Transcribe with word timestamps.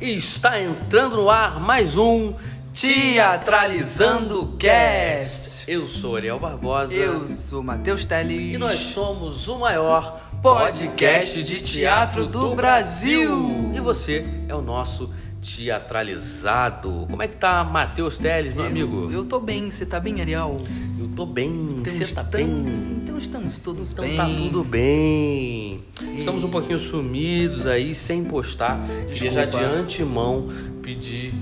Está 0.00 0.60
entrando 0.60 1.16
no 1.16 1.28
ar 1.28 1.58
mais 1.58 1.98
um 1.98 2.32
Teatralizando 2.72 4.54
Cast. 4.56 5.64
Eu 5.66 5.88
sou 5.88 6.14
Ariel 6.14 6.38
Barbosa. 6.38 6.94
Eu 6.94 7.26
sou 7.26 7.64
Matheus 7.64 8.04
Teles. 8.04 8.54
E 8.54 8.58
nós 8.58 8.78
somos 8.78 9.48
o 9.48 9.58
maior 9.58 10.20
podcast 10.40 11.42
de 11.42 11.60
teatro 11.60 12.26
do 12.26 12.54
Brasil. 12.54 13.72
E 13.74 13.80
você 13.80 14.24
é 14.46 14.54
o 14.54 14.62
nosso 14.62 15.12
teatralizado. 15.40 17.06
Como 17.08 17.22
é 17.22 17.28
que 17.28 17.36
tá 17.36 17.62
Matheus 17.64 18.18
Teles, 18.18 18.52
meu 18.52 18.64
eu, 18.64 18.70
amigo? 18.70 19.10
Eu 19.10 19.24
tô 19.24 19.40
bem, 19.40 19.70
você 19.70 19.86
tá 19.86 20.00
bem, 20.00 20.20
Ariel? 20.20 20.58
Eu 20.98 21.08
tô 21.14 21.24
bem, 21.26 21.76
então 21.80 21.92
você 21.92 22.14
tá 22.14 22.22
bem? 22.22 22.66
Então 23.02 23.18
estamos 23.18 23.58
todos 23.58 23.92
então 23.92 24.04
bem. 24.04 24.14
Então 24.14 24.28
tá 24.28 24.36
tudo 24.36 24.64
bem. 24.64 25.84
E... 26.00 26.18
Estamos 26.18 26.44
um 26.44 26.50
pouquinho 26.50 26.78
sumidos 26.78 27.66
aí, 27.66 27.94
sem 27.94 28.24
postar. 28.24 28.80
Queria 29.12 29.30
já 29.30 29.44
de 29.44 29.58
antemão 29.58 30.48
pedir 30.82 31.34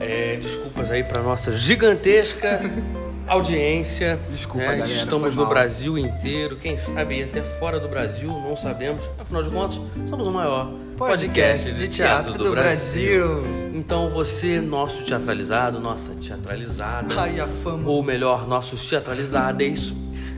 é, 0.00 0.36
desculpas 0.36 0.90
aí 0.90 1.04
para 1.04 1.22
nossa 1.22 1.52
gigantesca 1.52 2.60
audiência. 3.26 4.18
Desculpa, 4.30 4.68
né? 4.68 4.76
galera. 4.78 4.98
Estamos 4.98 5.36
no 5.36 5.46
Brasil 5.46 5.98
inteiro, 5.98 6.56
quem 6.56 6.76
sabe 6.76 7.22
até 7.22 7.42
fora 7.42 7.78
do 7.80 7.88
Brasil, 7.88 8.30
não 8.30 8.56
sabemos. 8.56 9.08
Afinal 9.18 9.42
de 9.42 9.50
contas, 9.50 9.80
somos 10.08 10.26
o 10.26 10.30
maior 10.30 10.70
podcast, 10.96 11.64
podcast 11.66 11.74
de 11.74 11.88
teatro, 11.88 12.24
teatro 12.24 12.32
do, 12.38 12.44
do 12.44 12.50
Brasil. 12.50 13.28
Brasil. 13.28 13.70
Então 13.74 14.08
você, 14.10 14.60
nosso 14.60 15.04
teatralizado, 15.04 15.80
nossa 15.80 16.14
teatralizada, 16.14 17.20
Ai, 17.20 17.40
a 17.40 17.48
fama. 17.48 17.88
ou 17.88 18.02
melhor, 18.02 18.46
nossos 18.46 18.88
teatralizados. 18.88 19.92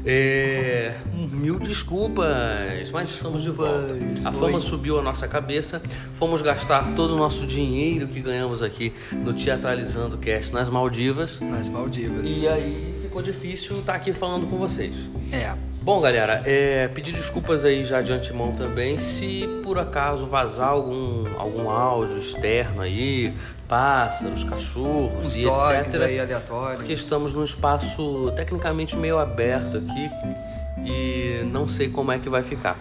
É, 0.09 0.95
mil 1.33 1.59
desculpas, 1.59 2.92
mas 2.92 3.10
estamos 3.10 3.42
de 3.42 3.51
volta. 3.51 3.96
A 4.24 4.30
fama 4.30 4.60
subiu 4.60 5.01
a 5.01 5.02
nossa 5.02 5.27
cabeça. 5.27 5.82
Fomos 6.15 6.41
gastar 6.41 6.95
todo 6.95 7.15
o 7.15 7.16
nosso 7.16 7.45
dinheiro 7.45 8.07
que 8.07 8.21
ganhamos 8.21 8.62
aqui 8.62 8.93
no 9.12 9.32
Teatralizando 9.34 10.16
Cast 10.18 10.52
nas 10.52 10.71
Maldivas. 10.71 11.40
Nas 11.40 11.68
Maldivas. 11.68 12.23
E 12.24 12.46
aí 12.46 12.95
ficou 13.02 13.21
difícil 13.21 13.80
estar 13.80 13.96
aqui 13.96 14.12
falando 14.12 14.46
com 14.46 14.57
vocês. 14.57 14.95
É. 15.32 15.52
Bom, 15.82 16.01
galera, 16.01 16.43
é, 16.45 16.88
pedir 16.88 17.12
desculpas 17.12 17.65
aí 17.65 17.84
já 17.84 18.02
de 18.02 18.12
antemão 18.12 18.51
também 18.51 18.99
se 18.99 19.49
por 19.62 19.79
acaso 19.79 20.27
vazar 20.27 20.71
algum, 20.71 21.24
algum 21.38 21.71
áudio 21.71 22.18
externo 22.18 22.82
aí, 22.82 23.32
pássaros, 23.68 24.45
cachorros 24.45 25.26
Uns 25.26 25.36
e 25.36 25.42
etc. 25.42 26.02
aí 26.02 26.20
aleatórios. 26.20 26.78
Porque 26.78 26.92
estamos 26.92 27.34
num 27.34 27.45
espaço 27.45 28.32
tecnicamente 28.36 28.96
meio 28.96 29.18
aberto 29.18 29.78
aqui 29.78 30.10
e 30.84 31.45
não 31.45 31.66
sei 31.66 31.88
como 31.88 32.12
é 32.12 32.18
que 32.18 32.28
vai 32.28 32.42
ficar. 32.42 32.78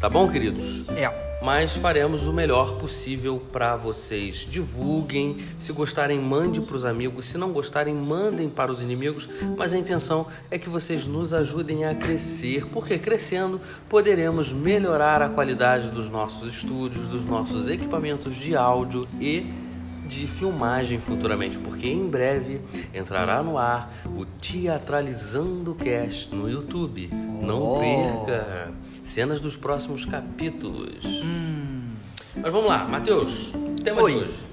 Tá 0.00 0.08
bom, 0.08 0.28
queridos? 0.28 0.88
É. 0.90 1.28
Mas 1.40 1.76
faremos 1.76 2.26
o 2.26 2.32
melhor 2.32 2.74
possível 2.78 3.40
para 3.52 3.76
vocês. 3.76 4.46
Divulguem, 4.50 5.38
se 5.60 5.72
gostarem, 5.72 6.18
mande 6.18 6.60
para 6.60 6.74
os 6.74 6.84
amigos, 6.84 7.26
se 7.26 7.38
não 7.38 7.52
gostarem, 7.52 7.94
mandem 7.94 8.48
para 8.48 8.72
os 8.72 8.82
inimigos. 8.82 9.28
Mas 9.56 9.72
a 9.72 9.78
intenção 9.78 10.26
é 10.50 10.58
que 10.58 10.68
vocês 10.68 11.06
nos 11.06 11.32
ajudem 11.32 11.84
a 11.84 11.94
crescer, 11.94 12.66
porque 12.66 12.98
crescendo 12.98 13.60
poderemos 13.88 14.52
melhorar 14.52 15.22
a 15.22 15.28
qualidade 15.28 15.90
dos 15.90 16.08
nossos 16.08 16.52
estúdios, 16.52 17.08
dos 17.08 17.24
nossos 17.24 17.68
equipamentos 17.68 18.34
de 18.34 18.56
áudio 18.56 19.06
e 19.20 19.67
de 20.08 20.26
filmagem 20.26 20.98
futuramente, 20.98 21.58
porque 21.58 21.88
em 21.88 22.08
breve 22.08 22.60
entrará 22.94 23.42
no 23.42 23.58
ar 23.58 23.92
o 24.06 24.24
Teatralizando 24.24 25.74
Cast 25.74 26.34
no 26.34 26.48
YouTube. 26.50 27.08
Não 27.42 27.62
Oh. 27.62 27.78
perca 27.78 28.72
cenas 29.02 29.40
dos 29.40 29.56
próximos 29.56 30.04
capítulos. 30.04 31.04
Hum. 31.04 31.92
Mas 32.36 32.52
vamos 32.52 32.68
lá, 32.68 32.84
Matheus, 32.86 33.52
tema 33.82 34.02
Oi. 34.02 34.12
de 34.14 34.18
hoje. 34.20 34.48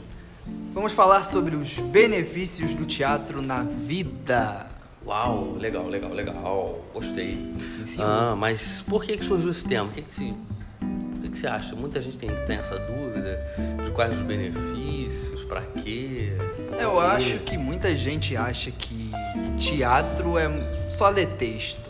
Vamos 0.73 0.93
falar 0.93 1.23
sobre 1.23 1.55
os 1.55 1.79
benefícios 1.79 2.75
do 2.75 2.85
teatro 2.85 3.41
na 3.41 3.63
vida. 3.63 4.67
Uau, 5.05 5.55
legal, 5.57 5.87
legal, 5.87 6.11
legal. 6.11 6.79
Gostei. 6.93 7.33
Sim, 7.59 7.85
sim. 7.85 8.01
Ah, 8.01 8.35
mas 8.37 8.81
por 8.81 9.03
que, 9.03 9.15
que 9.17 9.23
surgiu 9.23 9.51
esse 9.51 9.63
tema? 9.65 9.89
O 9.89 9.93
que, 9.93 10.01
que, 10.01 10.13
se, 10.15 10.23
o 10.23 11.21
que, 11.21 11.29
que 11.29 11.37
você 11.37 11.47
acha? 11.47 11.75
Muita 11.75 12.01
gente 12.01 12.17
tem, 12.17 12.29
tem 12.47 12.57
essa 12.57 12.75
dúvida 12.77 13.39
de 13.83 13.91
quais 13.91 14.17
os 14.17 14.23
benefícios, 14.23 15.34
pra 15.47 15.61
quê? 15.61 16.33
Eu 16.79 16.93
quê. 16.93 16.99
acho 16.99 17.39
que 17.39 17.57
muita 17.57 17.95
gente 17.95 18.35
acha 18.35 18.71
que 18.71 19.11
teatro 19.59 20.37
é 20.37 20.49
só 20.89 21.09
ler 21.09 21.27
texto. 21.37 21.89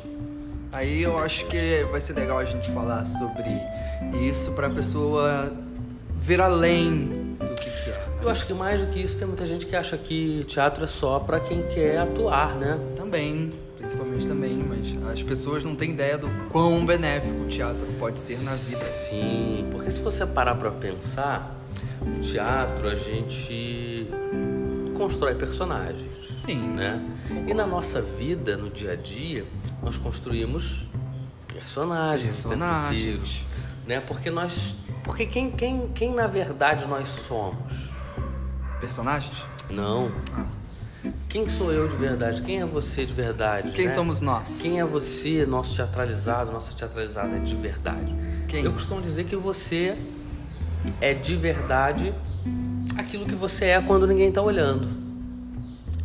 Aí 0.71 1.03
eu 1.03 1.17
acho 1.17 1.45
que 1.47 1.85
vai 1.89 2.01
ser 2.01 2.13
legal 2.13 2.38
a 2.38 2.45
gente 2.45 2.69
falar 2.71 3.05
sobre 3.05 3.49
isso 4.27 4.51
pra 4.51 4.69
pessoa 4.69 5.51
ver 6.19 6.41
além 6.41 7.35
do 7.39 7.55
que, 7.55 7.69
que 7.69 7.89
é. 7.89 7.93
né? 7.93 8.16
Eu 8.21 8.29
acho 8.29 8.45
que 8.45 8.53
mais 8.53 8.81
do 8.81 8.88
que 8.88 8.99
isso, 8.99 9.17
tem 9.17 9.27
muita 9.27 9.45
gente 9.45 9.66
que 9.66 9.75
acha 9.75 9.97
que 9.97 10.43
teatro 10.45 10.83
é 10.83 10.87
só 10.87 11.19
pra 11.19 11.39
quem 11.39 11.61
quer 11.67 11.99
atuar, 11.99 12.55
né? 12.55 12.77
Também, 12.97 13.53
principalmente 13.77 14.27
também, 14.27 14.57
mas 14.57 15.11
as 15.11 15.23
pessoas 15.23 15.63
não 15.63 15.75
têm 15.75 15.91
ideia 15.91 16.17
do 16.17 16.27
quão 16.51 16.85
benéfico 16.85 17.43
o 17.43 17.47
teatro 17.47 17.85
pode 17.99 18.19
ser 18.19 18.37
na 18.43 18.53
vida. 18.53 18.83
Sim, 18.83 19.67
porque 19.72 19.91
se 19.91 19.99
você 19.99 20.25
parar 20.25 20.55
pra 20.55 20.72
pensar, 20.72 21.55
no 22.05 22.19
teatro 22.19 22.88
a 22.88 22.95
gente 22.95 24.07
constrói 24.95 25.35
personagens, 25.35 26.11
Sim, 26.31 26.57
né? 26.57 27.01
E 27.47 27.53
na 27.53 27.66
nossa 27.66 28.01
vida, 28.01 28.55
no 28.55 28.69
dia 28.69 28.93
a 28.93 28.95
dia, 28.95 29.45
nós 29.81 29.97
construímos 29.97 30.88
personagens, 31.47 32.43
Personagens. 32.43 33.43
né? 33.88 33.99
Porque 33.99 34.29
nós, 34.29 34.75
porque 35.03 35.25
quem, 35.25 35.51
quem, 35.51 35.88
quem 35.89 36.13
na 36.13 36.27
verdade 36.27 36.85
nós 36.88 37.09
somos? 37.09 37.89
Personagens? 38.79 39.35
Não. 39.69 40.11
Ah. 40.33 40.45
Quem 41.29 41.47
sou 41.49 41.72
eu 41.72 41.87
de 41.87 41.95
verdade? 41.95 42.41
Quem 42.41 42.61
é 42.61 42.66
você 42.66 43.05
de 43.05 43.13
verdade? 43.13 43.72
Quem 43.72 43.85
né? 43.85 43.91
somos 43.91 44.22
nós? 44.22 44.61
Quem 44.61 44.79
é 44.79 44.85
você, 44.85 45.45
nosso 45.45 45.75
teatralizado, 45.75 46.51
nossa 46.51 46.73
teatralizada 46.73 47.39
de 47.39 47.55
verdade? 47.55 48.16
Quem? 48.47 48.63
Eu 48.63 48.73
costumo 48.73 49.01
dizer 49.01 49.25
que 49.25 49.35
você 49.35 49.97
é 51.01 51.13
de 51.13 51.35
verdade 51.35 52.13
aquilo 52.97 53.25
que 53.25 53.35
você 53.35 53.66
é 53.66 53.81
quando 53.81 54.07
ninguém 54.07 54.31
tá 54.31 54.41
olhando. 54.41 54.88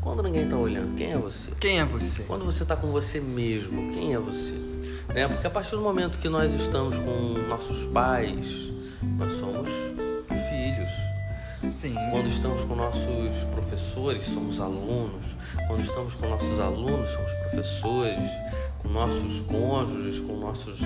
Quando 0.01 0.23
ninguém 0.23 0.49
tá 0.49 0.57
olhando, 0.57 0.95
quem 0.97 1.13
é 1.13 1.17
você? 1.19 1.51
Quem 1.61 1.79
é 1.79 1.85
você? 1.85 2.23
Quando 2.23 2.45
você 2.45 2.65
tá 2.65 2.75
com 2.75 2.91
você 2.91 3.21
mesmo, 3.21 3.93
quem 3.93 4.15
é 4.15 4.19
você? 4.19 4.55
Né? 5.15 5.29
Porque 5.29 5.47
a 5.47 5.51
partir 5.51 5.73
do 5.73 5.83
momento 5.83 6.19
que 6.19 6.29
nós 6.29 6.53
estamos 6.55 6.99
com 6.99 7.35
nossos 7.49 7.85
pais, 7.87 8.73
nós 9.03 9.33
somos 9.33 9.69
filhos. 10.29 11.75
Sim. 11.75 11.95
Quando 12.11 12.27
estamos 12.27 12.65
com 12.65 12.75
nossos 12.75 13.45
professores, 13.55 14.25
somos 14.25 14.61
alunos. 14.61 15.37
Quando 15.67 15.81
estamos 15.81 16.15
com 16.15 16.29
nossos 16.29 16.59
alunos, 16.59 17.11
somos 17.11 17.33
professores. 17.35 18.31
Com 18.79 18.89
nossos 18.89 19.41
cônjuges, 19.41 20.21
com 20.21 20.39
nossos 20.39 20.81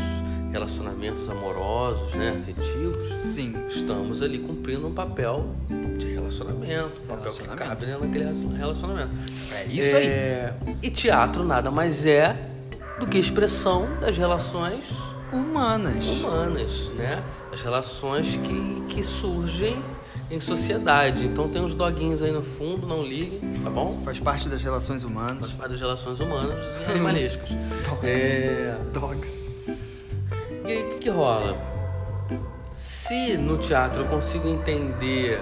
relacionamentos 0.50 1.28
amorosos, 1.28 2.14
né, 2.14 2.30
afetivos, 2.30 3.14
Sim. 3.14 3.54
Estamos 3.84 4.22
ali 4.22 4.38
cumprindo 4.38 4.86
um 4.86 4.92
papel 4.94 5.50
de 5.98 6.12
relacionamento, 6.14 7.02
um 7.04 7.06
papel 7.06 7.32
que 7.32 7.42
cabe 7.48 7.86
dentro 7.86 8.00
daquele 8.06 8.56
relacionamento. 8.56 9.10
É 9.52 9.64
isso 9.66 9.94
aí. 9.96 10.06
É, 10.06 10.54
E 10.82 10.90
teatro 10.90 11.44
nada 11.44 11.70
mais 11.70 12.06
é 12.06 12.50
do 12.98 13.06
que 13.06 13.18
expressão 13.18 13.86
das 14.00 14.16
relações 14.16 14.90
Humanas. 15.32 16.06
humanas, 16.06 16.88
né? 16.96 17.22
As 17.52 17.60
relações 17.60 18.36
que, 18.36 18.82
que 18.88 19.02
surgem 19.02 19.82
em 20.30 20.40
sociedade. 20.40 21.26
Então 21.26 21.48
tem 21.48 21.60
uns 21.60 21.74
doguinhos 21.74 22.22
aí 22.22 22.32
no 22.32 22.40
fundo, 22.42 22.86
não 22.86 23.02
liguem, 23.02 23.40
tá 23.62 23.68
bom? 23.68 24.00
Faz 24.04 24.18
parte 24.18 24.48
das 24.48 24.62
relações 24.62 25.02
Faz 25.02 25.12
humanas. 25.14 25.52
parte 25.52 25.72
das 25.72 25.80
relações 25.80 26.20
humanas 26.20 26.64
e 26.80 26.84
animalescas. 26.92 27.50
Dogs. 27.50 28.06
É... 28.22 28.76
Dogs. 28.92 29.44
E 30.66 30.70
aí, 30.72 30.82
o 30.84 30.90
que, 30.92 30.98
que 31.00 31.10
rola? 31.10 31.73
Se 33.06 33.36
no 33.36 33.58
teatro 33.58 34.04
eu 34.04 34.06
consigo 34.06 34.48
entender 34.48 35.38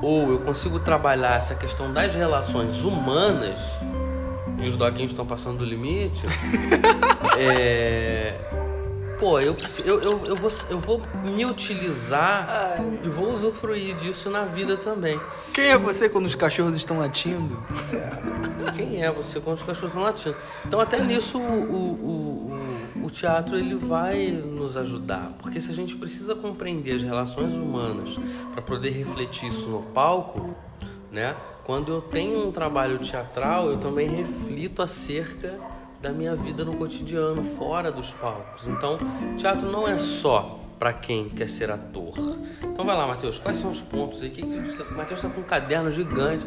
ou 0.00 0.30
eu 0.30 0.38
consigo 0.38 0.78
trabalhar 0.78 1.36
essa 1.36 1.52
questão 1.52 1.92
das 1.92 2.14
relações 2.14 2.84
humanas 2.84 3.58
e 4.56 4.64
os 4.64 4.76
doguinhos 4.76 5.10
estão 5.10 5.26
passando 5.26 5.58
do 5.58 5.64
limite, 5.64 6.24
é... 7.36 8.38
Pô, 9.22 9.38
eu, 9.38 9.56
eu, 9.84 10.02
eu, 10.02 10.26
eu, 10.26 10.36
vou, 10.36 10.50
eu 10.68 10.80
vou 10.80 11.00
me 11.22 11.46
utilizar 11.46 12.76
Ai. 12.76 13.02
e 13.04 13.08
vou 13.08 13.32
usufruir 13.32 13.94
disso 13.94 14.28
na 14.28 14.42
vida 14.42 14.76
também. 14.76 15.20
Quem 15.54 15.66
é 15.66 15.78
você 15.78 16.08
quando 16.08 16.26
os 16.26 16.34
cachorros 16.34 16.74
estão 16.74 16.98
latindo? 16.98 17.56
Quem 18.74 19.04
é 19.04 19.12
você 19.12 19.38
quando 19.38 19.58
os 19.58 19.62
cachorros 19.62 19.90
estão 19.90 20.02
latindo? 20.02 20.34
Então 20.66 20.80
até 20.80 21.00
nisso 21.00 21.38
o, 21.38 21.40
o, 21.40 23.00
o, 23.00 23.06
o 23.06 23.10
teatro 23.12 23.56
ele 23.56 23.76
vai 23.76 24.32
nos 24.32 24.76
ajudar, 24.76 25.32
porque 25.38 25.60
se 25.60 25.70
a 25.70 25.74
gente 25.74 25.94
precisa 25.94 26.34
compreender 26.34 26.96
as 26.96 27.04
relações 27.04 27.52
humanas 27.52 28.18
para 28.52 28.60
poder 28.60 28.90
refletir 28.90 29.50
isso 29.50 29.68
no 29.68 29.82
palco, 29.82 30.52
né? 31.12 31.36
Quando 31.62 31.92
eu 31.92 32.00
tenho 32.00 32.48
um 32.48 32.50
trabalho 32.50 32.98
teatral, 32.98 33.70
eu 33.70 33.78
também 33.78 34.08
reflito 34.08 34.82
acerca 34.82 35.60
da 36.02 36.10
minha 36.10 36.34
vida 36.34 36.64
no 36.64 36.74
cotidiano, 36.74 37.44
fora 37.44 37.92
dos 37.92 38.10
palcos. 38.10 38.66
Então, 38.66 38.98
teatro 39.38 39.70
não 39.70 39.86
é 39.86 39.96
só 39.96 40.58
para 40.78 40.92
quem 40.92 41.28
quer 41.28 41.48
ser 41.48 41.70
ator. 41.70 42.12
Então 42.64 42.84
vai 42.84 42.96
lá, 42.96 43.06
Matheus, 43.06 43.38
quais 43.38 43.56
são 43.58 43.70
os 43.70 43.80
pontos 43.80 44.20
aí? 44.20 44.30
Que, 44.30 44.44
Matheus 44.44 45.20
está 45.20 45.28
com 45.28 45.40
um 45.40 45.44
caderno 45.44 45.92
gigante. 45.92 46.44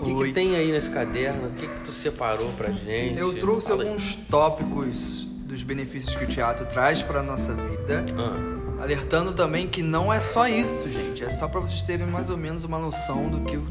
O 0.00 0.02
que, 0.02 0.14
que, 0.14 0.32
tem 0.32 0.56
aí 0.56 0.72
nesse 0.72 0.90
caderno? 0.90 1.48
O 1.48 1.52
que, 1.52 1.68
que 1.68 1.80
tu 1.80 1.92
separou 1.92 2.48
pra 2.56 2.70
gente? 2.70 3.18
Eu 3.18 3.38
trouxe 3.38 3.68
Fala 3.68 3.84
alguns 3.84 4.16
aí. 4.16 4.24
tópicos 4.30 5.24
dos 5.24 5.62
benefícios 5.62 6.14
que 6.14 6.24
o 6.24 6.26
teatro 6.26 6.64
traz 6.66 7.02
para 7.02 7.22
nossa 7.22 7.52
vida. 7.54 8.04
Ah. 8.18 8.82
Alertando 8.82 9.32
também 9.32 9.66
que 9.66 9.82
não 9.82 10.12
é 10.12 10.20
só 10.20 10.48
isso, 10.48 10.90
gente. 10.90 11.22
É 11.22 11.30
só 11.30 11.48
para 11.48 11.60
vocês 11.60 11.82
terem 11.82 12.06
mais 12.06 12.30
ou 12.30 12.36
menos 12.36 12.64
uma 12.64 12.78
noção 12.78 13.28
do 13.28 13.40
que 13.40 13.56
o 13.56 13.64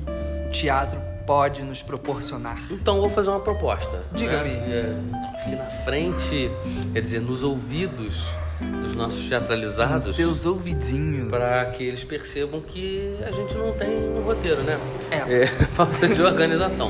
teatro 0.51 0.99
pode 1.25 1.63
nos 1.63 1.81
proporcionar. 1.81 2.61
Então 2.71 2.99
vou 2.99 3.09
fazer 3.09 3.29
uma 3.29 3.39
proposta. 3.39 4.03
Diga-me. 4.13 4.49
Né? 4.49 4.67
É, 4.69 5.39
aqui 5.39 5.55
na 5.55 5.65
frente, 5.83 6.51
quer 6.93 7.01
dizer, 7.01 7.21
nos 7.21 7.43
ouvidos 7.43 8.29
dos 8.59 8.95
nossos 8.95 9.27
teatralizados. 9.27 10.07
Nos 10.07 10.15
seus 10.15 10.45
ouvidinhos. 10.45 11.29
Para 11.29 11.65
que 11.65 11.83
eles 11.83 12.03
percebam 12.03 12.61
que 12.61 13.17
a 13.25 13.31
gente 13.31 13.53
não 13.55 13.73
tem 13.73 13.89
um 13.89 14.21
roteiro, 14.21 14.63
né? 14.63 14.79
É. 15.11 15.43
é 15.43 15.47
falta 15.73 16.07
de 16.07 16.21
organização. 16.21 16.89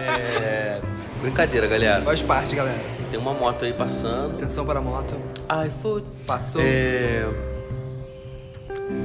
é, 0.00 0.80
brincadeira, 1.20 1.66
galera. 1.66 2.02
Faz 2.02 2.22
parte, 2.22 2.56
galera. 2.56 2.82
Tem 3.10 3.20
uma 3.20 3.32
moto 3.32 3.64
aí 3.64 3.72
passando. 3.72 4.34
Atenção 4.34 4.66
para 4.66 4.80
a 4.80 4.82
moto. 4.82 5.14
iFood. 5.66 6.04
Passou. 6.26 6.60
É... 6.64 7.53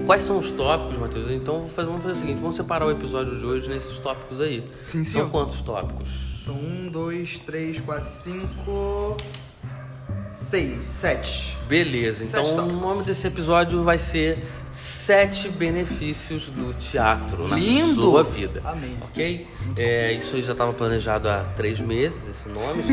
Quais 0.05 0.23
são 0.23 0.39
os 0.39 0.51
tópicos, 0.51 0.97
Matheus? 0.97 1.29
Então 1.29 1.65
vamos 1.75 2.01
fazer 2.01 2.13
o 2.13 2.15
seguinte: 2.15 2.39
vamos 2.39 2.55
separar 2.55 2.85
o 2.87 2.91
episódio 2.91 3.37
de 3.37 3.45
hoje 3.45 3.69
nesses 3.69 3.99
tópicos 3.99 4.41
aí. 4.41 4.67
Sim, 4.83 5.03
sim. 5.03 5.19
São 5.19 5.29
quantos 5.29 5.61
tópicos? 5.61 6.41
São 6.43 6.55
um, 6.55 6.89
dois, 6.89 7.39
três, 7.39 7.79
quatro, 7.79 8.09
cinco. 8.09 9.15
Seis, 10.29 10.83
sete. 10.85 11.57
Beleza, 11.67 12.23
então 12.23 12.43
sete 12.43 12.59
o 12.59 12.65
nome 12.79 13.03
desse 13.03 13.25
episódio 13.27 13.83
vai 13.83 13.97
ser 13.97 14.43
Sete 14.69 15.49
Benefícios 15.49 16.49
do 16.49 16.73
Teatro 16.75 17.47
Lindo. 17.55 17.95
na 17.95 18.01
sua 18.03 18.23
vida. 18.23 18.61
Amém. 18.63 18.95
Ok? 19.01 19.47
É, 19.75 20.13
isso 20.13 20.35
aí 20.35 20.43
já 20.43 20.51
estava 20.51 20.71
planejado 20.73 21.27
há 21.27 21.43
três 21.55 21.79
meses, 21.79 22.27
esse 22.29 22.49
nome. 22.49 22.83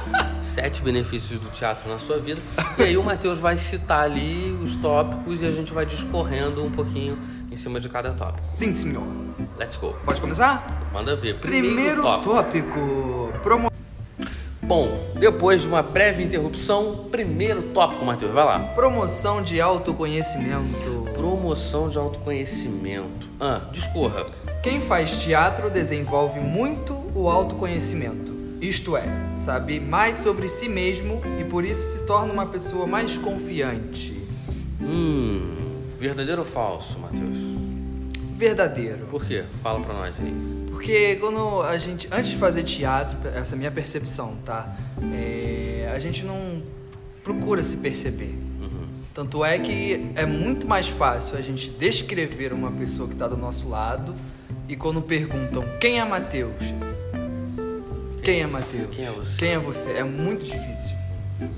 Sete 0.40 0.80
Benefícios 0.82 1.38
do 1.40 1.50
Teatro 1.50 1.88
na 1.88 1.98
sua 1.98 2.18
vida. 2.18 2.40
E 2.78 2.82
aí 2.82 2.96
o 2.96 3.02
Matheus 3.02 3.38
vai 3.38 3.58
citar 3.58 4.04
ali 4.04 4.52
os 4.62 4.76
tópicos 4.76 5.42
e 5.42 5.46
a 5.46 5.50
gente 5.50 5.72
vai 5.74 5.84
discorrendo 5.84 6.64
um 6.64 6.70
pouquinho 6.70 7.18
em 7.50 7.56
cima 7.56 7.78
de 7.78 7.88
cada 7.90 8.12
tópico. 8.12 8.38
Sim, 8.44 8.72
senhor. 8.72 9.06
Let's 9.58 9.76
go. 9.76 9.94
Pode 10.04 10.20
começar? 10.20 10.88
Manda 10.92 11.14
ver. 11.14 11.38
Primeiro, 11.40 11.66
Primeiro 11.66 12.02
tópico. 12.02 12.34
tópico. 12.34 13.32
Promo 13.42 13.70
Bom, 14.66 14.98
depois 15.16 15.62
de 15.62 15.68
uma 15.68 15.80
breve 15.80 16.24
interrupção, 16.24 17.06
primeiro 17.08 17.62
tópico, 17.72 18.04
Matheus, 18.04 18.34
vai 18.34 18.44
lá. 18.44 18.58
Promoção 18.74 19.40
de 19.40 19.60
autoconhecimento. 19.60 21.06
Promoção 21.14 21.88
de 21.88 21.96
autoconhecimento. 21.96 23.28
Ah, 23.38 23.68
discorra. 23.70 24.26
Quem 24.64 24.80
faz 24.80 25.22
teatro 25.22 25.70
desenvolve 25.70 26.40
muito 26.40 26.94
o 27.14 27.28
autoconhecimento. 27.28 28.34
Isto 28.60 28.96
é, 28.96 29.04
sabe 29.32 29.78
mais 29.78 30.16
sobre 30.16 30.48
si 30.48 30.68
mesmo 30.68 31.22
e 31.38 31.44
por 31.44 31.64
isso 31.64 31.86
se 31.86 32.04
torna 32.04 32.32
uma 32.32 32.46
pessoa 32.46 32.88
mais 32.88 33.16
confiante. 33.16 34.20
Hum, 34.80 35.52
verdadeiro 35.96 36.40
ou 36.40 36.46
falso, 36.46 36.98
Matheus? 36.98 37.36
Verdadeiro. 38.36 39.06
Por 39.12 39.24
quê? 39.24 39.44
Fala 39.62 39.78
pra 39.78 39.94
nós 39.94 40.18
aí. 40.18 40.65
Porque 40.86 41.16
quando 41.16 41.62
a 41.62 41.76
gente, 41.78 42.06
antes 42.12 42.30
de 42.30 42.36
fazer 42.36 42.62
teatro, 42.62 43.18
essa 43.30 43.54
é 43.54 43.56
a 43.56 43.58
minha 43.58 43.72
percepção, 43.72 44.36
tá? 44.44 44.72
É, 45.12 45.90
a 45.92 45.98
gente 45.98 46.24
não 46.24 46.62
procura 47.24 47.60
se 47.64 47.78
perceber. 47.78 48.38
Uhum. 48.60 48.86
Tanto 49.12 49.44
é 49.44 49.58
que 49.58 50.12
é 50.14 50.24
muito 50.24 50.64
mais 50.64 50.86
fácil 50.86 51.36
a 51.36 51.40
gente 51.40 51.70
descrever 51.70 52.52
uma 52.52 52.70
pessoa 52.70 53.08
que 53.08 53.14
está 53.14 53.26
do 53.26 53.36
nosso 53.36 53.68
lado 53.68 54.14
e 54.68 54.76
quando 54.76 55.02
perguntam 55.02 55.64
quem 55.80 55.98
é 55.98 56.04
Mateus, 56.04 56.62
quem 58.22 58.42
é 58.42 58.46
Mateus? 58.46 58.86
Quem 58.86 59.06
é 59.06 59.10
você? 59.10 59.36
Quem 59.36 59.48
é 59.48 59.58
você? 59.58 59.90
É 59.90 60.04
muito 60.04 60.46
difícil. 60.46 60.94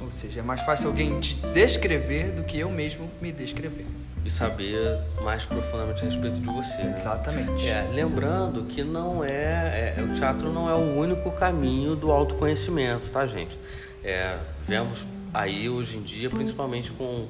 Ou 0.01 0.11
seja, 0.11 0.41
é 0.41 0.43
mais 0.43 0.63
fácil 0.63 0.89
alguém 0.89 1.21
te 1.21 1.35
descrever 1.53 2.33
do 2.33 2.45
que 2.45 2.59
eu 2.59 2.71
mesmo 2.71 3.11
me 3.21 3.31
descrever 3.31 3.85
e 4.29 4.31
saber 4.31 4.99
mais 5.23 5.47
profundamente 5.47 6.03
a 6.03 6.05
respeito 6.05 6.39
de 6.39 6.47
você. 6.47 6.83
Né? 6.83 6.95
Exatamente. 6.95 7.67
É, 7.67 7.91
lembrando 7.93 8.65
que 8.65 8.85
não 8.85 9.25
é, 9.25 9.95
é, 9.97 10.03
o 10.03 10.13
teatro 10.13 10.53
não 10.53 10.69
é 10.69 10.75
o 10.75 10.99
único 10.99 11.33
caminho 11.33 11.97
do 11.97 12.13
autoconhecimento, 12.13 13.09
tá, 13.09 13.25
gente? 13.25 13.59
É, 14.05 14.39
vemos 14.67 15.07
aí 15.33 15.69
hoje 15.69 15.97
em 15.97 16.03
dia, 16.03 16.29
principalmente 16.29 16.91
com 16.91 17.27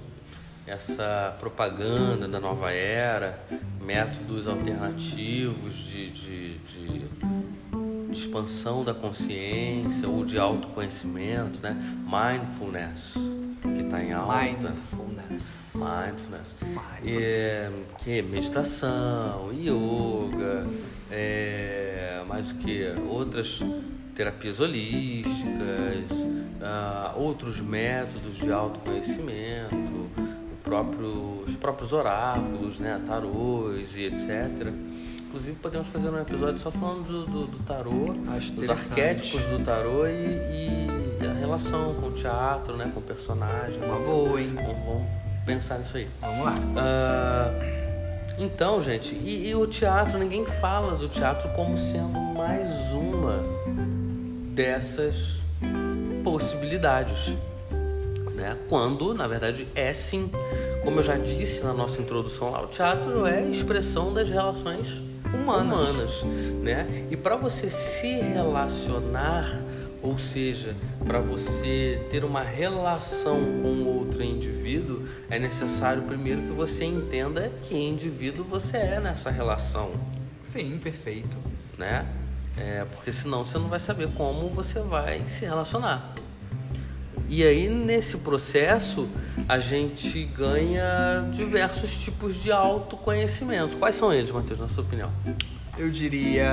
essa 0.67 1.37
propaganda 1.39 2.27
da 2.27 2.41
nova 2.41 2.73
era, 2.73 3.39
métodos 3.81 4.49
alternativos 4.49 5.75
de, 5.75 6.11
de, 6.11 6.59
de, 6.59 6.99
de 8.11 8.13
expansão 8.13 8.83
da 8.83 8.93
consciência 8.93 10.09
ou 10.09 10.25
de 10.25 10.37
autoconhecimento, 10.37 11.61
né? 11.63 11.77
Mindfulness 12.05 13.38
que 13.61 13.81
está 13.83 14.03
em 14.03 14.13
alta. 14.13 14.45
Mindfulness. 14.45 15.75
Mindfulness. 15.77 16.57
É, 17.05 17.71
que 17.99 18.19
é 18.19 18.23
meditação, 18.23 19.51
yoga, 19.53 20.67
é, 21.11 22.23
mais 22.27 22.51
o 22.51 22.55
que? 22.57 22.93
Outras 23.09 23.61
terapias 24.15 24.59
holísticas, 24.59 26.11
uh, 26.11 27.17
outros 27.17 27.61
métodos 27.61 28.37
de 28.37 28.51
autoconhecimento, 28.51 30.11
próprio, 30.65 31.45
os 31.47 31.57
próprios 31.57 31.93
oráculos, 31.93 32.79
né, 32.79 33.01
tarôs 33.07 33.97
e 33.97 34.05
etc. 34.05 34.73
Inclusive 35.29 35.57
podemos 35.61 35.89
fazer 35.89 36.09
um 36.09 36.19
episódio 36.19 36.59
só 36.59 36.71
falando 36.71 37.07
do, 37.07 37.27
do, 37.27 37.47
do 37.47 37.59
tarô, 37.65 38.13
dos 38.55 38.69
arquétipos 38.71 39.43
do 39.45 39.63
tarô 39.65 40.07
e, 40.07 40.11
e, 40.11 41.08
a 41.27 41.33
relação 41.33 41.95
com 41.95 42.09
o 42.09 42.13
teatro, 42.13 42.77
né, 42.77 42.91
com 42.95 43.01
personagens. 43.01 43.77
Uma 43.85 43.99
boa, 43.99 44.41
hein? 44.41 44.53
Vamos, 44.55 44.85
vamos, 44.85 45.03
pensar 45.45 45.79
nisso 45.79 45.97
aí. 45.97 46.09
Vamos 46.21 46.45
lá. 46.45 46.55
Uh, 46.55 47.89
então, 48.39 48.81
gente, 48.81 49.15
e, 49.15 49.49
e 49.49 49.55
o 49.55 49.67
teatro, 49.67 50.19
ninguém 50.19 50.47
fala 50.47 50.95
do 50.97 51.09
teatro 51.09 51.49
como 51.51 51.77
sendo 51.77 52.19
mais 52.19 52.71
uma 52.93 53.43
dessas 54.55 55.39
possibilidades. 56.23 57.35
Né? 58.35 58.57
Quando, 58.69 59.13
na 59.15 59.27
verdade, 59.27 59.67
é 59.75 59.93
sim, 59.93 60.31
como 60.85 61.01
eu 61.01 61.03
já 61.03 61.17
disse 61.17 61.65
na 61.65 61.73
nossa 61.73 62.01
introdução 62.01 62.51
lá, 62.51 62.63
o 62.63 62.69
teatro 62.69 63.27
é 63.27 63.43
expressão 63.43 64.15
das 64.15 64.29
relações 64.29 65.03
humanas, 65.35 66.23
humanas 66.23 66.23
né? 66.63 67.07
E 67.11 67.17
para 67.17 67.37
você 67.37 67.69
se 67.69 68.07
relacionar, 68.07 69.47
ou 70.03 70.17
seja, 70.19 70.77
para 71.05 71.21
você 71.21 72.07
ter 72.11 72.25
uma 72.25 72.43
relação 72.43 73.39
com 73.63 73.85
outro 73.85 74.23
indivíduo, 74.23 75.05
é 75.29 75.39
necessário 75.39 76.03
primeiro 76.03 76.43
que 76.43 76.53
você 76.53 76.85
entenda 76.85 77.51
que 77.63 77.77
indivíduo 77.77 78.45
você 78.45 78.77
é 78.77 79.01
nessa 79.01 79.31
relação. 79.31 79.91
Sim, 80.43 80.79
perfeito. 80.83 81.37
Né? 81.77 82.07
É, 82.57 82.85
porque 82.93 83.13
senão 83.13 83.45
você 83.45 83.59
não 83.59 83.69
vai 83.69 83.81
saber 83.81 84.09
como 84.15 84.49
você 84.49 84.81
vai 84.81 85.27
se 85.27 85.45
relacionar. 85.45 86.13
E 87.29 87.45
aí, 87.45 87.69
nesse 87.69 88.17
processo, 88.17 89.07
a 89.47 89.59
gente 89.59 90.25
ganha 90.25 91.29
diversos 91.31 91.95
tipos 91.97 92.35
de 92.43 92.51
autoconhecimentos. 92.51 93.75
Quais 93.75 93.97
são 93.97 94.13
eles, 94.13 94.31
Matheus, 94.31 94.59
na 94.59 94.67
sua 94.67 94.83
opinião? 94.83 95.13
Eu 95.79 95.91
diria 95.91 96.51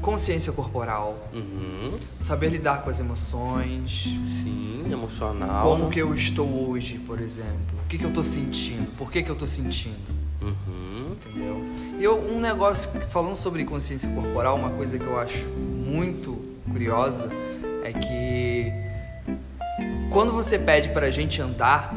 consciência 0.00 0.52
corporal, 0.52 1.28
uhum. 1.34 1.98
saber 2.20 2.48
lidar 2.48 2.82
com 2.82 2.90
as 2.90 3.00
emoções. 3.00 4.04
Sim, 4.04 4.84
emocional. 4.90 5.62
Como 5.62 5.90
que 5.90 6.00
eu 6.00 6.14
estou 6.14 6.70
hoje, 6.70 6.98
por 6.98 7.20
exemplo. 7.20 7.78
O 7.84 7.88
que, 7.88 7.98
que 7.98 8.04
eu 8.04 8.10
estou 8.10 8.22
sentindo, 8.22 8.90
por 8.96 9.10
que, 9.10 9.22
que 9.22 9.30
eu 9.30 9.34
estou 9.34 9.48
sentindo. 9.48 9.96
Uhum. 10.40 11.12
Entendeu? 11.12 11.64
E 11.98 12.04
eu, 12.04 12.16
um 12.16 12.38
negócio, 12.38 12.90
falando 13.10 13.34
sobre 13.34 13.64
consciência 13.64 14.08
corporal, 14.10 14.56
uma 14.56 14.70
coisa 14.70 14.98
que 14.98 15.04
eu 15.04 15.18
acho 15.18 15.48
muito 15.48 16.38
curiosa 16.70 17.28
é 17.82 17.92
que 17.92 18.72
quando 20.10 20.32
você 20.32 20.58
pede 20.58 20.90
pra 20.90 21.10
gente 21.10 21.42
andar, 21.42 21.94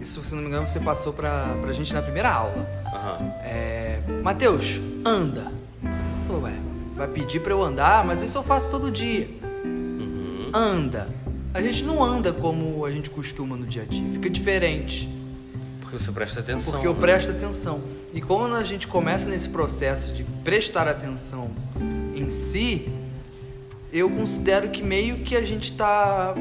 isso, 0.00 0.24
se 0.24 0.34
não 0.34 0.42
me 0.42 0.48
engano, 0.48 0.66
você 0.66 0.80
passou 0.80 1.12
pra, 1.12 1.54
pra 1.60 1.72
gente 1.72 1.92
na 1.92 2.00
primeira 2.00 2.30
aula. 2.30 2.66
Uhum. 2.86 3.28
É, 3.42 4.00
Mateus, 4.22 4.80
anda. 5.04 5.55
Vai 6.96 7.08
pedir 7.08 7.40
pra 7.40 7.52
eu 7.52 7.62
andar, 7.62 8.04
mas 8.04 8.22
isso 8.22 8.38
eu 8.38 8.42
faço 8.42 8.70
todo 8.70 8.90
dia. 8.90 9.28
Uhum. 9.64 10.50
Anda. 10.54 11.12
A 11.52 11.60
gente 11.60 11.84
não 11.84 12.02
anda 12.02 12.32
como 12.32 12.84
a 12.84 12.90
gente 12.90 13.10
costuma 13.10 13.56
no 13.56 13.66
dia 13.66 13.82
a 13.82 13.84
dia, 13.84 14.10
fica 14.12 14.30
diferente. 14.30 15.08
Porque 15.80 15.98
você 15.98 16.10
presta 16.10 16.40
atenção. 16.40 16.72
Porque 16.72 16.86
eu 16.86 16.94
né? 16.94 17.00
presto 17.00 17.30
atenção. 17.30 17.80
E 18.12 18.20
quando 18.20 18.54
a 18.54 18.64
gente 18.64 18.86
começa 18.86 19.28
nesse 19.28 19.48
processo 19.48 20.12
de 20.12 20.24
prestar 20.42 20.88
atenção 20.88 21.50
em 22.14 22.30
si, 22.30 22.88
eu 23.92 24.08
considero 24.10 24.70
que 24.70 24.82
meio 24.82 25.18
que 25.18 25.36
a 25.36 25.42
gente 25.42 25.70
está 25.70 26.34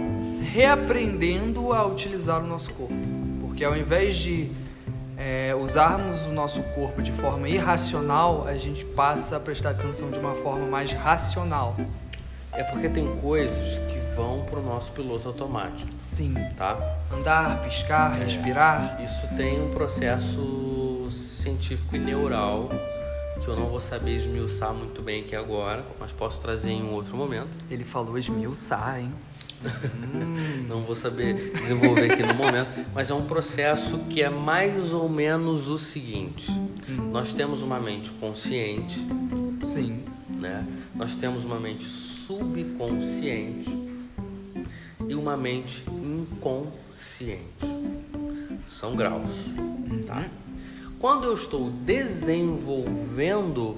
reaprendendo 0.54 1.74
a 1.74 1.86
utilizar 1.86 2.44
o 2.44 2.48
nosso 2.48 2.74
corpo. 2.74 2.96
Porque 3.42 3.64
ao 3.64 3.76
invés 3.76 4.16
de 4.16 4.50
é, 5.18 5.56
usarmos 5.56 6.22
o 6.24 6.30
nosso 6.30 6.62
corpo 6.64 7.02
de 7.02 7.12
forma 7.12 7.48
irracional, 7.48 8.48
a 8.48 8.58
gente 8.58 8.84
passa 8.84 9.38
a 9.38 9.40
prestar 9.40 9.72
atenção 9.72 10.12
de 10.12 10.20
uma 10.20 10.36
forma 10.36 10.66
mais 10.66 10.92
racional. 10.92 11.76
É 12.52 12.64
porque 12.64 12.88
tem 12.88 13.16
coisas 13.18 13.78
que 13.90 14.00
vão 14.16 14.46
para 14.46 14.60
o 14.60 14.64
nosso 14.64 14.92
piloto 14.94 15.28
automático. 15.28 15.92
Sim. 15.98 16.34
Tá? 16.58 16.78
Andar, 17.12 17.62
piscar, 17.62 18.20
é, 18.20 18.24
respirar. 18.24 19.02
Isso 19.04 19.28
tem 19.36 19.62
um 19.62 19.72
processo 19.72 21.08
científico 21.12 21.96
e 21.96 22.00
neural 22.00 22.70
que 23.42 23.48
eu 23.48 23.56
não 23.56 23.68
vou 23.68 23.80
saber 23.80 24.16
esmiuçar 24.16 24.74
muito 24.74 25.02
bem 25.02 25.22
aqui 25.22 25.36
agora, 25.36 25.86
mas 26.00 26.12
posso 26.12 26.40
trazer 26.42 26.72
em 26.72 26.82
um 26.82 26.94
outro 26.94 27.16
momento. 27.16 27.56
Ele 27.70 27.84
falou 27.84 28.18
esmiuçar, 28.18 29.00
hein? 29.00 29.12
Hum. 30.14 30.66
não 30.68 30.82
vou 30.82 30.96
saber 30.96 31.52
desenvolver 31.54 32.12
aqui 32.12 32.24
no 32.24 32.34
momento, 32.34 32.86
mas 32.94 33.10
é 33.10 33.14
um 33.14 33.26
processo 33.26 34.00
que 34.10 34.22
é 34.22 34.30
mais 34.30 34.94
ou 34.94 35.10
menos 35.10 35.68
o 35.68 35.78
seguinte: 35.78 36.52
hum. 36.52 37.10
nós 37.12 37.34
temos 37.34 37.62
uma 37.62 37.80
mente 37.80 38.12
consciente, 38.12 39.00
sim, 39.64 40.04
né? 40.30 40.66
Nós 40.94 41.16
temos 41.16 41.46
uma 41.46 41.60
mente 41.60 41.84
subconsciente 41.84 43.70
e 45.08 45.16
uma 45.16 45.38
mente 45.38 45.84
inconsciente. 45.90 47.44
São 48.68 48.96
graus, 48.96 49.46
tá? 50.06 50.18
Uhum. 50.18 50.26
Quando 51.00 51.26
eu 51.26 51.34
estou 51.34 51.70
desenvolvendo 51.70 53.78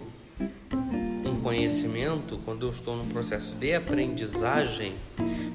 um 1.25 1.41
conhecimento, 1.41 2.39
quando 2.45 2.65
eu 2.65 2.69
estou 2.69 2.95
num 2.95 3.07
processo 3.07 3.55
de 3.55 3.73
aprendizagem, 3.73 4.95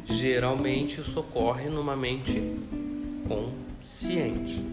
geralmente 0.05 1.01
isso 1.01 1.21
ocorre 1.21 1.69
numa 1.69 1.97
mente 1.97 2.43
consciente, 3.27 4.65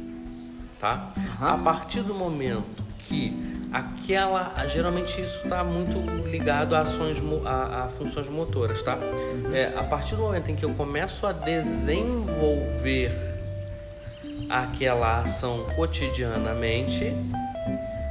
tá? 0.80 1.14
Uhum. 1.16 1.48
A 1.48 1.58
partir 1.58 2.02
do 2.02 2.14
momento 2.14 2.84
que 3.00 3.34
aquela, 3.72 4.66
geralmente 4.68 5.22
isso 5.22 5.44
está 5.44 5.64
muito 5.64 6.00
ligado 6.28 6.76
a 6.76 6.82
ações, 6.82 7.18
a, 7.46 7.86
a 7.86 7.88
funções 7.88 8.28
motoras, 8.28 8.84
tá? 8.84 8.96
Uhum. 8.96 9.54
É, 9.54 9.74
a 9.76 9.84
partir 9.84 10.16
do 10.16 10.24
momento 10.24 10.52
em 10.52 10.56
que 10.56 10.66
eu 10.66 10.74
começo 10.74 11.26
a 11.26 11.32
desenvolver 11.32 13.12
aquela 14.50 15.22
ação 15.22 15.66
cotidianamente, 15.76 17.14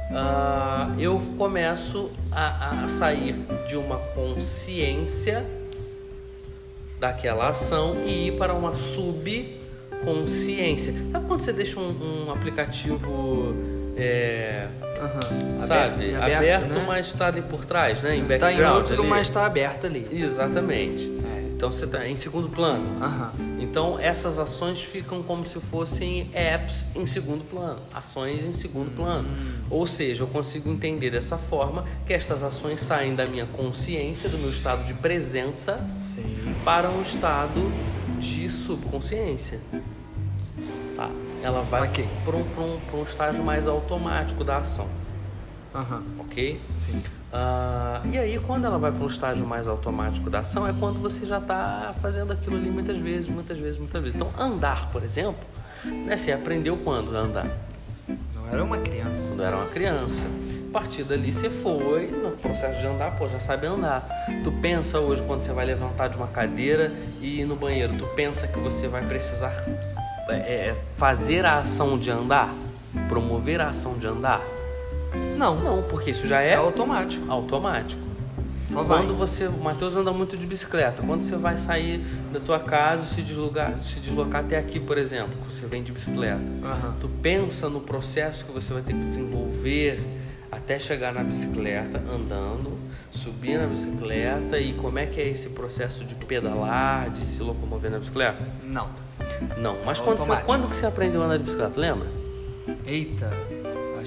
uh, 0.09 0.99
eu 0.99 1.21
começo 1.37 2.09
a, 2.31 2.83
a 2.83 2.87
sair 2.87 3.35
de 3.67 3.75
uma 3.75 3.97
consciência 3.97 5.45
daquela 6.99 7.49
ação 7.49 8.03
e 8.05 8.27
ir 8.27 8.37
para 8.37 8.53
uma 8.53 8.75
subconsciência. 8.75 10.93
Sabe 11.11 11.27
quando 11.27 11.41
você 11.41 11.51
deixa 11.53 11.79
um, 11.79 12.27
um 12.27 12.31
aplicativo 12.31 13.55
é, 13.95 14.67
uhum. 14.97 15.59
sabe 15.59 16.13
aberto, 16.15 16.37
aberto 16.37 16.69
né? 16.69 16.83
mas 16.87 17.07
está 17.07 17.27
ali 17.27 17.41
por 17.41 17.65
trás, 17.65 18.01
né? 18.01 18.15
Em 18.15 18.23
background. 18.23 18.53
Está 18.53 18.63
em 18.63 18.73
outro, 18.73 19.01
ali. 19.01 19.09
mas 19.09 19.27
está 19.27 19.45
aberto 19.45 19.87
ali. 19.87 20.07
Exatamente. 20.11 21.11
Então 21.53 21.69
você 21.69 21.83
está 21.83 22.07
em 22.07 22.15
segundo 22.15 22.47
plano. 22.47 22.85
Uhum. 22.85 23.48
Então 23.59 23.99
essas 23.99 24.39
ações 24.39 24.81
ficam 24.81 25.21
como 25.21 25.43
se 25.43 25.59
fossem 25.59 26.31
apps 26.33 26.85
em 26.95 27.05
segundo 27.05 27.43
plano, 27.43 27.81
ações 27.93 28.43
em 28.43 28.53
segundo 28.53 28.95
plano. 28.95 29.27
Ou 29.69 29.85
seja, 29.85 30.23
eu 30.23 30.27
consigo 30.27 30.69
entender 30.69 31.11
dessa 31.11 31.37
forma 31.37 31.85
que 32.05 32.13
estas 32.13 32.43
ações 32.43 32.79
saem 32.79 33.15
da 33.15 33.25
minha 33.25 33.45
consciência, 33.45 34.29
do 34.29 34.37
meu 34.37 34.49
estado 34.49 34.85
de 34.85 34.93
presença, 34.93 35.85
Sim. 35.97 36.55
para 36.63 36.89
um 36.89 37.01
estado 37.01 37.71
de 38.19 38.49
subconsciência. 38.49 39.59
Tá? 40.95 41.09
Ela 41.41 41.61
vai 41.61 41.89
para 42.25 42.35
um, 42.35 42.41
um, 42.41 42.99
um 42.99 43.03
estágio 43.03 43.43
mais 43.43 43.67
automático 43.67 44.43
da 44.43 44.57
ação. 44.57 44.87
Uhum. 45.73 46.03
Ok? 46.19 46.59
Sim. 46.77 47.01
Uh, 47.31 48.07
e 48.11 48.17
aí, 48.17 48.39
quando 48.39 48.65
ela 48.65 48.79
vai 48.79 48.91
para 48.91 49.03
um 49.03 49.07
estágio 49.07 49.45
mais 49.45 49.67
automático 49.67 50.29
da 50.29 50.39
ação, 50.39 50.67
é 50.67 50.73
quando 50.73 50.99
você 50.99 51.25
já 51.25 51.37
está 51.37 51.93
fazendo 52.01 52.33
aquilo 52.33 52.57
ali 52.57 52.69
muitas 52.69 52.97
vezes, 52.97 53.29
muitas 53.29 53.57
vezes, 53.57 53.79
muitas 53.79 54.01
vezes. 54.01 54.15
Então, 54.15 54.31
andar, 54.37 54.89
por 54.91 55.03
exemplo, 55.03 55.45
né, 55.85 56.17
você 56.17 56.31
aprendeu 56.31 56.77
quando 56.77 57.15
a 57.15 57.19
andar? 57.19 57.47
Não 58.33 58.47
era 58.51 58.63
uma 58.63 58.79
criança. 58.79 59.35
Não 59.35 59.45
era 59.45 59.55
uma 59.55 59.67
criança. 59.67 60.25
A 60.69 60.71
partir 60.71 61.03
dali 61.03 61.31
você 61.31 61.49
foi 61.49 62.07
no 62.07 62.31
processo 62.31 62.79
de 62.79 62.85
andar, 62.87 63.15
pô, 63.15 63.27
já 63.27 63.39
sabe 63.39 63.67
andar. 63.67 64.07
Tu 64.43 64.51
pensa 64.53 64.99
hoje 64.99 65.21
quando 65.23 65.43
você 65.43 65.51
vai 65.51 65.65
levantar 65.65 66.07
de 66.09 66.17
uma 66.17 66.27
cadeira 66.27 66.91
e 67.21 67.41
ir 67.41 67.45
no 67.45 67.55
banheiro, 67.55 67.97
tu 67.97 68.05
pensa 68.15 68.47
que 68.47 68.59
você 68.59 68.87
vai 68.87 69.03
precisar 69.05 69.51
é, 70.29 70.33
é 70.33 70.75
fazer 70.95 71.45
a 71.45 71.59
ação 71.59 71.97
de 71.97 72.11
andar? 72.11 72.53
Promover 73.07 73.61
a 73.61 73.69
ação 73.69 73.97
de 73.97 74.07
andar? 74.07 74.41
Não. 75.37 75.55
Não, 75.59 75.83
porque 75.83 76.11
isso 76.11 76.27
já 76.27 76.41
é, 76.41 76.51
é 76.51 76.55
automático. 76.55 77.29
Automático. 77.31 78.09
Só 78.69 78.83
quando 78.83 79.07
vai. 79.07 79.27
você, 79.27 79.47
o 79.47 79.57
Matheus 79.57 79.95
anda 79.95 80.11
muito 80.11 80.37
de 80.37 80.45
bicicleta. 80.45 81.01
Quando 81.01 81.23
você 81.23 81.35
vai 81.35 81.57
sair 81.57 81.99
da 82.31 82.39
tua 82.39 82.59
casa 82.59 83.03
e 83.03 83.07
se 83.07 83.21
deslocar, 83.23 83.81
se 83.81 83.99
deslocar 83.99 84.41
até 84.41 84.59
aqui, 84.59 84.79
por 84.79 84.97
exemplo, 84.97 85.35
você 85.49 85.65
vem 85.65 85.81
de 85.81 85.91
bicicleta. 85.91 86.37
Uhum. 86.37 86.93
Tu 87.01 87.09
pensa 87.21 87.67
no 87.67 87.81
processo 87.81 88.45
que 88.45 88.51
você 88.51 88.71
vai 88.71 88.83
ter 88.83 88.93
que 88.93 89.05
desenvolver 89.05 89.99
até 90.51 90.77
chegar 90.77 91.11
na 91.11 91.23
bicicleta, 91.23 91.97
andando, 91.97 92.77
subir 93.11 93.57
na 93.57 93.65
bicicleta 93.65 94.59
e 94.59 94.73
como 94.73 94.99
é 94.99 95.07
que 95.07 95.19
é 95.19 95.27
esse 95.27 95.49
processo 95.49 96.03
de 96.03 96.13
pedalar, 96.13 97.09
de 97.09 97.19
se 97.19 97.41
locomover 97.41 97.89
na 97.89 97.97
bicicleta? 97.97 98.45
Não. 98.63 98.87
Não. 99.57 99.77
Mas 99.83 99.99
quando, 99.99 100.19
você, 100.19 100.35
quando 100.43 100.69
que 100.69 100.75
você 100.75 100.85
aprendeu 100.85 101.21
a 101.23 101.25
andar 101.25 101.37
de 101.37 101.43
bicicleta, 101.43 101.79
lembra? 101.79 102.07
Eita, 102.85 103.31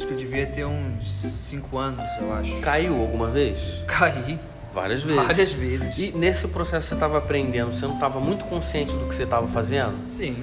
Acho 0.02 0.08
que 0.08 0.14
eu 0.14 0.18
devia 0.18 0.46
ter 0.46 0.64
uns 0.64 1.06
5 1.06 1.78
anos, 1.78 2.04
eu 2.20 2.34
acho. 2.34 2.56
Caiu 2.56 3.00
alguma 3.00 3.26
vez? 3.26 3.80
Caí. 3.86 4.36
Várias 4.74 5.00
vezes. 5.00 5.26
Várias 5.26 5.52
vezes. 5.52 5.96
E 5.96 6.10
nesse 6.10 6.48
processo 6.48 6.88
você 6.88 6.94
estava 6.94 7.18
aprendendo, 7.18 7.72
você 7.72 7.86
não 7.86 7.94
estava 7.94 8.18
muito 8.18 8.44
consciente 8.46 8.96
do 8.96 9.06
que 9.06 9.14
você 9.14 9.22
estava 9.22 9.46
fazendo? 9.46 9.94
Sim. 10.08 10.42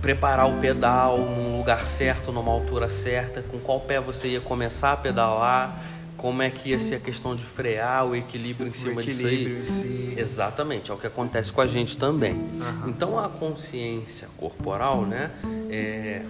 Preparar 0.00 0.48
o 0.48 0.60
pedal 0.60 1.18
num 1.18 1.58
lugar 1.58 1.84
certo, 1.84 2.30
numa 2.30 2.52
altura 2.52 2.88
certa, 2.88 3.42
com 3.42 3.58
qual 3.58 3.80
pé 3.80 3.98
você 3.98 4.28
ia 4.28 4.40
começar 4.40 4.92
a 4.92 4.96
pedalar, 4.96 5.82
como 6.16 6.42
é 6.42 6.50
que 6.50 6.70
ia 6.70 6.78
ser 6.78 6.96
a 6.96 7.00
questão 7.00 7.34
de 7.34 7.42
frear, 7.42 8.06
o 8.06 8.14
equilíbrio 8.14 8.68
em 8.68 8.74
cima 8.74 8.96
o 8.96 9.00
equilíbrio 9.00 9.60
disso 9.60 9.82
aí. 9.82 10.12
Em 10.12 10.14
si. 10.14 10.14
Exatamente, 10.16 10.90
é 10.90 10.94
o 10.94 10.98
que 10.98 11.06
acontece 11.06 11.52
com 11.52 11.60
a 11.60 11.66
gente 11.66 11.96
também. 11.96 12.32
Uhum. 12.32 12.88
Então 12.88 13.18
a 13.18 13.28
consciência 13.28 14.28
corporal, 14.36 15.06
né? 15.06 15.30
É, 15.70 16.22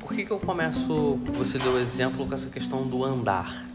por 0.00 0.12
que, 0.14 0.24
que 0.24 0.30
eu 0.30 0.38
começo? 0.38 1.18
Você 1.38 1.58
deu 1.58 1.80
exemplo 1.80 2.26
com 2.26 2.34
essa 2.34 2.50
questão 2.50 2.86
do 2.86 3.04
andar. 3.04 3.66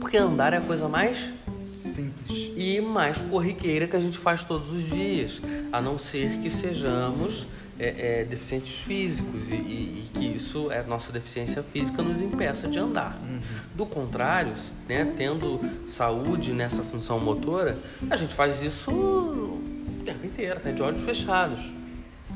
Porque 0.00 0.16
andar 0.16 0.52
é 0.52 0.58
a 0.58 0.60
coisa 0.60 0.88
mais 0.88 1.30
simples 1.78 2.52
e 2.56 2.80
mais 2.80 3.18
corriqueira 3.18 3.86
que 3.86 3.96
a 3.96 4.00
gente 4.00 4.18
faz 4.18 4.44
todos 4.44 4.72
os 4.72 4.84
dias, 4.88 5.40
a 5.72 5.80
não 5.80 5.98
ser 5.98 6.38
que 6.38 6.50
sejamos 6.50 7.46
é, 7.78 8.20
é, 8.20 8.24
deficientes 8.24 8.78
físicos 8.80 9.50
e, 9.50 9.54
e, 9.54 9.58
e, 9.58 10.10
que 10.12 10.24
isso, 10.24 10.70
é 10.70 10.82
nossa 10.82 11.12
deficiência 11.12 11.62
física, 11.62 12.02
nos 12.02 12.20
impeça 12.20 12.68
de 12.68 12.78
andar. 12.78 13.18
Uhum. 13.22 13.40
Do 13.74 13.86
contrário, 13.86 14.52
né, 14.88 15.12
tendo 15.16 15.60
saúde 15.86 16.52
nessa 16.52 16.82
função 16.82 17.20
motora, 17.20 17.78
a 18.10 18.16
gente 18.16 18.34
faz 18.34 18.62
isso 18.62 18.90
o 18.90 20.02
tempo 20.04 20.26
inteiro, 20.26 20.56
até 20.56 20.72
de 20.72 20.82
olhos 20.82 21.00
fechados. 21.00 21.60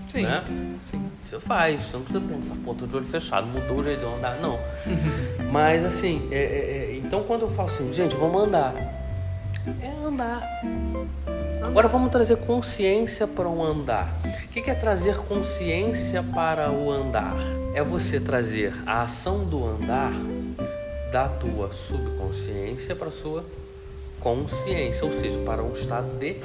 Sim. 0.08 0.22
Né? 0.22 0.42
Sim. 0.82 1.10
Você 1.22 1.38
faz, 1.38 1.84
você 1.84 1.96
não 1.96 2.02
precisa 2.02 2.24
pensar, 2.26 2.54
pô, 2.64 2.74
tô 2.74 2.86
de 2.86 2.96
olho 2.96 3.06
fechado, 3.06 3.46
mudou 3.46 3.78
o 3.78 3.82
jeito 3.82 4.00
de 4.00 4.06
andar, 4.06 4.40
não. 4.40 4.58
Mas 5.52 5.84
assim, 5.84 6.28
é, 6.32 6.36
é, 6.36 6.40
é, 6.40 6.96
então 6.96 7.22
quando 7.22 7.42
eu 7.42 7.48
falo 7.48 7.68
assim, 7.68 7.92
gente, 7.92 8.16
vamos 8.16 8.42
andar, 8.42 8.74
é 9.80 10.04
andar. 10.04 10.42
Agora 11.70 11.86
vamos 11.86 12.10
trazer 12.10 12.36
consciência 12.36 13.28
para 13.28 13.48
o 13.48 13.64
andar. 13.64 14.20
O 14.44 14.48
que 14.48 14.68
é 14.68 14.74
trazer 14.74 15.16
consciência 15.18 16.20
para 16.20 16.68
o 16.72 16.90
andar? 16.90 17.36
É 17.72 17.80
você 17.80 18.18
trazer 18.18 18.74
a 18.84 19.02
ação 19.02 19.44
do 19.44 19.64
andar 19.64 20.12
da 21.12 21.28
tua 21.28 21.70
subconsciência 21.70 22.96
para 22.96 23.06
a 23.06 23.12
sua 23.12 23.44
consciência, 24.18 25.04
ou 25.04 25.12
seja, 25.12 25.38
para 25.46 25.62
um 25.62 25.72
estado 25.72 26.18
de 26.18 26.38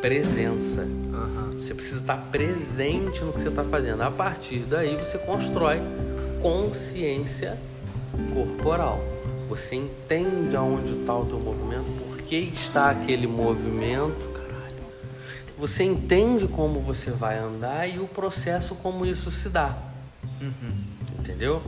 presença. 0.00 0.80
Uhum. 0.80 1.58
Você 1.60 1.74
precisa 1.74 2.00
estar 2.00 2.16
presente 2.32 3.22
no 3.22 3.34
que 3.34 3.42
você 3.42 3.48
está 3.48 3.64
fazendo. 3.64 4.02
A 4.02 4.10
partir 4.10 4.60
daí 4.60 4.96
você 4.96 5.18
constrói 5.18 5.82
consciência 6.40 7.58
corporal. 8.32 8.98
Você 9.46 9.76
entende 9.76 10.56
aonde 10.56 10.98
está 10.98 11.14
o 11.14 11.26
teu 11.26 11.38
movimento, 11.38 11.84
por 12.02 12.16
que 12.22 12.36
está 12.36 12.88
aquele 12.88 13.26
movimento 13.26 14.33
você 15.58 15.84
entende 15.84 16.46
como 16.46 16.80
você 16.80 17.10
vai 17.10 17.38
andar 17.38 17.88
e 17.88 17.98
o 17.98 18.06
processo 18.06 18.74
como 18.76 19.06
isso 19.06 19.30
se 19.30 19.48
dá. 19.48 19.76
Uhum. 20.40 20.74
Entendeu? 21.18 21.62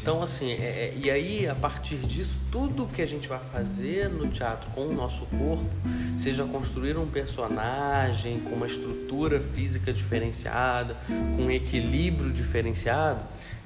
Então, 0.00 0.22
assim, 0.22 0.52
é, 0.52 0.54
é, 0.54 0.94
e 0.96 1.10
aí, 1.10 1.46
a 1.46 1.54
partir 1.54 1.96
disso, 1.96 2.38
tudo 2.50 2.86
que 2.86 3.02
a 3.02 3.06
gente 3.06 3.28
vai 3.28 3.40
fazer 3.52 4.08
no 4.08 4.28
teatro 4.28 4.70
com 4.70 4.86
o 4.86 4.94
nosso 4.94 5.26
corpo, 5.26 5.68
seja 6.16 6.44
construir 6.44 6.96
um 6.96 7.06
personagem 7.06 8.40
com 8.40 8.54
uma 8.54 8.66
estrutura 8.66 9.38
física 9.38 9.92
diferenciada, 9.92 10.96
com 11.36 11.42
um 11.42 11.50
equilíbrio 11.50 12.32
diferenciado, 12.32 13.20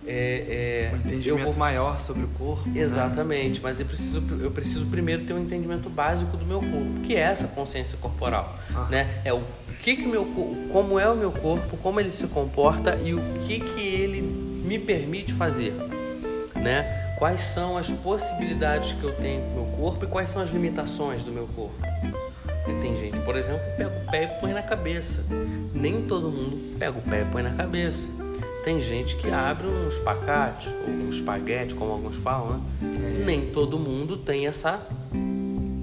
é, 0.06 0.90
é, 0.90 0.94
um 0.94 0.98
entendimento 0.98 1.44
vou... 1.44 1.56
maior 1.56 2.00
sobre 2.00 2.24
o 2.24 2.28
corpo. 2.28 2.68
Né? 2.68 2.80
Exatamente, 2.80 3.56
né? 3.56 3.60
mas 3.62 3.78
eu 3.80 3.86
preciso, 3.86 4.22
eu 4.40 4.50
preciso 4.50 4.86
primeiro 4.86 5.24
ter 5.24 5.32
um 5.32 5.40
entendimento 5.40 5.88
básico 5.88 6.36
do 6.36 6.44
meu 6.44 6.60
corpo, 6.60 7.00
que 7.04 7.14
é 7.14 7.20
essa 7.20 7.46
consciência 7.48 7.96
corporal, 7.98 8.58
ah. 8.74 8.88
né? 8.90 9.20
É 9.24 9.32
o 9.32 9.42
que 9.80 9.96
que 9.96 10.06
meu 10.06 10.24
como 10.72 10.98
é 10.98 11.08
o 11.08 11.16
meu 11.16 11.32
corpo, 11.32 11.76
como 11.76 12.00
ele 12.00 12.10
se 12.10 12.26
comporta 12.28 12.96
e 13.02 13.14
o 13.14 13.20
que 13.44 13.60
que 13.60 13.80
ele 13.80 14.20
me 14.22 14.78
permite 14.78 15.32
fazer, 15.32 15.74
né? 16.54 17.14
Quais 17.18 17.40
são 17.40 17.76
as 17.76 17.90
possibilidades 17.90 18.94
que 18.94 19.04
eu 19.04 19.12
tenho 19.14 19.42
com 19.42 19.50
o 19.50 19.54
meu 19.54 19.76
corpo 19.76 20.04
e 20.04 20.08
quais 20.08 20.28
são 20.28 20.42
as 20.42 20.50
limitações 20.50 21.22
do 21.22 21.30
meu 21.30 21.46
corpo. 21.48 21.74
Tem 22.80 22.96
gente, 22.96 23.20
por 23.20 23.36
exemplo, 23.36 23.60
que 23.60 23.76
pega 23.76 23.96
o 23.96 24.10
pé 24.10 24.24
e 24.24 24.40
põe 24.40 24.52
na 24.52 24.62
cabeça. 24.62 25.24
Nem 25.72 26.02
todo 26.02 26.30
mundo 26.30 26.76
pega 26.78 26.98
o 26.98 27.02
pé 27.02 27.22
e 27.22 27.24
põe 27.26 27.42
na 27.42 27.50
cabeça. 27.50 28.08
Tem 28.64 28.80
gente 28.80 29.16
que 29.16 29.28
abre 29.28 29.66
um 29.66 29.88
espacate, 29.88 30.68
ou 30.68 30.88
um 30.88 31.08
espaguete, 31.08 31.74
como 31.74 31.90
alguns 31.90 32.16
falam, 32.16 32.58
né? 32.80 33.20
É. 33.20 33.24
Nem 33.24 33.50
todo 33.50 33.76
mundo 33.76 34.16
tem 34.16 34.46
essa, 34.46 34.86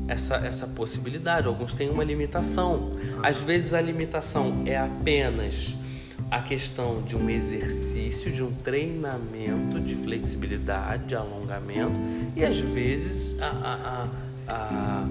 essa, 0.07 0.35
essa 0.37 0.65
possibilidade. 0.67 1.47
Alguns 1.47 1.73
têm 1.73 1.89
uma 1.89 2.03
limitação. 2.05 2.93
Às 3.21 3.37
vezes 3.37 3.73
a 3.73 3.81
limitação 3.81 4.63
é 4.65 4.77
apenas 4.77 5.75
a 6.31 6.41
questão 6.41 7.01
de 7.01 7.17
um 7.17 7.29
exercício, 7.29 8.31
de 8.31 8.43
um 8.43 8.51
treinamento 8.51 9.79
de 9.79 9.95
flexibilidade, 9.95 11.05
de 11.05 11.15
alongamento, 11.15 11.99
e 12.35 12.45
às 12.45 12.59
vezes 12.59 13.41
a, 13.41 14.07
a, 14.47 14.53
a, 14.53 15.07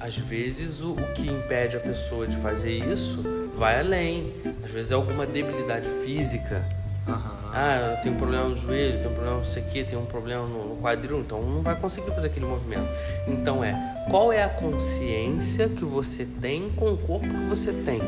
às 0.00 0.16
vezes 0.16 0.82
o, 0.82 0.92
o 0.92 1.12
que 1.14 1.28
impede 1.28 1.76
a 1.76 1.80
pessoa 1.80 2.26
de 2.26 2.36
fazer 2.38 2.72
isso 2.72 3.37
vai 3.58 3.80
além. 3.80 4.32
Às 4.64 4.70
vezes 4.70 4.92
é 4.92 4.94
alguma 4.94 5.26
debilidade 5.26 5.88
física. 6.04 6.64
Uhum. 7.06 7.38
Ah, 7.52 7.96
eu 7.96 8.02
tenho 8.02 8.14
um 8.14 8.18
problema 8.18 8.48
no 8.48 8.54
joelho, 8.54 8.98
tenho 8.98 9.10
um 9.10 9.14
problema 9.14 9.38
no 9.38 9.44
sei 9.44 9.62
quê, 9.62 9.82
tenho 9.82 10.00
um 10.00 10.06
problema 10.06 10.46
no, 10.46 10.76
quadril, 10.76 11.20
então 11.20 11.42
não 11.42 11.62
vai 11.62 11.74
conseguir 11.74 12.10
fazer 12.12 12.28
aquele 12.28 12.46
movimento. 12.46 12.88
Então 13.26 13.64
é, 13.64 14.04
qual 14.10 14.32
é 14.32 14.42
a 14.44 14.48
consciência 14.48 15.68
que 15.68 15.84
você 15.84 16.26
tem 16.40 16.70
com 16.70 16.92
o 16.92 16.96
corpo 16.96 17.26
que 17.26 17.44
você 17.48 17.72
tem? 17.72 18.00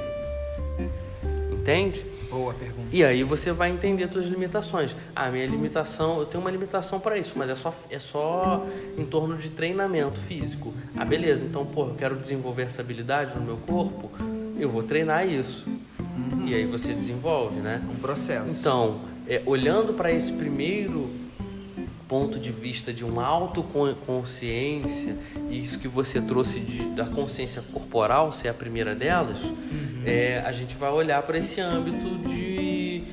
Entende? 1.51 2.05
Boa 2.31 2.55
pergunta. 2.55 2.89
E 2.93 3.03
aí 3.03 3.25
você 3.25 3.51
vai 3.51 3.71
entender 3.71 4.05
as 4.05 4.13
suas 4.13 4.27
limitações. 4.27 4.95
Ah, 5.17 5.31
minha 5.31 5.47
limitação, 5.47 6.21
eu 6.21 6.27
tenho 6.27 6.43
uma 6.43 6.51
limitação 6.51 7.01
para 7.01 7.19
isso, 7.19 7.33
mas 7.37 7.51
é 7.51 7.55
só, 7.55 7.75
é 7.91 7.99
só 7.99 8.65
em 8.97 9.05
torno 9.05 9.37
de 9.37 9.51
treinamento 9.51 10.21
físico. 10.21 10.73
Ah, 10.97 11.05
beleza, 11.05 11.45
então, 11.47 11.67
pô, 11.67 11.89
eu 11.89 11.95
quero 11.95 12.17
desenvolver 12.17 12.63
essa 12.63 12.83
habilidade 12.83 13.35
no 13.35 13.45
meu 13.45 13.57
corpo, 13.57 14.11
eu 14.61 14.69
vou 14.69 14.83
treinar 14.83 15.27
isso. 15.27 15.67
Uhum. 15.99 16.47
E 16.47 16.55
aí 16.55 16.67
você 16.67 16.93
desenvolve, 16.93 17.61
né? 17.61 17.83
Um 17.91 17.97
processo. 17.97 18.61
Então, 18.61 19.01
é, 19.27 19.43
olhando 19.47 19.95
para 19.95 20.13
esse 20.13 20.33
primeiro 20.33 21.11
ponto 22.11 22.41
de 22.41 22.51
vista 22.51 22.93
de 22.93 23.05
uma 23.05 23.25
autoconsciência, 23.25 25.17
e 25.49 25.61
isso 25.61 25.79
que 25.79 25.87
você 25.87 26.21
trouxe 26.21 26.59
de, 26.59 26.83
da 26.91 27.07
consciência 27.07 27.63
corporal 27.73 28.33
ser 28.33 28.49
a 28.49 28.55
primeira 28.55 28.97
delas, 28.97 29.45
uhum. 29.45 30.03
é, 30.05 30.41
a 30.41 30.51
gente 30.51 30.75
vai 30.75 30.91
olhar 30.91 31.23
para 31.23 31.39
esse 31.39 31.61
âmbito 31.61 32.19
de, 32.29 33.05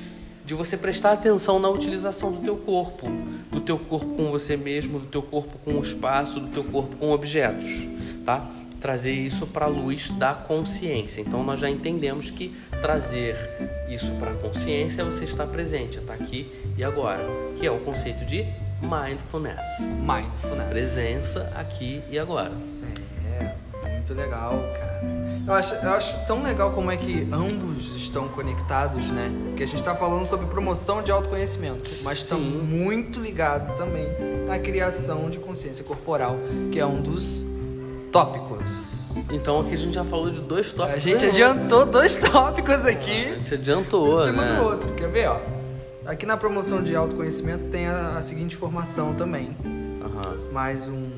de 0.44 0.52
você 0.52 0.76
prestar 0.76 1.12
atenção 1.12 1.60
na 1.60 1.68
utilização 1.68 2.32
do 2.32 2.40
teu 2.40 2.56
corpo, 2.56 3.06
do 3.52 3.60
teu 3.60 3.78
corpo 3.78 4.16
com 4.16 4.32
você 4.32 4.56
mesmo, 4.56 4.98
do 4.98 5.06
teu 5.06 5.22
corpo 5.22 5.56
com 5.64 5.78
o 5.78 5.80
espaço, 5.80 6.40
do 6.40 6.48
teu 6.48 6.64
corpo 6.64 6.96
com 6.96 7.12
objetos, 7.12 7.88
tá? 8.24 8.50
Trazer 8.80 9.12
isso 9.12 9.46
para 9.46 9.66
a 9.66 9.68
luz 9.68 10.10
da 10.10 10.34
consciência. 10.34 11.20
Então 11.20 11.42
nós 11.42 11.60
já 11.60 11.68
entendemos 11.68 12.30
que 12.30 12.56
trazer 12.80 13.36
isso 13.88 14.12
para 14.12 14.30
a 14.30 14.34
consciência 14.34 15.02
é 15.02 15.04
você 15.04 15.24
estar 15.24 15.46
presente, 15.46 15.98
estar 15.98 16.14
aqui 16.14 16.50
e 16.76 16.84
agora, 16.84 17.24
que 17.56 17.66
é 17.66 17.70
o 17.70 17.80
conceito 17.80 18.24
de 18.24 18.46
mindfulness. 18.80 19.60
Mindfulness. 19.80 20.68
Presença 20.68 21.52
aqui 21.56 22.02
e 22.10 22.18
agora. 22.18 22.52
É, 23.40 23.54
muito 23.94 24.14
legal, 24.14 24.52
cara. 24.78 25.18
Eu 25.46 25.54
acho, 25.54 25.74
eu 25.74 25.90
acho 25.92 26.26
tão 26.26 26.42
legal 26.42 26.72
como 26.72 26.90
é 26.90 26.96
que 26.96 27.26
ambos 27.32 27.96
estão 27.96 28.28
conectados, 28.28 29.10
né? 29.10 29.32
Porque 29.46 29.62
a 29.62 29.66
gente 29.66 29.78
está 29.78 29.94
falando 29.94 30.26
sobre 30.26 30.46
promoção 30.46 31.02
de 31.02 31.10
autoconhecimento, 31.10 31.90
mas 32.02 32.18
estão 32.18 32.38
muito 32.38 33.18
ligados 33.18 33.74
também 33.74 34.06
à 34.52 34.58
criação 34.58 35.30
de 35.30 35.38
consciência 35.38 35.82
corporal, 35.84 36.38
que 36.70 36.78
é 36.78 36.84
um 36.84 37.00
dos 37.00 37.47
tópicos. 38.24 38.98
Então 39.30 39.60
aqui 39.60 39.74
a 39.74 39.76
gente 39.76 39.94
já 39.94 40.04
falou 40.04 40.30
de 40.30 40.40
dois 40.40 40.72
tópicos. 40.72 40.96
A 40.96 41.08
gente 41.08 41.26
adiantou 41.26 41.86
dois 41.86 42.16
tópicos 42.16 42.84
aqui. 42.86 43.26
A 43.26 43.34
gente 43.34 43.54
adiantou, 43.54 44.22
em 44.22 44.24
cima 44.26 44.44
né? 44.44 44.56
do 44.56 44.64
outro. 44.64 44.92
Quer 44.94 45.08
ver, 45.08 45.28
ó? 45.28 45.40
Aqui 46.06 46.24
na 46.24 46.36
promoção 46.36 46.82
de 46.82 46.96
autoconhecimento 46.96 47.66
tem 47.66 47.86
a, 47.86 48.16
a 48.16 48.22
seguinte 48.22 48.56
informação 48.56 49.14
também. 49.14 49.56
Uhum. 49.64 50.52
Mais 50.52 50.88
um, 50.88 51.10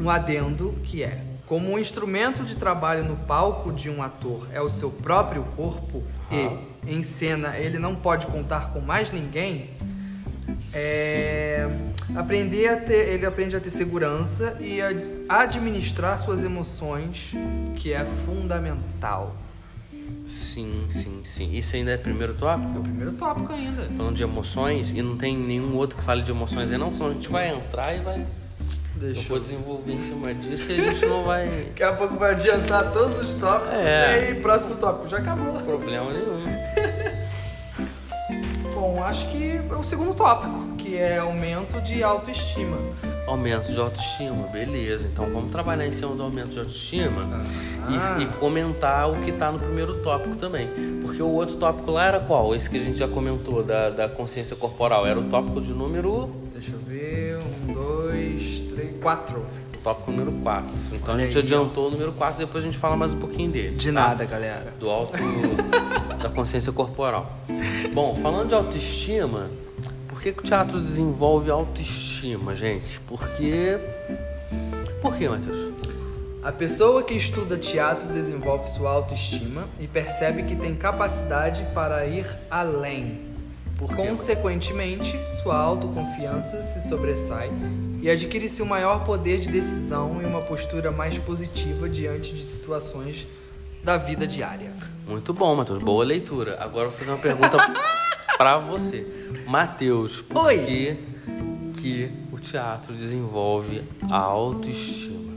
um 0.00 0.10
adendo 0.10 0.74
que 0.82 1.02
é 1.02 1.22
como 1.46 1.72
um 1.72 1.78
instrumento 1.78 2.42
de 2.42 2.56
trabalho 2.56 3.04
no 3.04 3.16
palco 3.16 3.70
de 3.70 3.90
um 3.90 4.02
ator 4.02 4.48
é 4.52 4.60
o 4.62 4.70
seu 4.70 4.90
próprio 4.90 5.44
corpo 5.54 6.02
uhum. 6.30 6.58
e 6.86 6.94
em 6.94 7.02
cena 7.02 7.58
ele 7.58 7.78
não 7.78 7.94
pode 7.94 8.26
contar 8.26 8.72
com 8.72 8.80
mais 8.80 9.10
ninguém, 9.10 9.70
é, 10.74 11.68
aprender 12.16 12.68
a 12.68 12.76
ter, 12.76 13.10
ele 13.10 13.24
aprende 13.24 13.54
a 13.56 13.60
ter 13.60 13.70
segurança 13.70 14.58
e 14.60 14.80
a 14.80 14.90
administrar 15.28 16.18
suas 16.18 16.42
emoções, 16.42 17.32
que 17.76 17.92
é 17.92 18.04
fundamental. 18.26 19.36
Sim, 20.26 20.86
sim, 20.88 21.20
sim. 21.22 21.56
Isso 21.56 21.76
ainda 21.76 21.92
é 21.92 21.96
primeiro 21.96 22.34
tópico? 22.34 22.76
É 22.76 22.78
o 22.78 22.82
primeiro 22.82 23.12
tópico 23.12 23.52
ainda. 23.52 23.82
Falando 23.96 24.16
de 24.16 24.22
emoções, 24.22 24.90
e 24.90 25.02
não 25.02 25.16
tem 25.16 25.36
nenhum 25.36 25.76
outro 25.76 25.96
que 25.96 26.02
fale 26.02 26.22
de 26.22 26.30
emoções 26.30 26.72
aí 26.72 26.78
não, 26.78 26.92
senão 26.92 27.10
a 27.10 27.12
gente 27.12 27.28
vai 27.28 27.50
entrar 27.50 27.94
e 27.94 28.00
vai. 28.00 28.26
Deixa 28.96 29.20
eu 29.20 29.24
vou 29.24 29.40
desenvolver 29.40 29.92
em 29.92 30.00
cima 30.00 30.32
disso 30.32 30.70
e 30.70 30.80
a 30.80 30.92
gente 30.92 31.06
não 31.06 31.24
vai. 31.24 31.48
Daqui 31.48 31.82
a 31.82 31.92
pouco 31.92 32.16
vai 32.16 32.32
adiantar 32.32 32.92
todos 32.92 33.18
os 33.18 33.34
tópicos 33.34 33.74
é. 33.74 34.28
e 34.28 34.28
aí, 34.28 34.40
próximo 34.40 34.76
tópico, 34.76 35.08
já 35.08 35.18
acabou. 35.18 35.52
Problema 35.62 36.12
nenhum. 36.12 36.42
Bom, 38.84 39.02
acho 39.02 39.26
que 39.30 39.52
é 39.56 39.74
o 39.74 39.82
segundo 39.82 40.12
tópico, 40.12 40.76
que 40.76 40.94
é 40.94 41.16
aumento 41.16 41.80
de 41.80 42.02
autoestima. 42.02 42.76
Aumento 43.26 43.72
de 43.72 43.80
autoestima, 43.80 44.46
beleza. 44.48 45.08
Então 45.08 45.24
vamos 45.30 45.50
trabalhar 45.50 45.86
em 45.86 45.90
cima 45.90 46.14
do 46.14 46.22
aumento 46.22 46.50
de 46.50 46.58
autoestima 46.58 47.22
ah. 47.32 48.18
e, 48.18 48.24
e, 48.24 48.26
comentar 48.38 49.10
o 49.10 49.22
que 49.22 49.30
está 49.30 49.50
no 49.50 49.58
primeiro 49.58 50.02
tópico 50.02 50.36
também. 50.36 50.68
Porque 51.00 51.22
o 51.22 51.30
outro 51.30 51.56
tópico 51.56 51.92
lá 51.92 52.04
era 52.04 52.20
qual? 52.20 52.54
Esse 52.54 52.68
que 52.68 52.76
a 52.76 52.80
gente 52.80 52.98
já 52.98 53.08
comentou, 53.08 53.62
da, 53.62 53.88
da 53.88 54.06
consciência 54.06 54.54
corporal. 54.54 55.06
Era 55.06 55.18
o 55.18 55.30
tópico 55.30 55.62
de 55.62 55.72
número. 55.72 56.30
Deixa 56.52 56.72
eu 56.72 56.78
ver. 56.80 57.38
Um, 57.38 57.72
dois, 57.72 58.64
três, 58.64 58.92
quatro 59.00 59.46
tópico 59.84 60.10
número 60.10 60.32
4. 60.32 60.70
Então 60.92 61.14
Olha 61.14 61.22
a 61.22 61.26
gente 61.26 61.36
aí, 61.36 61.44
adiantou 61.44 61.84
ó. 61.84 61.88
o 61.88 61.90
número 61.90 62.12
4, 62.12 62.38
depois 62.38 62.64
a 62.64 62.66
gente 62.66 62.78
fala 62.78 62.96
mais 62.96 63.12
um 63.12 63.18
pouquinho 63.18 63.50
dele. 63.50 63.76
De 63.76 63.88
tá? 63.88 63.92
nada, 63.92 64.24
galera. 64.24 64.72
Do 64.80 64.88
alto 64.88 65.12
da 66.20 66.30
consciência 66.30 66.72
corporal. 66.72 67.30
Bom, 67.92 68.16
falando 68.16 68.48
de 68.48 68.54
autoestima, 68.54 69.50
por 70.08 70.20
que, 70.20 70.32
que 70.32 70.40
o 70.40 70.42
teatro 70.42 70.80
desenvolve 70.80 71.50
autoestima, 71.50 72.54
gente? 72.54 72.98
Porque. 73.00 73.78
Por 75.02 75.14
que, 75.16 75.28
Matheus? 75.28 75.74
A 76.42 76.50
pessoa 76.50 77.02
que 77.02 77.14
estuda 77.14 77.56
teatro 77.58 78.08
desenvolve 78.08 78.68
sua 78.68 78.90
autoestima 78.90 79.66
e 79.78 79.86
percebe 79.86 80.42
que 80.44 80.56
tem 80.56 80.74
capacidade 80.74 81.66
para 81.74 82.06
ir 82.06 82.26
além. 82.50 83.32
Consequentemente, 83.94 85.18
sua 85.42 85.56
autoconfiança 85.56 86.62
se 86.62 86.88
sobressai 86.88 87.50
e 88.04 88.10
adquire-se 88.10 88.62
um 88.62 88.66
maior 88.66 89.02
poder 89.02 89.40
de 89.40 89.48
decisão 89.48 90.20
e 90.20 90.26
uma 90.26 90.42
postura 90.42 90.90
mais 90.90 91.16
positiva 91.16 91.88
diante 91.88 92.34
de 92.34 92.44
situações 92.44 93.26
da 93.82 93.96
vida 93.96 94.26
diária. 94.26 94.70
Muito 95.06 95.32
bom, 95.32 95.56
Matheus. 95.56 95.78
Boa 95.78 96.04
leitura. 96.04 96.58
Agora 96.60 96.88
eu 96.88 96.90
vou 96.90 96.98
fazer 96.98 97.10
uma 97.12 97.18
pergunta 97.18 97.56
para 98.36 98.58
você. 98.58 99.06
Matheus, 99.46 100.20
por 100.20 100.44
Oi. 100.44 100.58
que, 100.58 100.98
que 101.80 102.10
o 102.30 102.38
teatro 102.38 102.92
desenvolve 102.92 103.82
a 104.10 104.18
autoestima? 104.18 105.32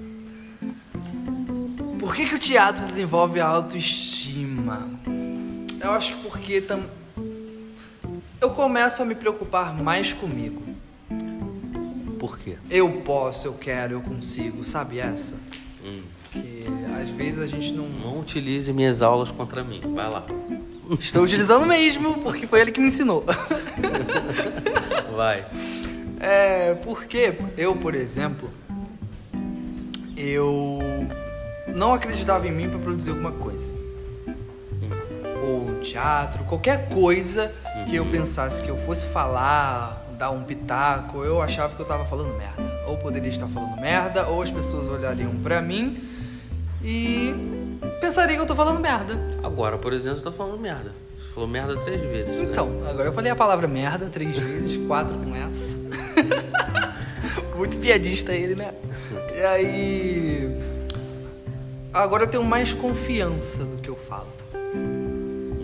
Por 1.98 2.14
que, 2.14 2.28
que 2.28 2.36
o 2.36 2.40
teatro 2.40 2.84
desenvolve 2.84 3.40
a 3.40 3.48
autoestima? 3.48 4.86
Eu 5.80 5.92
acho 5.92 6.18
que 6.18 6.22
porque 6.22 6.60
tam... 6.60 6.84
eu 8.42 8.50
começo 8.50 9.02
a 9.02 9.06
me 9.06 9.16
preocupar 9.16 9.74
mais 9.82 10.12
comigo. 10.12 10.68
Por 12.20 12.38
quê? 12.38 12.58
Eu 12.70 12.90
posso, 13.02 13.48
eu 13.48 13.54
quero, 13.54 13.94
eu 13.94 14.02
consigo, 14.02 14.64
sabe 14.64 15.00
essa? 15.00 15.36
Hum. 15.84 16.02
Que 16.32 16.66
às 17.02 17.10
vezes 17.10 17.42
a 17.42 17.48
gente 17.48 17.72
não. 17.72 17.88
Não 17.88 18.20
utilize 18.20 18.72
minhas 18.74 19.02
aulas 19.02 19.32
contra 19.32 19.64
mim. 19.64 19.80
Vai 19.94 20.10
lá. 20.10 20.26
Estou 21.00 21.24
utilizando 21.24 21.66
mesmo, 21.66 22.16
porque 22.22 22.48
foi 22.48 22.62
ele 22.62 22.72
que 22.72 22.80
me 22.80 22.88
ensinou. 22.88 23.24
Vai. 25.16 25.46
É, 26.20 26.74
porque 26.84 27.36
eu, 27.56 27.76
por 27.76 27.94
exemplo, 27.94 28.50
eu 30.18 30.80
não 31.68 31.94
acreditava 31.94 32.48
em 32.48 32.52
mim 32.52 32.68
para 32.68 32.80
produzir 32.80 33.12
alguma 33.12 33.32
coisa. 33.32 33.72
Hum. 34.28 34.90
Ou 35.48 35.80
teatro, 35.82 36.44
qualquer 36.46 36.90
coisa, 36.90 37.54
uhum. 37.76 37.86
que 37.86 37.96
eu 37.96 38.06
pensasse 38.08 38.64
que 38.64 38.70
eu 38.70 38.78
fosse 38.78 39.06
falar, 39.06 40.07
dar 40.18 40.32
um 40.32 40.44
pitaco, 40.44 41.24
eu 41.24 41.42
achava 41.42 41.76
que 41.76 41.82
eu 41.82 41.86
tava 41.86 42.06
falando 42.06 42.36
merda. 42.38 42.62
Ou 42.88 42.98
poderia 42.98 43.30
estar 43.30 43.48
falando 43.48 43.80
merda, 43.80 44.28
ou 44.28 44.42
as 44.42 44.50
pessoas 44.50 44.88
olhariam 44.90 45.36
pra 45.38 45.62
mim 45.62 46.04
e 46.84 47.34
pensariam 48.02 48.36
que 48.38 48.42
eu 48.42 48.48
tô 48.48 48.56
falando 48.56 48.80
merda. 48.80 49.18
Agora, 49.44 49.78
por 49.78 49.94
exemplo, 49.94 50.18
você 50.18 50.24
tá 50.24 50.32
falando 50.32 50.60
merda. 50.60 50.92
Você 51.18 51.30
falou 51.34 51.48
merda 51.48 51.78
três 51.78 52.02
vezes. 52.02 52.36
né? 52.36 52.48
Então, 52.50 52.70
agora 52.90 53.10
eu 53.10 53.14
falei 53.14 53.32
a 53.32 53.36
palavra 53.36 53.68
merda 53.68 54.08
três 54.08 54.38
vezes, 54.38 54.78
quatro 54.88 55.16
com 55.18 55.36
essa. 55.36 55.80
Muito 57.56 57.78
piadista 57.78 58.34
ele, 58.34 58.56
né? 58.56 58.74
E 59.36 59.42
aí. 59.42 60.58
Agora 61.94 62.24
eu 62.24 62.28
tenho 62.28 62.44
mais 62.44 62.74
confiança 62.74 63.64
no 63.64 63.78
que 63.78 63.90
eu 63.90 63.96
falo. 63.96 64.28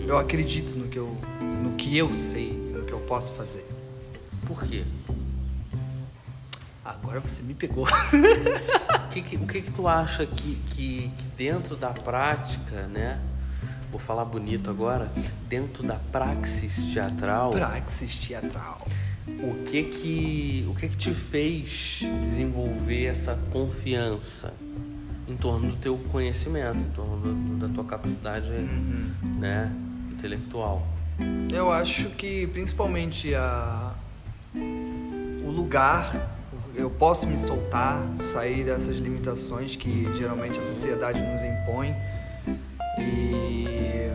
Eu 0.06 0.18
acredito 0.18 0.76
no 0.76 0.88
que 0.88 0.98
eu, 0.98 1.16
no 1.62 1.72
que 1.72 1.96
eu 1.96 2.12
sei, 2.12 2.52
no 2.52 2.84
que 2.84 2.92
eu 2.92 2.98
posso 3.00 3.32
fazer. 3.32 3.64
Por 4.46 4.62
quê? 4.64 4.84
Agora 6.84 7.20
você 7.20 7.42
me 7.42 7.54
pegou. 7.54 7.86
O 7.86 9.08
que, 9.08 9.22
que- 9.22 9.36
o 9.36 9.46
que, 9.46 9.62
que 9.62 9.70
tu 9.70 9.86
acha 9.88 10.26
que, 10.26 10.56
que, 10.70 11.10
que 11.16 11.24
dentro 11.36 11.76
da 11.76 11.90
prática, 11.90 12.86
né? 12.88 13.20
Vou 13.90 14.00
falar 14.00 14.24
bonito 14.24 14.68
agora. 14.68 15.10
Dentro 15.48 15.82
da 15.84 15.94
praxis 15.94 16.92
teatral, 16.92 17.50
Praxis 17.50 18.18
teatral. 18.18 18.86
o 19.28 19.64
que 19.64 19.84
que 19.84 20.66
o 20.68 20.74
que 20.74 20.88
que 20.88 20.96
te 20.96 21.14
fez 21.14 22.00
desenvolver 22.20 23.06
essa 23.06 23.38
confiança 23.52 24.52
em 25.28 25.36
torno 25.36 25.70
do 25.70 25.76
teu 25.76 25.96
conhecimento, 26.10 26.76
em 26.78 26.90
torno 26.90 27.56
da 27.58 27.68
tua 27.72 27.84
capacidade, 27.84 28.48
né, 29.38 29.72
intelectual? 30.12 30.86
Eu 31.52 31.72
acho 31.72 32.10
que 32.10 32.46
principalmente 32.48 33.32
a 33.34 33.94
o 34.54 35.50
lugar 35.50 36.34
eu 36.76 36.90
posso 36.90 37.26
me 37.26 37.38
soltar, 37.38 38.04
sair 38.32 38.64
dessas 38.64 38.96
limitações 38.96 39.76
que 39.76 40.08
geralmente 40.16 40.58
a 40.58 40.62
sociedade 40.62 41.20
nos 41.20 41.42
impõe 41.42 41.94
e 42.98 44.10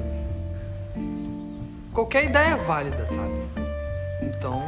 qualquer 1.93 2.25
ideia 2.25 2.54
é 2.54 2.56
válida, 2.58 3.06
sabe? 3.08 3.34
Então, 4.21 4.62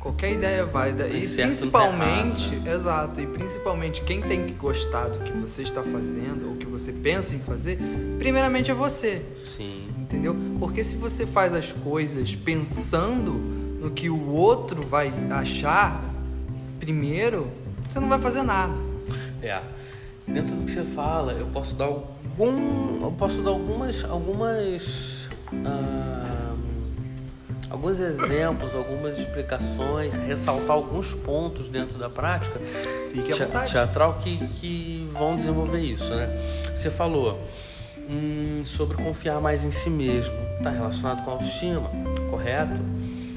qualquer 0.00 0.32
ideia 0.32 0.60
é 0.60 0.64
válida 0.64 1.06
e 1.06 1.26
principalmente, 1.26 2.60
exato, 2.66 3.20
e 3.20 3.26
principalmente 3.26 4.02
quem 4.02 4.20
tem 4.22 4.46
que 4.46 4.52
gostar 4.52 5.08
do 5.08 5.20
que 5.20 5.32
você 5.32 5.62
está 5.62 5.82
fazendo 5.82 6.50
ou 6.50 6.56
que 6.56 6.66
você 6.66 6.92
pensa 6.92 7.34
em 7.34 7.38
fazer, 7.38 7.78
primeiramente 8.18 8.70
é 8.70 8.74
você. 8.74 9.22
Sim. 9.36 9.88
Entendeu? 9.98 10.36
Porque 10.58 10.82
se 10.82 10.96
você 10.96 11.26
faz 11.26 11.54
as 11.54 11.72
coisas 11.72 12.34
pensando 12.34 13.63
no 13.84 13.90
que 13.90 14.08
o 14.08 14.30
outro 14.32 14.80
vai 14.80 15.12
achar 15.30 16.02
primeiro, 16.80 17.50
você 17.86 18.00
não 18.00 18.08
vai 18.08 18.18
fazer 18.18 18.42
nada. 18.42 18.72
É. 19.42 19.60
Dentro 20.26 20.56
do 20.56 20.64
que 20.64 20.72
você 20.72 20.82
fala, 20.82 21.32
eu 21.32 21.46
posso 21.48 21.74
dar 21.74 21.84
algum, 21.84 23.04
eu 23.04 23.12
posso 23.12 23.42
dar 23.42 23.50
algumas, 23.50 24.02
algumas, 24.04 25.28
ah, 25.66 26.54
alguns 27.68 28.00
exemplos, 28.00 28.74
algumas 28.74 29.18
explicações, 29.18 30.14
ressaltar 30.16 30.70
alguns 30.70 31.12
pontos 31.12 31.68
dentro 31.68 31.98
da 31.98 32.08
prática 32.08 32.58
Fique 33.12 33.32
te- 33.32 33.70
teatral 33.70 34.14
que, 34.14 34.38
que 34.46 35.06
vão 35.12 35.36
desenvolver 35.36 35.80
isso, 35.80 36.14
né? 36.14 36.26
Você 36.74 36.90
falou 36.90 37.38
hum, 38.08 38.62
sobre 38.64 38.96
confiar 38.96 39.42
mais 39.42 39.62
em 39.62 39.70
si 39.70 39.90
mesmo, 39.90 40.34
está 40.56 40.70
relacionado 40.70 41.22
com 41.22 41.30
a 41.30 41.34
autoestima, 41.34 41.90
correto? 42.30 42.80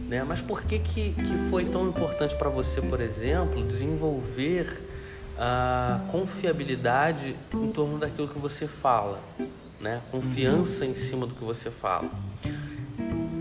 Né? 0.07 0.23
Mas 0.23 0.41
por 0.41 0.63
que, 0.63 0.79
que, 0.79 1.11
que 1.11 1.37
foi 1.49 1.65
tão 1.65 1.87
importante 1.87 2.35
para 2.35 2.49
você, 2.49 2.81
por 2.81 3.01
exemplo, 3.01 3.63
desenvolver 3.63 4.83
a 5.37 6.01
confiabilidade 6.09 7.35
em 7.53 7.71
torno 7.71 7.99
daquilo 7.99 8.27
que 8.27 8.39
você 8.39 8.67
fala, 8.67 9.19
né? 9.79 10.01
Confiança 10.09 10.85
em 10.85 10.95
cima 10.95 11.27
do 11.27 11.35
que 11.35 11.43
você 11.43 11.69
fala. 11.69 12.09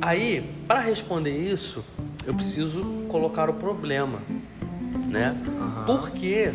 Aí, 0.01 0.55
para 0.69 0.81
responder 0.81 1.35
isso, 1.37 1.83
eu 2.27 2.35
preciso 2.35 2.83
colocar 3.09 3.49
o 3.49 3.55
problema, 3.55 4.21
né? 5.09 5.35
Aham. 5.59 5.85
Por 5.87 6.11
que 6.11 6.53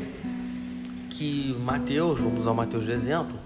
que 1.09 1.55
Mateus, 1.59 2.19
vamos 2.19 2.41
usar 2.41 2.51
o 2.51 2.55
Mateus 2.55 2.85
de 2.85 2.91
exemplo, 2.91 3.37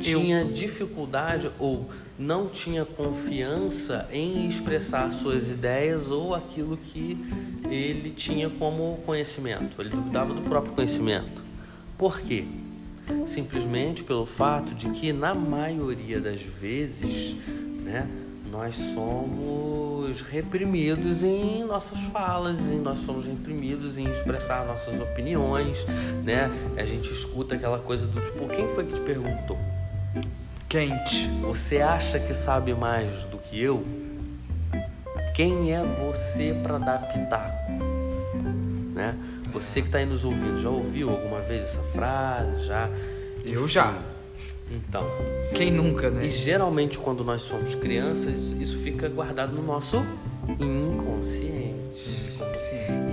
tinha 0.00 0.44
dificuldade 0.44 1.50
ou 1.58 1.88
não 2.18 2.48
tinha 2.48 2.84
confiança 2.84 4.08
em 4.12 4.46
expressar 4.46 5.10
suas 5.10 5.50
ideias 5.50 6.10
ou 6.10 6.34
aquilo 6.34 6.76
que 6.76 7.16
ele 7.68 8.10
tinha 8.10 8.48
como 8.50 8.98
conhecimento. 9.04 9.80
Ele 9.80 9.90
duvidava 9.90 10.32
do 10.32 10.42
próprio 10.42 10.74
conhecimento. 10.74 11.42
Por 11.96 12.20
quê? 12.20 12.44
Simplesmente 13.26 14.02
pelo 14.02 14.26
fato 14.26 14.74
de 14.74 14.88
que 14.90 15.12
na 15.12 15.34
maioria 15.34 16.20
das 16.20 16.40
vezes, 16.40 17.36
né, 17.82 18.08
nós 18.50 18.76
somos 18.76 20.22
reprimidos 20.22 21.22
em 21.24 21.64
nossas 21.64 22.00
falas, 22.04 22.70
em 22.70 22.78
nós 22.78 23.00
somos 23.00 23.26
reprimidos 23.26 23.98
em 23.98 24.08
expressar 24.10 24.64
nossas 24.64 25.00
opiniões, 25.00 25.84
né? 26.22 26.50
A 26.76 26.84
gente 26.84 27.10
escuta 27.10 27.56
aquela 27.56 27.80
coisa 27.80 28.06
do 28.06 28.20
tipo, 28.20 28.46
quem 28.48 28.68
foi 28.68 28.84
que 28.84 28.94
te 28.94 29.00
perguntou? 29.00 29.58
Quente. 30.74 31.28
Você 31.40 31.80
acha 31.80 32.18
que 32.18 32.34
sabe 32.34 32.74
mais 32.74 33.22
do 33.26 33.38
que 33.38 33.62
eu? 33.62 33.86
Quem 35.32 35.72
é 35.72 35.80
você 35.80 36.52
para 36.64 36.78
dar 36.78 36.98
pitaco? 37.12 37.70
Né? 38.92 39.16
Você 39.52 39.82
que 39.82 39.86
está 39.86 39.98
aí 39.98 40.04
nos 40.04 40.24
ouvindo, 40.24 40.60
já 40.60 40.68
ouviu 40.68 41.10
alguma 41.10 41.38
vez 41.42 41.62
essa 41.62 41.82
frase? 41.92 42.66
Já? 42.66 42.90
Eu 43.44 43.60
Enfim. 43.60 43.68
já. 43.68 43.96
Então, 44.68 45.06
Quem 45.54 45.70
nunca, 45.70 46.08
e 46.08 46.10
né? 46.10 46.28
geralmente 46.28 46.98
quando 46.98 47.22
nós 47.22 47.42
somos 47.42 47.76
crianças, 47.76 48.50
isso 48.58 48.78
fica 48.78 49.08
guardado 49.08 49.52
no 49.52 49.62
nosso 49.62 50.04
inconsciente. 50.58 52.34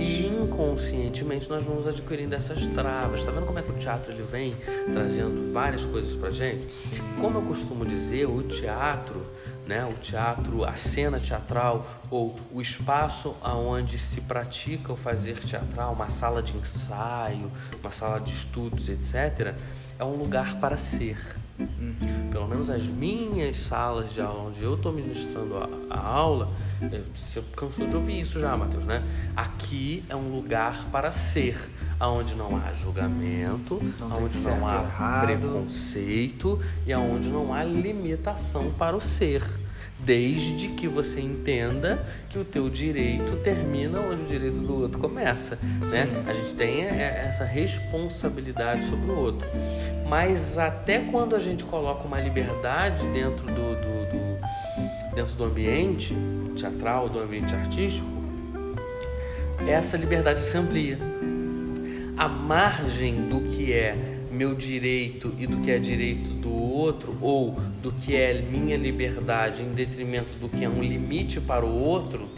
E 0.00 0.31
inconscientemente 0.44 1.48
nós 1.48 1.62
vamos 1.62 1.86
adquirindo 1.86 2.34
essas 2.34 2.68
travas. 2.68 3.24
Tá 3.24 3.30
vendo 3.30 3.46
como 3.46 3.58
é 3.58 3.62
que 3.62 3.70
o 3.70 3.74
teatro 3.74 4.12
ele 4.12 4.22
vem 4.22 4.54
trazendo 4.92 5.52
várias 5.52 5.84
coisas 5.84 6.14
pra 6.14 6.30
gente? 6.30 6.74
Como 7.20 7.38
eu 7.38 7.42
costumo 7.42 7.84
dizer, 7.84 8.26
o 8.26 8.42
teatro, 8.42 9.26
né, 9.66 9.84
o 9.84 9.94
teatro, 9.94 10.64
a 10.64 10.74
cena 10.74 11.20
teatral 11.20 11.86
ou 12.10 12.36
o 12.52 12.60
espaço 12.60 13.36
aonde 13.42 13.98
se 13.98 14.20
pratica 14.22 14.92
o 14.92 14.96
fazer 14.96 15.38
teatral, 15.38 15.92
uma 15.92 16.08
sala 16.08 16.42
de 16.42 16.56
ensaio, 16.56 17.50
uma 17.80 17.90
sala 17.90 18.20
de 18.20 18.32
estudos, 18.32 18.88
etc, 18.88 19.54
é 19.98 20.04
um 20.04 20.16
lugar 20.16 20.58
para 20.60 20.76
ser. 20.76 21.41
Pelo 22.30 22.48
menos 22.48 22.70
as 22.70 22.86
minhas 22.86 23.56
salas 23.58 24.12
de 24.12 24.20
aula, 24.20 24.48
onde 24.48 24.62
eu 24.62 24.74
estou 24.74 24.92
ministrando 24.92 25.56
a, 25.58 25.68
a 25.90 25.98
aula, 26.00 26.48
você 27.14 27.42
cansou 27.56 27.86
de 27.86 27.94
ouvir 27.96 28.20
isso 28.20 28.40
já, 28.40 28.56
Matheus, 28.56 28.84
né? 28.84 29.02
Aqui 29.36 30.04
é 30.08 30.16
um 30.16 30.34
lugar 30.34 30.86
para 30.90 31.10
ser, 31.10 31.56
aonde 32.00 32.34
não 32.34 32.56
há 32.56 32.72
julgamento, 32.72 33.80
Não 33.98 34.12
aonde 34.12 34.38
não 34.38 34.66
há 34.68 34.82
errado. 34.82 35.26
preconceito 35.26 36.58
e 36.86 36.92
aonde 36.92 37.28
não 37.28 37.52
há 37.52 37.62
limitação 37.64 38.70
para 38.78 38.96
o 38.96 39.00
ser. 39.00 39.42
Desde 40.04 40.68
que 40.68 40.88
você 40.88 41.20
entenda 41.20 42.04
que 42.28 42.36
o 42.38 42.44
teu 42.44 42.68
direito 42.68 43.36
termina 43.36 44.00
onde 44.00 44.22
o 44.22 44.26
direito 44.26 44.56
do 44.58 44.80
outro 44.80 44.98
começa, 44.98 45.56
né? 45.92 46.08
A 46.26 46.32
gente 46.32 46.54
tem 46.54 46.82
é, 46.84 47.24
essa 47.28 47.44
responsabilidade 47.44 48.82
sobre 48.84 49.10
o 49.10 49.16
outro. 49.16 49.48
Mas 50.08 50.58
até 50.58 50.98
quando 50.98 51.36
a 51.36 51.38
gente 51.38 51.62
coloca 51.64 52.04
uma 52.06 52.20
liberdade 52.20 53.06
dentro 53.08 53.46
do, 53.46 53.52
do- 53.52 54.06
do- 54.10 55.14
dentro 55.14 55.34
do 55.34 55.44
ambiente 55.44 56.16
teatral, 56.56 57.08
do 57.08 57.20
ambiente 57.20 57.54
artístico, 57.54 58.08
essa 59.68 59.96
liberdade 59.96 60.40
se 60.40 60.56
amplia. 60.56 60.98
A 62.16 62.28
margem 62.28 63.26
do 63.26 63.40
que 63.42 63.72
é 63.72 63.96
meu 64.32 64.54
direito 64.54 65.34
e 65.38 65.46
do 65.46 65.58
que 65.58 65.70
é 65.70 65.78
direito 65.78 66.30
do 66.30 66.52
outro, 66.52 67.16
ou 67.20 67.56
do 67.82 67.92
que 67.92 68.16
é 68.16 68.40
minha 68.40 68.76
liberdade 68.76 69.62
em 69.62 69.72
detrimento 69.72 70.32
do 70.34 70.48
que 70.48 70.64
é 70.64 70.68
um 70.68 70.82
limite 70.82 71.40
para 71.40 71.64
o 71.64 71.72
outro, 71.72 72.28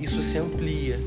isso 0.00 0.20
se 0.20 0.38
amplia. 0.38 1.00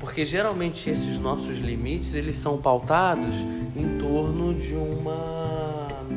Porque 0.00 0.24
geralmente 0.24 0.90
esses 0.90 1.18
nossos 1.18 1.58
limites, 1.58 2.14
eles 2.14 2.36
são 2.36 2.58
pautados 2.58 3.36
em 3.74 3.98
torno 3.98 4.52
de 4.54 4.74
uma 4.74 5.34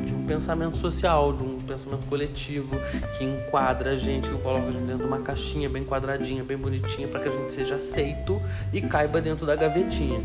de 0.04 0.14
um 0.14 0.26
pensamento 0.26 0.76
social, 0.76 1.32
de 1.32 1.42
um 1.42 1.58
pensamento 1.58 2.04
coletivo 2.06 2.76
que 3.16 3.24
enquadra 3.24 3.92
a 3.92 3.96
gente, 3.96 4.28
que 4.28 4.38
coloca 4.38 4.68
a 4.68 4.72
gente 4.72 4.84
dentro 4.84 4.98
de 4.98 5.04
uma 5.04 5.20
caixinha 5.20 5.68
bem 5.68 5.84
quadradinha, 5.84 6.44
bem 6.44 6.58
bonitinha, 6.58 7.08
para 7.08 7.20
que 7.20 7.28
a 7.28 7.32
gente 7.32 7.52
seja 7.52 7.76
aceito 7.76 8.40
e 8.72 8.82
caiba 8.82 9.20
dentro 9.20 9.46
da 9.46 9.56
gavetinha. 9.56 10.20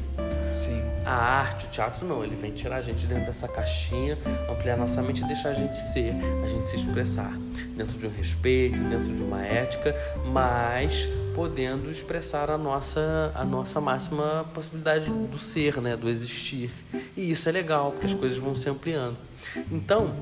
Sim. 0.54 0.93
A 1.06 1.14
arte, 1.14 1.66
o 1.66 1.70
teatro 1.70 2.06
não, 2.06 2.24
ele 2.24 2.36
vem 2.36 2.52
tirar 2.52 2.78
a 2.78 2.82
gente 2.82 3.06
dentro 3.06 3.26
dessa 3.26 3.48
caixinha, 3.48 4.18
ampliar 4.50 4.78
nossa 4.78 5.02
mente 5.02 5.22
e 5.24 5.28
deixar 5.28 5.50
a 5.50 5.54
gente 5.54 5.78
ser, 5.78 6.14
a 6.44 6.48
gente 6.48 6.70
se 6.70 6.78
expressar. 6.78 7.38
Dentro 7.76 7.98
de 7.98 8.08
um 8.08 8.10
respeito, 8.10 8.78
dentro 8.78 9.14
de 9.14 9.22
uma 9.22 9.44
ética, 9.44 9.96
mas 10.26 11.08
podendo 11.36 11.90
expressar 11.90 12.50
a 12.50 12.58
nossa, 12.58 13.32
a 13.34 13.44
nossa 13.44 13.82
máxima 13.82 14.46
possibilidade 14.54 15.10
do 15.10 15.38
ser, 15.40 15.82
né, 15.82 15.98
do 15.98 16.08
existir. 16.08 16.72
E 17.18 17.32
isso 17.32 17.50
é 17.50 17.52
legal, 17.52 17.92
porque 17.92 18.06
as 18.06 18.14
coisas 18.14 18.38
vão 18.38 18.56
se 18.56 18.70
ampliando. 18.70 19.18
Então, 19.72 20.14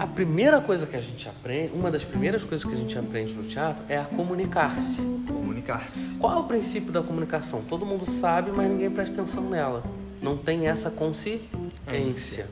a 0.00 0.06
primeira 0.06 0.62
coisa 0.62 0.86
que 0.86 0.96
a 0.96 0.98
gente 0.98 1.28
aprende, 1.28 1.74
uma 1.74 1.90
das 1.90 2.06
primeiras 2.06 2.42
coisas 2.42 2.66
que 2.66 2.72
a 2.72 2.76
gente 2.76 2.98
aprende 2.98 3.34
no 3.34 3.42
teatro 3.42 3.84
é 3.86 3.98
a 3.98 4.04
comunicar-se. 4.04 5.02
Comunicar-se. 5.26 6.14
Qual 6.14 6.38
é 6.38 6.40
o 6.40 6.44
princípio 6.44 6.90
da 6.90 7.02
comunicação? 7.02 7.60
Todo 7.68 7.84
mundo 7.84 8.10
sabe, 8.10 8.50
mas 8.50 8.66
ninguém 8.66 8.90
presta 8.90 9.20
atenção 9.20 9.50
nela. 9.50 9.82
Não 10.22 10.38
tem 10.38 10.68
essa 10.68 10.90
consciência. 10.90 12.48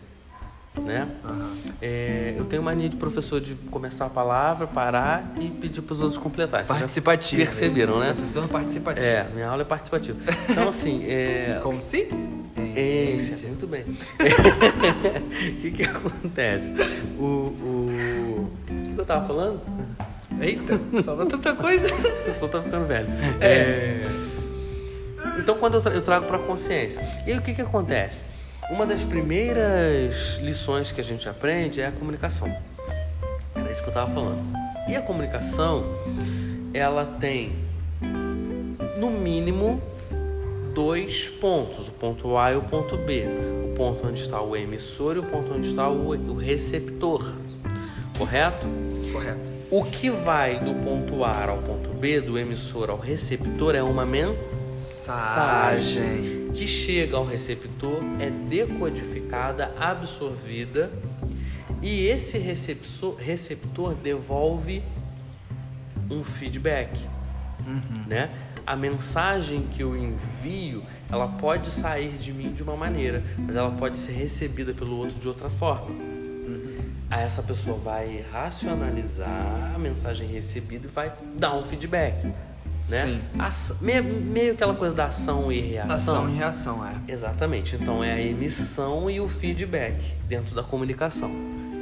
Né? 0.79 1.09
Aham. 1.25 1.57
É, 1.81 2.35
eu 2.37 2.45
tenho 2.45 2.63
mania 2.63 2.87
de 2.87 2.97
professor 2.97 3.41
de 3.41 3.55
começar 3.71 4.05
a 4.05 4.11
palavra, 4.11 4.67
parar 4.67 5.33
e 5.41 5.49
pedir 5.49 5.81
para 5.81 5.95
os 5.95 6.03
outros 6.03 6.19
completar. 6.19 6.67
Vocês 6.67 6.75
já 6.75 6.81
Participativo. 6.81 7.43
Perceberam, 7.43 7.99
né? 7.99 8.13
Professor 8.13 8.47
participativo. 8.47 9.07
É, 9.07 9.27
minha 9.35 9.49
aula 9.49 9.63
é 9.63 9.65
participativa. 9.65 10.19
Então, 10.51 10.69
assim, 10.69 11.03
é, 11.09 11.61
Como 11.63 11.81
se? 11.81 12.09
Muito 13.47 13.67
bem. 13.67 13.83
O 13.83 13.97
que 15.61 15.71
que 15.71 15.83
acontece? 15.85 16.75
O, 17.19 17.25
o... 17.25 18.51
O 18.71 18.95
que 18.95 19.01
eu 19.01 19.05
tava 19.05 19.27
falando? 19.27 19.61
Eita, 20.41 20.79
falou 21.03 21.27
tanta 21.27 21.55
coisa. 21.55 21.93
O 21.95 22.01
professor 22.01 22.49
tá 22.49 22.63
ficando 22.63 22.87
velho. 22.87 23.09
É... 23.41 24.01
Então, 25.41 25.57
quando 25.57 25.75
eu, 25.75 25.81
tra 25.81 25.95
eu 25.95 26.03
trago 26.03 26.27
pra 26.27 26.39
consciência. 26.39 27.01
E 27.27 27.33
aí, 27.33 27.39
o 27.39 27.43
que 27.43 27.55
que 27.55 27.63
acontece? 27.63 28.23
Uma 28.71 28.87
das 28.87 29.03
primeiras 29.03 30.39
lições 30.43 30.93
que 30.93 31.01
a 31.01 31.05
gente 31.05 31.29
aprende 31.29 31.81
é 31.81 31.87
a 31.87 31.93
comunicação. 31.93 32.55
Era 33.55 33.73
isso 33.73 33.83
que 33.83 33.89
eu 33.89 33.95
tava 33.95 34.13
falando. 34.13 34.43
E 34.87 34.95
a 34.95 35.03
comunicação, 35.03 35.85
ela 36.73 37.05
tem, 37.19 37.53
no 38.99 39.11
mínimo, 39.11 39.83
dois 40.79 41.29
pontos, 41.29 41.89
o 41.89 41.93
ponto 41.93 42.37
A 42.37 42.53
e 42.53 42.57
o 42.57 42.63
ponto 42.63 42.97
B. 42.97 43.25
O 43.65 43.75
ponto 43.75 44.07
onde 44.07 44.21
está 44.21 44.41
o 44.41 44.55
emissor 44.55 45.17
e 45.17 45.19
o 45.19 45.25
ponto 45.25 45.53
onde 45.53 45.67
está 45.67 45.91
o, 45.91 46.37
receptor. 46.37 47.35
Correto? 48.17 48.69
Correto. 49.13 49.41
O 49.73 49.83
que 49.83 50.09
vai 50.09 50.61
do 50.61 50.77
ponto 50.77 51.25
A 51.25 51.51
ao 51.51 51.59
ponto 51.59 51.91
B, 51.91 52.21
do 52.21 52.39
emissor 52.39 52.91
ao 52.91 52.99
receptor, 52.99 53.75
é 53.75 53.83
uma 53.83 54.07
mensagem 54.07 54.39
que 56.55 56.69
chega 56.69 57.17
ao 57.17 57.27
receptor, 57.27 57.99
é 58.21 58.31
decodificada, 58.31 59.75
absorvida 59.81 60.93
e 61.83 62.07
esse 62.07 62.39
receptor, 62.39 63.17
receptor 63.17 63.97
devolve 63.97 64.85
um 66.09 66.23
feedback 66.23 67.01
né? 68.07 68.31
A 68.69 68.77
mensagem 68.77 69.63
que 69.73 69.83
eu 69.83 69.97
envio, 69.97 70.83
ela 71.11 71.27
pode 71.27 71.71
sair 71.71 72.19
de 72.19 72.35
mim 72.35 72.53
de 72.53 72.63
uma 72.63 72.77
maneira, 72.77 73.25
mas 73.39 73.57
ela 73.57 73.71
pode 73.71 73.97
ser 73.97 74.13
recebida 74.13 74.75
pelo 74.75 74.95
outro 74.99 75.19
de 75.19 75.27
outra 75.27 75.49
forma. 75.49 75.89
Aí 77.09 77.25
essa 77.25 77.43
pessoa 77.43 77.79
vai 77.79 78.23
racionalizar 78.31 79.73
a 79.75 79.79
mensagem 79.79 80.29
recebida 80.29 80.87
e 80.87 80.91
vai 80.91 81.11
dar 81.39 81.55
um 81.57 81.65
feedback, 81.65 82.27
né? 82.91 83.19
Ação- 83.39 83.79
meio, 83.81 84.05
meio 84.05 84.53
aquela 84.53 84.75
coisa 84.75 84.95
da 84.95 85.07
ação 85.07 85.51
e 85.51 85.61
reação. 85.61 85.97
Ação 85.97 86.29
e 86.29 86.37
reação, 86.37 86.87
é. 86.87 86.93
Exatamente. 87.11 87.75
Então 87.75 88.05
é 88.05 88.13
a 88.13 88.21
emissão 88.21 89.09
e 89.09 89.19
o 89.19 89.29
feedback 89.29 90.13
dentro 90.29 90.55
da 90.55 90.63
comunicação. 90.63 91.31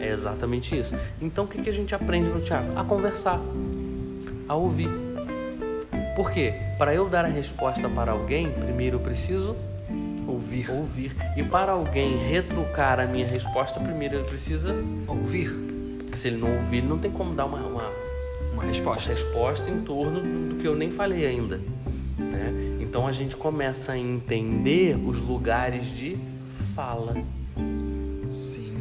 É 0.01 0.09
exatamente 0.13 0.79
isso. 0.79 0.95
Então 1.21 1.47
o 1.47 1.49
que, 1.49 1.61
que 1.61 1.69
a 1.69 1.73
gente 1.73 1.93
aprende 1.97 2.29
no 2.29 2.41
teatro? 2.41 2.79
A 2.79 2.85
conversar, 2.85 3.41
a 4.49 4.55
ouvir. 4.55 4.89
Por 6.15 6.31
quê? 6.31 6.55
Para 6.79 6.95
eu 6.95 7.09
dar 7.09 7.25
a 7.25 7.29
resposta 7.29 7.89
para 7.89 8.13
alguém, 8.13 8.51
primeiro 8.51 8.97
eu 8.97 9.01
preciso 9.01 9.57
Ouvir. 10.27 10.71
ouvir. 10.71 11.17
E 11.37 11.43
para 11.43 11.73
alguém 11.73 12.17
retrucar 12.19 13.01
a 13.01 13.07
minha 13.07 13.27
resposta, 13.27 13.81
primeiro 13.81 14.17
ele 14.17 14.25
precisa. 14.25 14.75
Ouvir. 15.07 15.51
Se 16.13 16.29
ele 16.29 16.37
não 16.39 16.57
ouvir, 16.57 16.79
ele 16.79 16.87
não 16.89 16.99
tem 16.99 17.11
como 17.11 17.35
dar 17.35 17.47
uma, 17.47 17.59
uma, 17.59 17.83
Uma 18.53 18.53
uma 18.53 18.63
resposta. 18.65 19.11
resposta 19.11 19.71
em 19.71 19.81
torno 19.83 20.21
do 20.51 20.57
que 20.57 20.67
eu 20.67 20.75
nem 20.75 20.91
falei 20.91 21.27
ainda. 21.27 21.61
né? 22.19 22.77
Então 22.81 23.07
a 23.07 23.13
gente 23.13 23.37
começa 23.37 23.93
a 23.93 23.99
entender 23.99 24.97
os 25.03 25.19
lugares 25.19 25.85
de 25.87 26.19
fala. 26.75 27.15
Sim. 28.31 28.75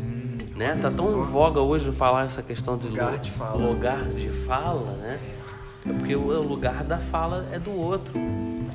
Né? 0.55 0.77
Tá 0.81 0.89
tão 0.89 1.19
em 1.19 1.21
voga 1.23 1.59
hoje 1.59 1.91
falar 1.91 2.25
essa 2.25 2.41
questão 2.41 2.77
de 2.77 2.87
Lugar 2.87 3.11
lu- 3.13 3.19
de 3.19 3.31
fala. 3.31 3.67
lugar 3.67 4.03
de 4.03 4.29
fala, 4.29 4.91
né? 4.93 5.19
É 5.21 5.44
porque 5.93 6.15
o 6.15 6.25
o 6.27 6.41
lugar 6.41 6.83
da 6.83 6.97
fala 6.97 7.47
é 7.51 7.59
do 7.59 7.71
outro. 7.71 8.17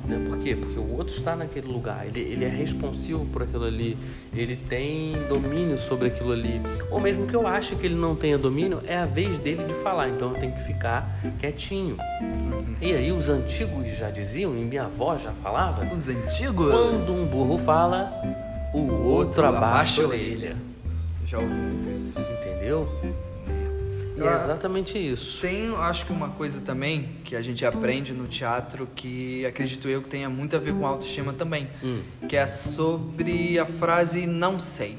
Né? 0.05 0.23
Por 0.27 0.37
quê? 0.39 0.55
Porque 0.55 0.79
o 0.79 0.97
outro 0.97 1.15
está 1.15 1.35
naquele 1.35 1.67
lugar, 1.67 2.05
ele, 2.07 2.19
ele 2.19 2.45
é 2.45 2.49
responsivo 2.49 3.25
por 3.27 3.43
aquilo 3.43 3.65
ali, 3.65 3.97
ele 4.33 4.55
tem 4.55 5.13
domínio 5.29 5.77
sobre 5.77 6.07
aquilo 6.07 6.31
ali. 6.31 6.61
Ou 6.89 6.99
mesmo 6.99 7.27
que 7.27 7.35
eu 7.35 7.45
ache 7.47 7.75
que 7.75 7.85
ele 7.85 7.95
não 7.95 8.15
tenha 8.15 8.37
domínio, 8.37 8.81
é 8.85 8.97
a 8.97 9.05
vez 9.05 9.37
dele 9.37 9.63
de 9.63 9.73
falar, 9.75 10.09
então 10.09 10.33
eu 10.33 10.39
tenho 10.39 10.53
que 10.53 10.63
ficar 10.63 11.19
quietinho. 11.39 11.97
E 12.81 12.91
aí 12.93 13.11
os 13.11 13.29
antigos 13.29 13.89
já 13.91 14.09
diziam, 14.09 14.55
e 14.57 14.61
minha 14.61 14.83
avó 14.85 15.15
já 15.17 15.31
falava, 15.33 15.85
Os 15.93 16.09
antigos. 16.09 16.73
quando 16.73 17.13
um 17.13 17.25
burro 17.27 17.57
fala, 17.57 18.11
o 18.73 18.91
outro 19.07 19.45
abaixa 19.45 20.01
a 20.03 20.07
orelha. 20.07 20.55
Já 21.25 21.37
ouvi 21.39 21.53
muito 21.53 21.89
isso. 21.89 22.19
Entendeu? 22.19 22.89
É 24.23 24.27
Ah, 24.29 24.35
exatamente 24.35 24.97
isso. 24.97 25.39
Tem, 25.41 25.73
acho 25.75 26.05
que 26.05 26.11
uma 26.13 26.29
coisa 26.29 26.61
também 26.61 27.09
que 27.23 27.35
a 27.35 27.41
gente 27.41 27.65
aprende 27.65 28.13
no 28.13 28.27
teatro 28.27 28.87
que 28.95 29.45
acredito 29.45 29.87
eu 29.87 30.01
que 30.01 30.09
tenha 30.09 30.29
muito 30.29 30.55
a 30.55 30.59
ver 30.59 30.73
com 30.73 30.85
autoestima 30.85 31.33
também, 31.33 31.67
Hum, 31.83 32.01
que 32.29 32.35
é 32.35 32.45
sobre 32.47 33.57
a 33.59 33.65
frase 33.65 34.25
não 34.27 34.59
sei. 34.59 34.97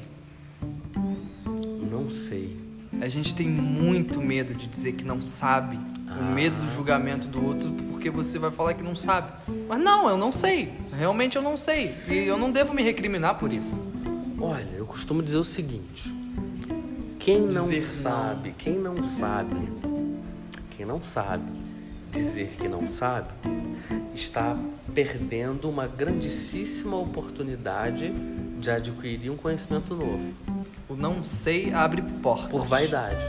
não 1.89 2.09
sei. 2.09 2.57
A 3.01 3.07
gente 3.07 3.33
tem 3.33 3.47
muito 3.47 4.19
medo 4.21 4.53
de 4.53 4.67
dizer 4.67 4.93
que 4.93 5.03
não 5.03 5.21
sabe, 5.21 5.77
Ah. 6.07 6.17
o 6.19 6.25
medo 6.33 6.55
do 6.57 6.69
julgamento 6.69 7.27
do 7.27 7.43
outro 7.45 7.71
porque 7.91 8.09
você 8.09 8.37
vai 8.37 8.51
falar 8.51 8.73
que 8.73 8.83
não 8.83 8.95
sabe. 8.95 9.31
Mas 9.67 9.79
não, 9.81 10.07
eu 10.09 10.17
não 10.17 10.31
sei. 10.31 10.71
Realmente 10.97 11.35
eu 11.35 11.41
não 11.41 11.55
sei 11.57 11.93
e 12.09 12.25
eu 12.27 12.37
não 12.37 12.51
devo 12.51 12.73
me 12.73 12.81
recriminar 12.83 13.35
por 13.39 13.51
isso. 13.53 13.81
Olha, 14.39 14.67
eu 14.77 14.85
costumo 14.85 15.23
dizer 15.23 15.37
o 15.37 15.43
seguinte: 15.43 16.13
quem 17.23 17.39
não 17.39 17.69
Dizer 17.69 17.81
sabe, 17.81 18.51
quem 18.57 18.77
não 18.77 19.01
sabe, 19.01 19.55
quem 20.75 20.85
não 20.85 21.01
sabe 21.01 21.45
dizer 22.11 22.49
que 22.59 22.67
não 22.67 22.85
sabe, 22.85 23.29
está 24.13 24.57
perdendo 24.93 25.69
uma 25.69 25.87
grandíssima 25.87 26.97
oportunidade 26.97 28.13
de 28.59 28.69
adquirir 28.69 29.31
um 29.31 29.37
conhecimento 29.37 29.95
novo. 29.95 30.33
O 30.89 30.95
não 30.95 31.23
sei 31.23 31.73
abre 31.73 32.01
portas. 32.21 32.51
Por 32.51 32.65
vaidade. 32.65 33.23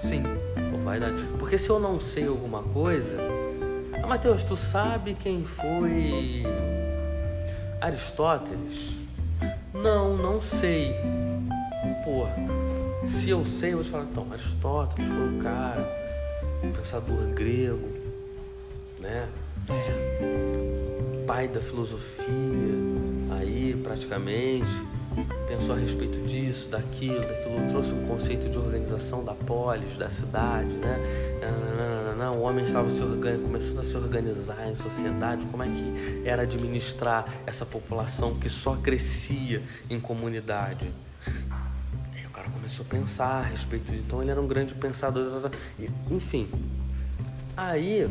Sim. 0.00 0.22
Por 0.70 0.80
vaidade. 0.84 1.20
Porque 1.40 1.58
se 1.58 1.68
eu 1.68 1.80
não 1.80 1.98
sei 1.98 2.28
alguma 2.28 2.62
coisa. 2.62 3.18
Ah, 4.00 4.06
Matheus, 4.06 4.44
tu 4.44 4.56
sabe 4.56 5.14
quem 5.14 5.44
foi 5.44 6.44
Aristóteles? 7.80 8.92
Não, 9.74 10.16
não 10.16 10.40
sei. 10.40 10.94
Porra, 12.04 12.55
se 13.06 13.30
eu 13.30 13.44
sei, 13.44 13.72
eu 13.72 13.76
vou 13.76 13.84
te 13.84 13.90
falar, 13.90 14.04
então, 14.04 14.26
Aristóteles 14.30 15.08
foi 15.08 15.28
um 15.28 15.38
cara, 15.38 15.88
um 16.62 16.72
pensador 16.72 17.26
grego, 17.34 17.88
né? 19.00 19.28
Pai 21.26 21.48
da 21.48 21.60
filosofia, 21.60 22.26
aí 23.30 23.78
praticamente, 23.82 24.66
pensou 25.48 25.74
a 25.74 25.78
respeito 25.78 26.26
disso, 26.26 26.68
daquilo, 26.68 27.20
daquilo, 27.20 27.68
trouxe 27.68 27.92
um 27.92 28.06
conceito 28.06 28.48
de 28.48 28.58
organização 28.58 29.24
da 29.24 29.34
polis, 29.34 29.96
da 29.96 30.10
cidade, 30.10 30.72
né? 30.76 30.98
O 32.34 32.40
homem 32.40 32.64
estava 32.64 32.88
se 32.90 33.02
organ... 33.02 33.38
começando 33.38 33.78
a 33.80 33.82
se 33.82 33.96
organizar 33.96 34.68
em 34.68 34.74
sociedade, 34.74 35.46
como 35.46 35.62
é 35.62 35.68
que 35.68 36.22
era 36.24 36.42
administrar 36.42 37.26
essa 37.46 37.64
população 37.64 38.34
que 38.34 38.48
só 38.48 38.74
crescia 38.76 39.62
em 39.88 40.00
comunidade. 40.00 40.90
Começou 42.52 42.84
a 42.84 42.88
pensar 42.88 43.26
a 43.26 43.42
respeito 43.42 43.90
disso, 43.90 44.02
então 44.06 44.20
ele 44.22 44.30
era 44.30 44.40
um 44.40 44.46
grande 44.46 44.74
pensador, 44.74 45.50
e- 45.78 45.88
enfim. 46.10 46.48
Aí 47.56 48.08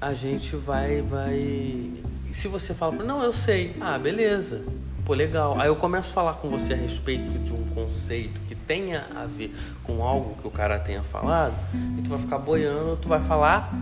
a 0.00 0.12
gente 0.14 0.56
vai, 0.56 1.02
vai. 1.02 1.90
Se 2.32 2.48
você 2.48 2.72
fala, 2.74 3.02
não, 3.02 3.22
eu 3.22 3.32
sei, 3.32 3.76
ah, 3.80 3.98
beleza, 3.98 4.62
pô, 5.04 5.14
legal. 5.14 5.60
Aí 5.60 5.68
eu 5.68 5.76
começo 5.76 6.10
a 6.10 6.14
falar 6.14 6.34
com 6.34 6.48
você 6.48 6.74
a 6.74 6.76
respeito 6.76 7.38
de 7.40 7.52
um 7.52 7.64
conceito 7.74 8.38
que 8.46 8.54
tenha 8.54 9.06
a 9.14 9.24
ver 9.26 9.54
com 9.82 10.02
algo 10.02 10.40
que 10.40 10.46
o 10.46 10.50
cara 10.50 10.78
tenha 10.78 11.02
falado, 11.02 11.54
e 11.98 12.02
tu 12.02 12.10
vai 12.10 12.18
ficar 12.18 12.38
boiando, 12.38 12.96
tu 12.96 13.08
vai 13.08 13.20
falar 13.20 13.72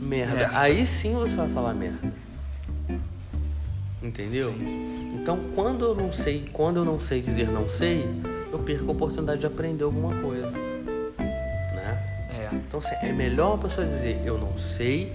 merda. 0.00 0.34
Merda. 0.36 0.58
Aí 0.58 0.84
sim 0.86 1.14
você 1.14 1.36
vai 1.36 1.48
falar 1.48 1.72
merda. 1.74 2.12
Entendeu? 4.02 4.52
Sim. 4.52 5.10
Então, 5.14 5.38
quando 5.54 5.84
eu 5.84 5.94
não 5.94 6.12
sei, 6.12 6.46
quando 6.52 6.76
eu 6.78 6.84
não 6.84 7.00
sei 7.00 7.22
dizer 7.22 7.48
não 7.50 7.68
sei, 7.68 8.06
eu 8.54 8.58
perco 8.60 8.88
a 8.88 8.92
oportunidade 8.92 9.40
de 9.40 9.46
aprender 9.46 9.84
alguma 9.84 10.14
coisa. 10.22 10.50
Né? 10.50 11.98
É. 12.30 12.48
Então, 12.54 12.80
assim, 12.80 12.94
é 13.02 13.12
melhor 13.12 13.54
a 13.54 13.58
pessoa 13.58 13.86
dizer 13.86 14.22
eu 14.24 14.38
não 14.38 14.56
sei 14.56 15.12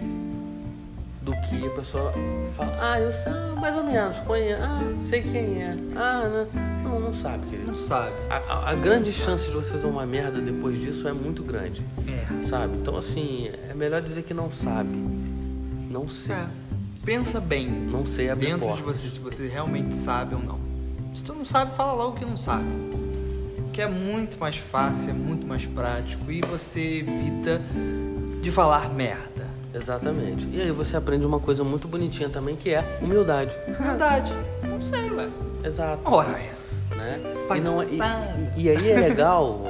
do 1.21 1.31
que 1.41 1.65
a 1.65 1.69
pessoa 1.71 2.13
fala, 2.55 2.77
ah, 2.81 2.99
eu 2.99 3.11
sei, 3.11 3.31
ah, 3.31 3.55
mais 3.59 3.75
ou 3.75 3.83
menos, 3.83 4.17
conheço, 4.19 4.61
ah, 4.63 4.79
sei 4.99 5.21
quem 5.21 5.61
é, 5.61 5.75
ah, 5.95 6.47
não, 6.83 6.91
não, 6.91 6.99
não 6.99 7.13
sabe, 7.13 7.45
querido. 7.47 7.67
Não 7.67 7.75
sabe. 7.75 8.13
A, 8.29 8.37
a, 8.37 8.71
a 8.71 8.75
grande 8.75 9.11
chance 9.11 9.47
de 9.47 9.53
você 9.53 9.71
fazer 9.71 9.87
uma 9.87 10.05
merda 10.05 10.41
depois 10.41 10.79
disso 10.79 11.07
é 11.07 11.13
muito 11.13 11.43
grande. 11.43 11.83
É. 12.07 12.43
Sabe? 12.43 12.77
Então, 12.77 12.97
assim, 12.97 13.51
é 13.69 13.73
melhor 13.73 14.01
dizer 14.01 14.23
que 14.23 14.33
não 14.33 14.51
sabe. 14.51 14.89
Não 15.89 16.09
sei. 16.09 16.35
É. 16.35 16.47
Pensa 17.05 17.39
bem. 17.39 17.69
Não 17.69 18.05
sei 18.05 18.29
abrir 18.29 18.47
Dentro 18.47 18.67
portas. 18.67 18.77
de 18.77 18.83
você, 18.83 19.09
se 19.09 19.19
você 19.19 19.47
realmente 19.47 19.95
sabe 19.95 20.35
ou 20.35 20.41
não. 20.41 20.59
Se 21.13 21.23
tu 21.23 21.33
não 21.33 21.45
sabe, 21.45 21.75
fala 21.75 21.93
logo 21.93 22.17
que 22.17 22.25
não 22.25 22.37
sabe. 22.37 22.65
Que 23.73 23.81
é 23.81 23.87
muito 23.87 24.37
mais 24.39 24.57
fácil, 24.57 25.11
é 25.11 25.13
muito 25.13 25.45
mais 25.47 25.65
prático 25.65 26.31
e 26.31 26.41
você 26.41 26.99
evita 26.99 27.61
de 28.41 28.51
falar 28.51 28.89
merda. 28.93 29.47
Exatamente. 29.73 30.47
E 30.51 30.61
aí 30.61 30.71
você 30.71 30.97
aprende 30.97 31.25
uma 31.25 31.39
coisa 31.39 31.63
muito 31.63 31.87
bonitinha 31.87 32.29
também, 32.29 32.55
que 32.55 32.71
é 32.73 32.99
humildade. 33.01 33.55
Humildade. 33.79 34.33
Não 34.63 34.81
sei, 34.81 35.09
ué. 35.11 35.29
Exato. 35.63 36.01
Ora 36.05 36.39
essa. 36.39 36.93
Né? 36.95 37.19
E, 37.55 37.59
não, 37.59 37.81
é- 37.81 37.87
e, 38.55 38.63
e, 38.63 38.69
aí 38.69 38.91
é 38.91 38.99
legal, 38.99 39.63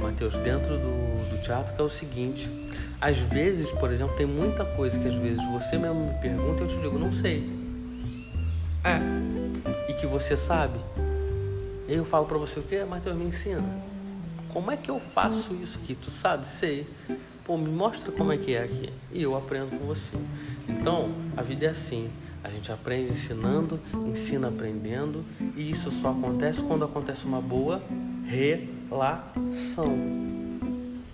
Matheus, 0.00 0.34
dentro 0.38 0.78
do, 0.78 1.30
do 1.30 1.42
teatro, 1.42 1.74
que 1.74 1.80
é 1.80 1.84
o 1.84 1.88
seguinte. 1.88 2.50
Às 3.00 3.18
vezes, 3.18 3.70
por 3.72 3.90
exemplo, 3.92 4.14
tem 4.16 4.26
muita 4.26 4.64
coisa 4.64 4.98
que 4.98 5.08
às 5.08 5.14
vezes 5.14 5.44
você 5.50 5.76
mesmo 5.76 6.06
me 6.06 6.14
pergunta 6.20 6.62
e 6.62 6.66
eu 6.66 6.68
te 6.68 6.76
digo, 6.80 6.98
não 6.98 7.12
sei. 7.12 7.50
É. 8.84 9.90
E 9.90 9.94
que 9.94 10.06
você 10.06 10.36
sabe. 10.36 10.78
E 11.92 11.94
aí 11.94 11.98
eu 11.98 12.06
falo 12.06 12.24
pra 12.24 12.38
você 12.38 12.58
o 12.58 12.62
quê? 12.62 12.86
Matheus, 12.88 13.14
me 13.14 13.26
ensina. 13.26 13.62
Como 14.48 14.70
é 14.70 14.78
que 14.78 14.90
eu 14.90 14.98
faço 14.98 15.54
isso 15.56 15.78
aqui? 15.78 15.94
Tu 15.94 16.10
sabe? 16.10 16.46
Sei. 16.46 16.86
Pô, 17.44 17.58
me 17.58 17.68
mostra 17.68 18.10
como 18.10 18.32
é 18.32 18.38
que 18.38 18.54
é 18.54 18.62
aqui. 18.62 18.90
E 19.12 19.22
eu 19.22 19.36
aprendo 19.36 19.78
com 19.78 19.84
você. 19.84 20.16
Então, 20.66 21.12
a 21.36 21.42
vida 21.42 21.66
é 21.66 21.68
assim. 21.68 22.08
A 22.42 22.48
gente 22.48 22.72
aprende 22.72 23.10
ensinando, 23.10 23.78
ensina 24.06 24.48
aprendendo, 24.48 25.22
e 25.54 25.70
isso 25.70 25.90
só 25.90 26.12
acontece 26.12 26.62
quando 26.62 26.82
acontece 26.82 27.26
uma 27.26 27.42
boa 27.42 27.82
relação. 28.24 29.94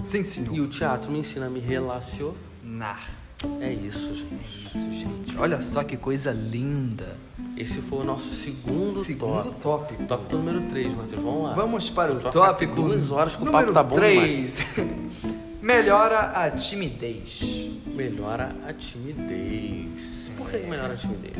Sim, 0.04 0.24
senhor. 0.24 0.54
E 0.54 0.60
o 0.60 0.68
teatro 0.68 1.10
me 1.10 1.18
ensina 1.18 1.46
a 1.46 1.50
me 1.50 1.58
relacionar. 1.58 3.17
É 3.60 3.72
isso, 3.72 4.14
gente. 4.14 4.32
É 4.32 4.66
isso, 4.66 4.90
gente. 4.92 5.38
Olha 5.38 5.62
só 5.62 5.84
que 5.84 5.96
coisa 5.96 6.32
linda. 6.32 7.16
Esse 7.56 7.80
foi 7.80 8.00
o 8.00 8.04
nosso 8.04 8.30
segundo, 8.34 9.04
segundo 9.04 9.50
tópico. 9.52 10.04
tópico. 10.04 10.36
Número 10.36 10.62
3, 10.68 10.94
Matheus. 10.94 11.22
Vamos 11.22 11.42
lá. 11.44 11.54
Vamos 11.54 11.90
para 11.90 12.12
o 12.12 12.18
tópico. 12.18 12.74
Duas 12.74 13.10
horas 13.10 13.34
que 13.36 13.42
o 13.42 13.50
papo 13.50 13.72
tá 13.72 13.82
bom 13.82 13.96
3. 13.96 14.66
Melhora 15.62 16.20
a 16.34 16.50
timidez. 16.50 17.40
Melhora 17.86 18.54
a 18.66 18.72
timidez. 18.72 20.30
Por 20.36 20.48
que 20.48 20.58
melhora 20.58 20.92
a 20.92 20.96
timidez? 20.96 21.34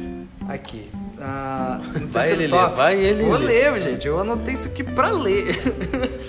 Aqui. 0.49 0.91
Ah, 1.21 1.81
vai 2.11 2.33
ele 2.33 2.47
ler, 2.49 2.69
vai 2.71 2.97
ele 2.99 3.23
Vou 3.23 3.37
ler. 3.37 3.73
ler, 3.73 3.81
gente. 3.81 4.09
Eu 4.09 4.19
anotei 4.19 4.55
isso 4.55 4.69
aqui 4.69 4.83
pra 4.85 5.11
ler. 5.11 5.57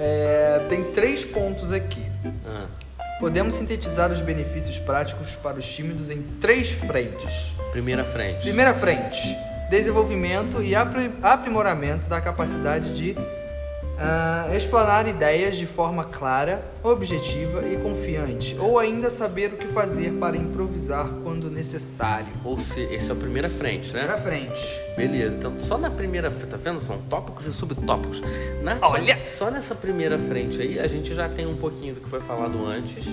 É, 0.00 0.64
tem 0.68 0.92
três 0.92 1.24
pontos 1.24 1.72
aqui. 1.72 2.07
Podemos 3.18 3.54
sintetizar 3.54 4.12
os 4.12 4.20
benefícios 4.20 4.78
práticos 4.78 5.34
para 5.36 5.58
os 5.58 5.66
tímidos 5.66 6.08
em 6.10 6.22
três 6.40 6.70
frentes. 6.70 7.46
primeira 7.72 8.04
frente. 8.04 8.42
Primeira 8.42 8.72
frente: 8.72 9.36
desenvolvimento 9.68 10.62
e 10.62 10.74
apri- 10.74 11.10
aprimoramento 11.22 12.06
da 12.08 12.20
capacidade 12.20 12.94
de 12.96 13.16
ah, 13.98 14.48
explanar 14.54 15.08
ideias 15.08 15.56
de 15.56 15.66
forma 15.66 16.04
clara, 16.04 16.64
objetiva 16.82 17.66
e 17.66 17.76
confiante, 17.76 18.56
ou 18.58 18.78
ainda 18.78 19.10
saber 19.10 19.52
o 19.54 19.56
que 19.56 19.66
fazer 19.66 20.12
para 20.12 20.36
improvisar 20.36 21.08
quando 21.24 21.50
necessário. 21.50 22.28
Ou 22.44 22.60
se, 22.60 22.80
esse 22.80 23.10
é 23.10 23.12
a 23.12 23.16
primeira 23.16 23.50
frente, 23.50 23.92
né? 23.92 24.06
Primeira 24.06 24.18
frente. 24.18 24.80
Beleza, 24.96 25.36
então 25.36 25.58
só 25.58 25.76
na 25.76 25.90
primeira 25.90 26.30
frente, 26.30 26.50
tá 26.50 26.56
vendo? 26.56 26.80
São 26.80 26.98
tópicos 27.02 27.46
e 27.46 27.52
subtópicos. 27.52 28.22
Na, 28.62 28.78
Olha! 28.82 29.16
Só, 29.16 29.46
só 29.46 29.50
nessa 29.50 29.74
primeira 29.74 30.18
frente 30.18 30.60
aí, 30.62 30.78
a 30.78 30.86
gente 30.86 31.14
já 31.14 31.28
tem 31.28 31.46
um 31.46 31.56
pouquinho 31.56 31.94
do 31.94 32.00
que 32.00 32.08
foi 32.08 32.20
falado 32.20 32.64
antes, 32.64 33.04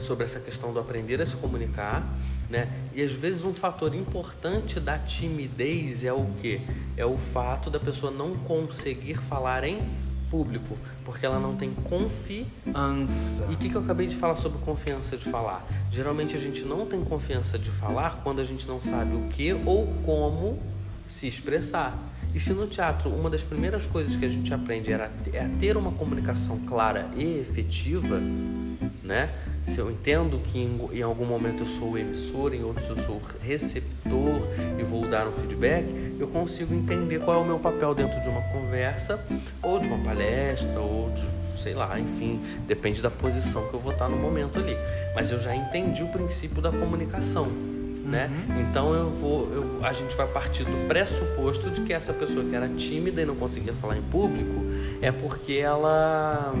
sobre 0.00 0.24
essa 0.24 0.40
questão 0.40 0.72
do 0.72 0.78
aprender 0.78 1.20
a 1.20 1.26
se 1.26 1.36
comunicar, 1.36 2.06
né? 2.54 2.68
E 2.94 3.02
às 3.02 3.10
vezes 3.10 3.44
um 3.44 3.52
fator 3.52 3.92
importante 3.96 4.78
da 4.78 4.96
timidez 4.96 6.04
é 6.04 6.12
o 6.12 6.26
quê? 6.40 6.60
É 6.96 7.04
o 7.04 7.18
fato 7.18 7.68
da 7.68 7.80
pessoa 7.80 8.12
não 8.12 8.36
conseguir 8.36 9.16
falar 9.16 9.64
em 9.64 9.82
público, 10.30 10.76
porque 11.04 11.26
ela 11.26 11.40
não 11.40 11.56
tem 11.56 11.74
confiança. 11.74 13.44
E 13.50 13.54
o 13.54 13.56
que, 13.56 13.68
que 13.68 13.74
eu 13.74 13.80
acabei 13.80 14.06
de 14.06 14.14
falar 14.14 14.36
sobre 14.36 14.58
confiança 14.58 15.16
de 15.16 15.24
falar? 15.24 15.66
Geralmente 15.90 16.36
a 16.36 16.38
gente 16.38 16.62
não 16.62 16.86
tem 16.86 17.02
confiança 17.04 17.58
de 17.58 17.70
falar 17.70 18.20
quando 18.22 18.40
a 18.40 18.44
gente 18.44 18.68
não 18.68 18.80
sabe 18.80 19.16
o 19.16 19.28
que 19.28 19.52
ou 19.52 19.92
como 20.04 20.60
se 21.08 21.26
expressar. 21.26 21.98
E 22.32 22.38
se 22.38 22.52
no 22.52 22.68
teatro 22.68 23.10
uma 23.10 23.28
das 23.28 23.42
primeiras 23.42 23.84
coisas 23.84 24.14
que 24.14 24.24
a 24.24 24.28
gente 24.28 24.54
aprende 24.54 24.92
era 24.92 25.10
é 25.32 25.40
a 25.40 25.48
ter 25.58 25.76
uma 25.76 25.90
comunicação 25.90 26.60
clara 26.60 27.08
e 27.16 27.38
efetiva, 27.38 28.20
né? 29.02 29.30
Se 29.64 29.78
eu 29.78 29.90
entendo 29.90 30.38
que 30.38 30.58
em, 30.58 30.78
em 30.92 31.02
algum 31.02 31.24
momento 31.24 31.62
eu 31.62 31.66
sou 31.66 31.92
o 31.92 31.98
emissor, 31.98 32.52
em 32.54 32.62
outros 32.62 32.88
eu 32.88 32.96
sou 32.96 33.16
o 33.16 33.22
receptor 33.40 34.48
e 34.78 34.82
vou 34.82 35.08
dar 35.08 35.26
um 35.26 35.32
feedback, 35.32 35.86
eu 36.18 36.28
consigo 36.28 36.74
entender 36.74 37.20
qual 37.20 37.38
é 37.38 37.40
o 37.42 37.44
meu 37.44 37.58
papel 37.58 37.94
dentro 37.94 38.20
de 38.20 38.28
uma 38.28 38.42
conversa, 38.42 39.24
ou 39.62 39.80
de 39.80 39.88
uma 39.88 39.98
palestra, 40.04 40.78
ou 40.78 41.10
de, 41.10 41.60
sei 41.62 41.74
lá, 41.74 41.98
enfim, 41.98 42.42
depende 42.66 43.00
da 43.00 43.10
posição 43.10 43.66
que 43.68 43.74
eu 43.74 43.80
vou 43.80 43.92
estar 43.92 44.08
no 44.08 44.16
momento 44.16 44.58
ali. 44.58 44.76
Mas 45.14 45.30
eu 45.30 45.40
já 45.40 45.56
entendi 45.56 46.02
o 46.02 46.08
princípio 46.08 46.60
da 46.60 46.70
comunicação. 46.70 47.48
Né? 48.04 48.30
Então 48.60 48.92
eu 48.92 49.08
vou, 49.08 49.50
eu, 49.50 49.82
a 49.82 49.94
gente 49.94 50.14
vai 50.14 50.28
partir 50.28 50.62
do 50.62 50.86
pressuposto 50.86 51.70
de 51.70 51.80
que 51.80 51.92
essa 51.92 52.12
pessoa 52.12 52.44
que 52.44 52.54
era 52.54 52.68
tímida 52.68 53.22
e 53.22 53.24
não 53.24 53.34
conseguia 53.34 53.72
falar 53.72 53.96
em 53.96 54.02
público 54.02 54.62
é 55.00 55.10
porque 55.10 55.54
ela 55.54 56.54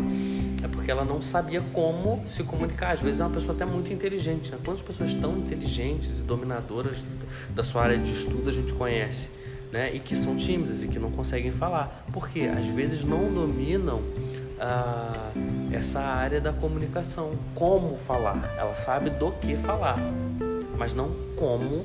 é 0.64 0.68
porque 0.68 0.90
ela 0.90 1.04
não 1.04 1.20
sabia 1.20 1.60
como 1.60 2.26
se 2.26 2.42
comunicar. 2.42 2.94
Às 2.94 3.00
vezes 3.02 3.20
é 3.20 3.24
uma 3.24 3.34
pessoa 3.34 3.54
até 3.54 3.66
muito 3.66 3.92
inteligente. 3.92 4.50
Né? 4.50 4.58
Quantas 4.64 4.82
pessoas 4.82 5.12
tão 5.12 5.36
inteligentes 5.36 6.20
e 6.20 6.22
dominadoras 6.22 6.96
da 7.54 7.62
sua 7.62 7.82
área 7.82 7.98
de 7.98 8.10
estudo 8.10 8.48
a 8.48 8.52
gente 8.52 8.72
conhece? 8.72 9.28
Né? 9.70 9.94
E 9.94 10.00
que 10.00 10.16
são 10.16 10.34
tímidas 10.36 10.82
e 10.82 10.88
que 10.88 10.98
não 10.98 11.10
conseguem 11.10 11.52
falar. 11.52 12.06
Porque 12.10 12.40
às 12.40 12.66
vezes 12.68 13.04
não 13.04 13.30
dominam 13.30 14.00
ah, 14.58 15.32
essa 15.70 16.00
área 16.00 16.40
da 16.40 16.52
comunicação. 16.52 17.32
Como 17.54 17.94
falar. 17.94 18.54
Ela 18.56 18.74
sabe 18.74 19.10
do 19.10 19.32
que 19.32 19.56
falar, 19.56 19.98
mas 20.78 20.94
não 20.94 21.10
como 21.36 21.84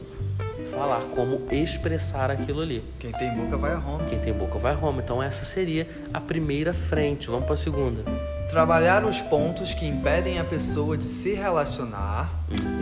falar, 0.71 1.01
como 1.13 1.41
expressar 1.51 2.31
aquilo 2.31 2.61
ali. 2.61 2.81
Quem 2.97 3.11
tem 3.11 3.35
boca 3.35 3.57
vai 3.57 3.73
a 3.73 3.77
Roma. 3.77 4.05
Quem 4.05 4.19
tem 4.19 4.31
boca 4.31 4.57
vai 4.57 4.71
a 4.71 4.75
Roma. 4.75 5.01
Então 5.01 5.21
essa 5.21 5.43
seria 5.43 5.85
a 6.13 6.21
primeira 6.21 6.73
frente. 6.73 7.27
Vamos 7.27 7.43
para 7.43 7.55
a 7.55 7.57
segunda. 7.57 8.38
Trabalhar 8.49 9.05
os 9.05 9.21
pontos 9.21 9.73
que 9.75 9.85
impedem 9.85 10.39
a 10.39 10.43
pessoa 10.43 10.97
de 10.97 11.05
se 11.05 11.33
relacionar, 11.33 12.31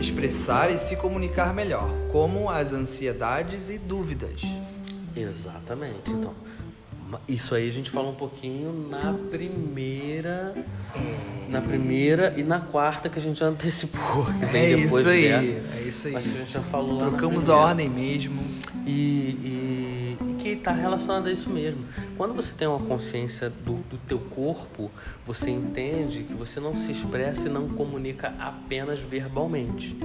expressar 0.00 0.70
e 0.70 0.78
se 0.78 0.96
comunicar 0.96 1.52
melhor, 1.52 1.90
como 2.10 2.48
as 2.48 2.72
ansiedades 2.72 3.68
e 3.68 3.76
dúvidas. 3.76 4.40
Exatamente. 5.14 6.10
Então, 6.10 6.32
isso 7.28 7.54
aí 7.54 7.68
a 7.68 7.70
gente 7.70 7.90
fala 7.90 8.08
um 8.08 8.14
pouquinho 8.14 8.88
na 8.90 9.12
primeira, 9.30 10.54
na 11.48 11.60
primeira 11.60 12.32
e 12.36 12.42
na 12.42 12.60
quarta 12.60 13.10
que 13.10 13.18
a 13.18 13.22
gente 13.22 13.38
já 13.38 13.46
antecipou, 13.46 14.24
que 14.38 14.46
vem 14.46 14.72
É 14.72 14.76
depois 14.76 15.04
isso 15.04 15.14
aí, 15.14 15.28
dessa. 15.28 15.76
é 15.76 15.82
isso 15.86 16.06
aí. 16.06 16.12
Mas 16.14 16.24
que 16.26 16.34
a 16.34 16.38
gente 16.40 16.52
já 16.52 16.62
falou 16.62 16.96
Trocamos 16.98 17.50
a 17.50 17.56
ordem 17.56 17.90
mesmo. 17.90 18.40
E, 18.86 18.90
e 18.90 20.16
que 20.54 20.58
está 20.60 20.72
relacionado 20.72 21.26
a 21.26 21.32
isso 21.32 21.50
mesmo. 21.50 21.84
Quando 22.16 22.34
você 22.34 22.54
tem 22.54 22.66
uma 22.66 22.78
consciência 22.80 23.50
do, 23.50 23.74
do 23.74 23.98
teu 24.06 24.18
corpo, 24.18 24.90
você 25.26 25.50
entende 25.50 26.22
que 26.22 26.34
você 26.34 26.60
não 26.60 26.74
se 26.74 26.90
expressa 26.92 27.48
e 27.48 27.50
não 27.50 27.68
comunica 27.68 28.32
apenas 28.38 28.98
verbalmente, 29.00 29.96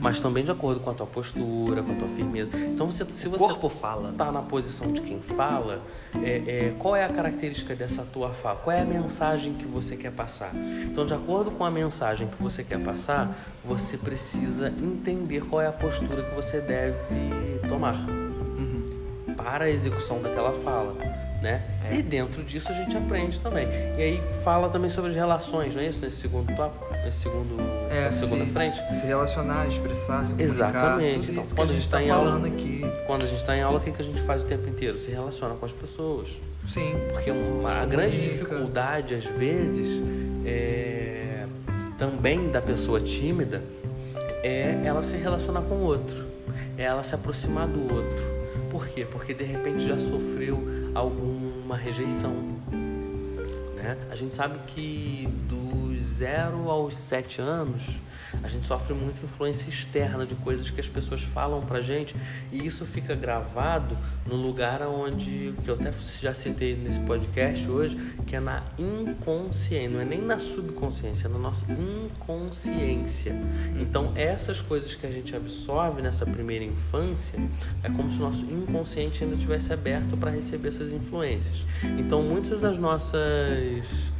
mas 0.00 0.20
também 0.20 0.42
de 0.42 0.50
acordo 0.50 0.80
com 0.80 0.90
a 0.90 0.94
tua 0.94 1.06
postura, 1.06 1.82
com 1.82 1.92
a 1.92 1.94
tua 1.94 2.08
firmeza. 2.08 2.50
Então, 2.56 2.90
você, 2.90 3.04
se 3.04 3.28
O 3.28 3.32
você 3.32 3.44
corpo 3.44 3.68
fala. 3.68 4.10
está 4.10 4.32
na 4.32 4.42
posição 4.42 4.92
de 4.92 5.00
quem 5.00 5.20
fala, 5.20 5.82
é, 6.22 6.42
é, 6.46 6.74
qual 6.78 6.96
é 6.96 7.04
a 7.04 7.08
característica 7.08 7.74
dessa 7.74 8.02
tua 8.04 8.30
fala? 8.30 8.58
Qual 8.58 8.74
é 8.74 8.80
a 8.80 8.84
mensagem 8.84 9.54
que 9.54 9.66
você 9.66 9.96
quer 9.96 10.12
passar? 10.12 10.52
Então, 10.84 11.04
de 11.06 11.14
acordo 11.14 11.50
com 11.50 11.64
a 11.64 11.70
mensagem 11.70 12.28
que 12.28 12.42
você 12.42 12.64
quer 12.64 12.80
passar, 12.80 13.36
você 13.64 13.96
precisa 13.96 14.68
entender 14.82 15.42
qual 15.44 15.60
é 15.60 15.66
a 15.66 15.72
postura 15.72 16.22
que 16.22 16.34
você 16.34 16.60
deve 16.60 16.96
tomar 17.68 18.25
para 19.46 19.66
a 19.66 19.70
execução 19.70 20.20
daquela 20.20 20.52
fala. 20.52 20.92
Né? 21.40 21.62
É. 21.88 21.94
E 21.94 22.02
dentro 22.02 22.42
disso 22.42 22.68
a 22.68 22.72
gente 22.72 22.96
aprende 22.96 23.38
também. 23.38 23.68
E 23.96 24.02
aí 24.02 24.22
fala 24.42 24.68
também 24.68 24.90
sobre 24.90 25.10
as 25.10 25.16
relações, 25.16 25.72
não 25.72 25.82
é 25.82 25.86
isso? 25.86 26.00
Nesse 26.00 26.16
segundo 26.16 26.52
tópico, 26.56 26.92
nesse 27.04 27.18
segundo, 27.20 27.56
é, 27.88 28.10
segunda 28.10 28.44
se, 28.44 28.50
frente. 28.50 28.76
Se 28.76 29.06
relacionar, 29.06 29.68
expressar, 29.68 30.24
se 30.24 30.32
comunicar. 30.32 30.52
Exatamente. 30.52 31.30
Então, 31.30 31.44
quando 31.54 31.70
a 31.70 31.74
gente 31.74 31.82
está 31.82 31.98
tá 31.98 32.02
em 32.02 32.10
aula, 32.10 32.44
aqui. 32.44 32.84
quando 33.06 33.22
a 33.22 33.26
gente 33.26 33.36
está 33.36 33.56
em 33.56 33.62
aula, 33.62 33.78
o 33.78 33.80
que, 33.80 33.92
que 33.92 34.02
a 34.02 34.04
gente 34.04 34.20
faz 34.22 34.42
o 34.42 34.46
tempo 34.46 34.68
inteiro? 34.68 34.98
Se 34.98 35.12
relaciona 35.12 35.54
com 35.54 35.64
as 35.64 35.72
pessoas. 35.72 36.28
Sim. 36.66 36.94
Porque 37.12 37.30
uma, 37.30 37.82
a 37.82 37.86
grande 37.86 38.20
dificuldade 38.20 39.14
às 39.14 39.26
vezes 39.26 40.02
é, 40.44 41.44
também 41.96 42.50
da 42.50 42.60
pessoa 42.60 43.00
tímida 43.00 43.62
é 44.42 44.80
ela 44.82 45.04
se 45.04 45.16
relacionar 45.16 45.62
com 45.62 45.76
o 45.76 45.82
outro, 45.82 46.26
é 46.76 46.82
ela 46.82 47.04
se 47.04 47.14
aproximar 47.14 47.68
do 47.68 47.94
outro 47.94 48.35
por 48.76 48.86
quê? 48.88 49.06
Porque 49.10 49.32
de 49.32 49.42
repente 49.42 49.86
já 49.86 49.98
sofreu 49.98 50.62
alguma 50.94 51.78
rejeição. 51.78 52.34
Né? 53.74 53.96
A 54.10 54.14
gente 54.14 54.34
sabe 54.34 54.58
que 54.66 55.26
dos 55.48 56.02
0 56.02 56.68
aos 56.68 56.94
7 56.94 57.40
anos 57.40 57.98
a 58.42 58.48
gente 58.48 58.66
sofre 58.66 58.94
muito 58.94 59.24
influência 59.24 59.68
externa 59.68 60.26
de 60.26 60.34
coisas 60.36 60.70
que 60.70 60.80
as 60.80 60.88
pessoas 60.88 61.22
falam 61.22 61.62
pra 61.62 61.80
gente 61.80 62.14
e 62.52 62.66
isso 62.66 62.84
fica 62.84 63.14
gravado 63.14 63.96
no 64.26 64.36
lugar 64.36 64.82
onde, 64.82 65.54
que 65.62 65.68
eu 65.68 65.74
até 65.74 65.92
já 66.20 66.34
citei 66.34 66.76
nesse 66.76 67.00
podcast 67.00 67.68
hoje, 67.68 67.96
que 68.26 68.36
é 68.36 68.40
na 68.40 68.62
inconsciência, 68.78 69.88
não 69.88 70.00
é 70.00 70.04
nem 70.04 70.20
na 70.20 70.38
subconsciência, 70.38 71.26
é 71.26 71.30
na 71.30 71.38
nossa 71.38 71.66
inconsciência. 71.72 73.34
Então, 73.80 74.12
essas 74.14 74.60
coisas 74.60 74.94
que 74.94 75.06
a 75.06 75.10
gente 75.10 75.34
absorve 75.34 76.02
nessa 76.02 76.26
primeira 76.26 76.64
infância, 76.64 77.38
é 77.82 77.90
como 77.90 78.10
se 78.10 78.18
o 78.18 78.22
nosso 78.22 78.44
inconsciente 78.44 79.24
ainda 79.24 79.36
tivesse 79.36 79.72
aberto 79.72 80.16
para 80.16 80.30
receber 80.30 80.68
essas 80.68 80.92
influências. 80.92 81.66
Então, 81.98 82.22
muitas 82.22 82.60
das 82.60 82.78
nossas 82.78 84.12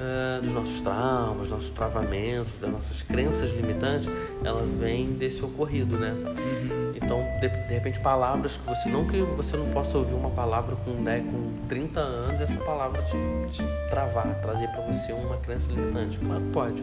uh, 0.00 0.42
dos 0.42 0.52
nossos 0.52 0.80
traumas, 0.80 1.50
nossos 1.50 1.70
travamentos, 1.70 2.58
das 2.58 2.70
nossas 2.70 3.02
crenças 3.02 3.50
limitantes, 3.52 4.08
ela 4.42 4.64
vem 4.64 5.12
desse 5.12 5.44
ocorrido, 5.44 5.96
né? 5.98 6.12
Uhum. 6.12 6.92
Então, 6.94 7.24
de, 7.40 7.48
de, 7.48 7.74
repente, 7.74 8.00
palavras 8.00 8.56
que 8.56 8.68
você 8.68 8.88
não 8.88 9.06
que 9.06 9.20
você 9.20 9.56
não 9.56 9.70
possa 9.70 9.98
ouvir 9.98 10.14
uma 10.14 10.30
palavra 10.30 10.76
com, 10.76 10.92
né, 10.92 11.20
com 11.20 11.66
30 11.68 12.00
anos, 12.00 12.40
essa 12.40 12.58
palavra 12.60 13.02
te, 13.02 13.16
te 13.50 13.62
travar, 13.88 14.40
trazer 14.40 14.68
para 14.68 14.80
você 14.82 15.12
uma 15.12 15.36
crença 15.38 15.70
limitante. 15.70 16.18
Claro 16.18 16.40
pode, 16.52 16.82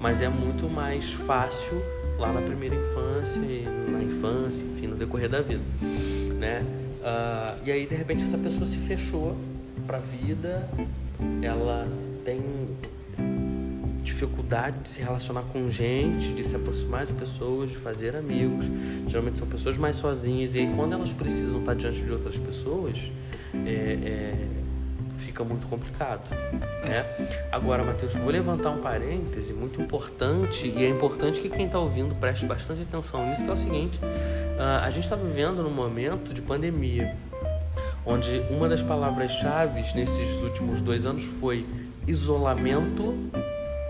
mas 0.00 0.22
é 0.22 0.28
muito 0.28 0.68
mais 0.68 1.12
fácil 1.12 1.82
lá 2.18 2.32
na 2.32 2.40
primeira 2.40 2.74
infância, 2.74 3.40
na 3.40 4.02
infância, 4.02 4.64
enfim, 4.64 4.86
no 4.86 4.96
decorrer 4.96 5.28
da 5.28 5.40
vida, 5.40 5.62
né? 6.38 6.64
Uh, 7.00 7.60
e 7.64 7.72
aí, 7.72 7.86
de 7.86 7.94
repente, 7.94 8.24
essa 8.24 8.38
pessoa 8.38 8.66
se 8.66 8.78
fechou 8.78 9.36
para 9.86 9.98
a 9.98 10.00
vida, 10.00 10.66
ela 11.42 11.86
tem 12.24 12.42
dificuldade 14.02 14.78
de 14.80 14.88
se 14.88 15.00
relacionar 15.00 15.42
com 15.52 15.68
gente, 15.68 16.32
de 16.32 16.44
se 16.44 16.56
aproximar 16.56 17.06
de 17.06 17.12
pessoas, 17.14 17.70
de 17.70 17.76
fazer 17.76 18.16
amigos. 18.16 18.66
Geralmente 19.08 19.38
são 19.38 19.48
pessoas 19.48 19.76
mais 19.76 19.96
sozinhas 19.96 20.54
e 20.54 20.60
aí 20.60 20.72
quando 20.74 20.92
elas 20.92 21.12
precisam 21.12 21.60
estar 21.60 21.74
diante 21.74 22.00
de 22.02 22.12
outras 22.12 22.36
pessoas, 22.36 23.10
é, 23.66 23.68
é, 23.68 24.48
fica 25.14 25.42
muito 25.42 25.66
complicado. 25.66 26.30
Né? 26.84 27.04
Agora, 27.50 27.82
Matheus, 27.82 28.14
vou 28.14 28.30
levantar 28.30 28.70
um 28.70 28.80
parêntese 28.80 29.52
muito 29.52 29.80
importante 29.80 30.66
e 30.66 30.84
é 30.84 30.88
importante 30.88 31.40
que 31.40 31.48
quem 31.48 31.66
está 31.66 31.78
ouvindo 31.78 32.14
preste 32.14 32.46
bastante 32.46 32.82
atenção 32.82 33.26
nisso, 33.26 33.44
que 33.44 33.50
é 33.50 33.52
o 33.52 33.56
seguinte: 33.56 33.98
uh, 33.98 34.84
a 34.84 34.90
gente 34.90 35.04
está 35.04 35.16
vivendo 35.16 35.62
num 35.62 35.70
momento 35.70 36.32
de 36.32 36.42
pandemia, 36.42 37.16
onde 38.04 38.42
uma 38.50 38.68
das 38.68 38.82
palavras-chave 38.82 39.80
nesses 39.94 40.42
últimos 40.42 40.80
dois 40.80 41.06
anos 41.06 41.24
foi 41.24 41.66
isolamento 42.06 43.14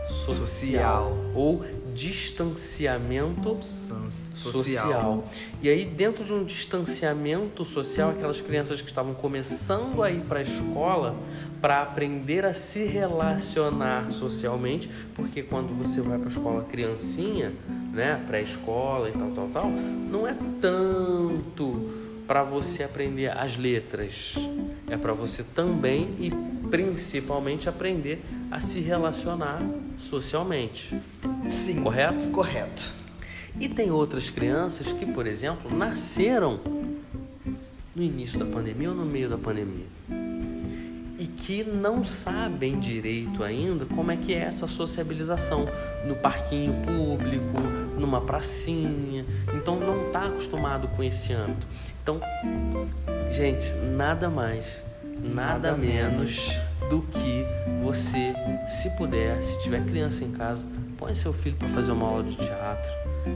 social, 0.07 0.37
social. 0.37 1.17
ou 1.35 1.65
distanciamento 1.95 3.63
social. 3.63 4.53
social. 4.53 5.29
E 5.63 5.69
aí, 5.69 5.85
dentro 5.85 6.25
de 6.25 6.33
um 6.33 6.45
distanciamento 6.45 7.65
social, 7.65 8.11
aquelas 8.11 8.41
crianças 8.41 8.83
que 8.83 8.89
estavam 8.89 9.15
começando 9.15 10.03
a 10.03 10.11
ir 10.11 10.21
para 10.23 10.41
a 10.41 10.43
escola 10.43 11.15
para 11.61 11.81
aprender 11.81 12.45
a 12.45 12.53
se 12.53 12.85
relacionar 12.85 14.11
socialmente, 14.11 14.91
porque 15.15 15.43
quando 15.43 15.75
você 15.75 16.03
vai 16.03 16.19
para 16.19 16.29
a 16.29 16.31
escola 16.31 16.65
criancinha, 16.65 17.53
né, 17.91 18.23
pré-escola 18.27 19.09
e 19.09 19.13
tal, 19.13 19.31
tal, 19.31 19.49
tal, 19.49 19.71
não 19.71 20.29
é 20.29 20.37
tanto 20.61 22.04
para 22.27 22.43
você 22.43 22.83
aprender 22.83 23.31
as 23.37 23.57
letras, 23.57 24.35
é 24.89 24.97
para 24.97 25.13
você 25.13 25.43
também 25.43 26.15
e 26.19 26.31
principalmente 26.69 27.69
aprender 27.69 28.23
a 28.51 28.61
se 28.61 28.81
relacionar 28.81 29.61
socialmente. 29.97 30.99
Sim. 31.51 31.83
Correto? 31.83 32.29
Correto. 32.31 32.93
E 33.61 33.69
tem 33.69 33.91
outras 33.91 34.31
crianças 34.31 34.93
que, 34.93 35.07
por 35.07 35.27
exemplo, 35.27 35.75
nasceram 35.75 36.61
no 37.95 38.03
início 38.03 38.39
da 38.39 38.47
pandemia 38.47 38.91
ou 38.91 38.97
no 38.97 39.05
meio 39.05 39.29
da 39.29 39.39
pandemia 39.39 39.87
e 41.19 41.27
que 41.27 41.63
não 41.63 42.05
sabem 42.05 42.79
direito 42.79 43.43
ainda 43.45 43.87
como 43.87 44.11
é 44.11 44.17
que 44.17 44.35
é 44.35 44.39
essa 44.39 44.67
sociabilização 44.67 45.67
no 46.05 46.17
parquinho 46.17 46.75
público, 46.83 47.61
numa 47.99 48.21
pracinha, 48.21 49.25
então 49.55 49.79
não 49.79 50.09
está 50.09 50.27
acostumado 50.27 50.89
com 50.89 51.03
esse 51.03 51.33
âmbito. 51.33 51.67
Então, 52.05 52.21
gente, 53.31 53.73
nada 53.97 54.29
mais, 54.29 54.85
nada, 55.23 55.71
nada 55.71 55.77
menos 55.79 56.51
do 56.91 57.01
que 57.01 57.47
você, 57.83 58.35
se 58.69 58.91
puder, 58.91 59.43
se 59.43 59.59
tiver 59.63 59.83
criança 59.87 60.23
em 60.23 60.31
casa, 60.31 60.67
põe 60.99 61.15
seu 61.15 61.33
filho 61.33 61.57
para 61.57 61.67
fazer 61.71 61.93
uma 61.93 62.07
aula 62.07 62.25
de 62.25 62.37
teatro, 62.37 62.91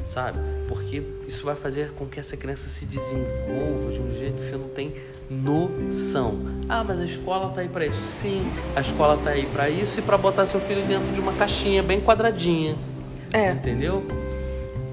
sabe? 0.05 0.39
Porque 0.69 1.03
isso 1.27 1.47
vai 1.47 1.55
fazer 1.55 1.93
com 1.93 2.05
que 2.05 2.21
essa 2.21 2.37
criança 2.37 2.69
se 2.69 2.85
desenvolva 2.85 3.91
de 3.91 4.03
um 4.03 4.11
jeito 4.19 4.35
que 4.35 4.43
você 4.43 4.57
não 4.59 4.69
tem 4.69 4.95
noção. 5.31 6.39
Ah, 6.69 6.85
mas 6.85 7.01
a 7.01 7.05
escola 7.05 7.49
tá 7.55 7.63
aí 7.63 7.69
para 7.71 7.87
isso. 7.87 8.03
Sim, 8.05 8.53
a 8.77 8.83
escola 8.83 9.17
tá 9.17 9.31
aí 9.31 9.47
para 9.47 9.71
isso 9.71 9.99
e 9.99 10.03
para 10.03 10.19
botar 10.19 10.45
seu 10.45 10.61
filho 10.61 10.87
dentro 10.87 11.11
de 11.11 11.21
uma 11.21 11.33
caixinha 11.33 11.83
bem 11.83 12.03
quadradinha. 12.03 12.77
É. 13.33 13.51
Entendeu? 13.51 14.07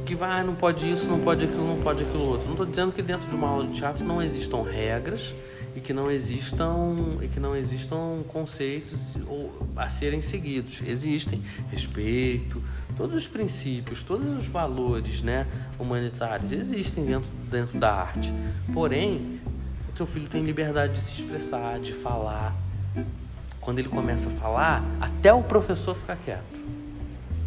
Que 0.06 0.14
vai, 0.14 0.40
ah, 0.40 0.44
não 0.44 0.56
pode 0.56 0.90
isso, 0.90 1.10
não 1.10 1.20
pode 1.20 1.46
aquilo, 1.46 1.68
não 1.68 1.82
pode 1.82 2.04
aquilo 2.04 2.24
outro. 2.24 2.46
Não 2.46 2.54
estou 2.54 2.66
dizendo 2.66 2.92
que 2.92 3.02
dentro 3.02 3.28
de 3.28 3.36
uma 3.36 3.48
aula 3.48 3.68
de 3.68 3.78
teatro 3.78 4.06
não 4.06 4.22
existam 4.22 4.62
regras 4.62 5.34
e 5.76 5.82
que 5.82 5.92
não 5.92 6.12
existam 6.12 6.96
e 7.22 7.28
que 7.28 7.40
não 7.40 7.56
existam 7.56 8.24
conceitos 8.28 9.18
a 9.76 9.90
serem 9.90 10.22
seguidos. 10.22 10.82
Existem 10.86 11.42
respeito, 11.72 12.62
todos 12.96 13.16
os 13.16 13.28
princípios, 13.28 14.04
todos 14.04 14.30
os 14.38 14.46
valores, 14.46 15.22
né, 15.24 15.48
humanitários 15.80 16.52
existem 16.52 17.04
dentro 17.04 17.30
dentro 17.50 17.80
da 17.80 17.92
arte. 17.92 18.32
Porém, 18.72 19.40
o 19.92 19.98
seu 19.98 20.06
filho 20.06 20.28
tem 20.30 20.44
liberdade 20.44 20.94
de 20.94 21.00
se 21.00 21.14
expressar, 21.14 21.80
de 21.80 21.94
falar. 21.94 22.56
Quando 23.60 23.80
ele 23.80 23.90
começa 23.90 24.30
a 24.30 24.32
falar, 24.34 24.84
até 25.02 25.34
o 25.34 25.42
professor 25.42 25.96
fica 25.96 26.16
quieto 26.16 26.64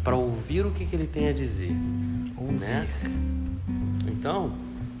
para 0.03 0.17
ouvir 0.17 0.65
o 0.65 0.71
que, 0.71 0.85
que 0.85 0.95
ele 0.95 1.07
tem 1.07 1.29
a 1.29 1.33
dizer. 1.33 1.73
Ouvir. 2.39 2.59
Né? 2.59 2.87
Então, 4.07 4.53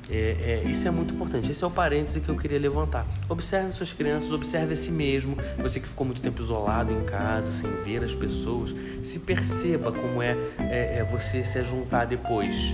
é, 0.09 0.63
é, 0.65 0.69
isso 0.69 0.87
é 0.87 0.91
muito 0.91 1.13
importante. 1.13 1.51
Esse 1.51 1.63
é 1.63 1.67
o 1.67 1.69
parêntese 1.69 2.19
que 2.19 2.29
eu 2.29 2.35
queria 2.35 2.59
levantar. 2.59 3.05
Observe 3.29 3.71
suas 3.71 3.93
crianças, 3.93 4.31
observe 4.31 4.73
a 4.73 4.75
si 4.75 4.91
mesmo. 4.91 5.37
Você 5.61 5.79
que 5.79 5.87
ficou 5.87 6.05
muito 6.05 6.21
tempo 6.21 6.41
isolado 6.41 6.91
em 6.91 7.03
casa, 7.03 7.51
sem 7.51 7.69
ver 7.83 8.03
as 8.03 8.15
pessoas, 8.15 8.75
se 9.03 9.19
perceba 9.19 9.91
como 9.91 10.21
é, 10.21 10.35
é, 10.57 10.99
é 10.99 11.07
você 11.09 11.43
se 11.43 11.63
juntar 11.63 12.05
depois. 12.05 12.73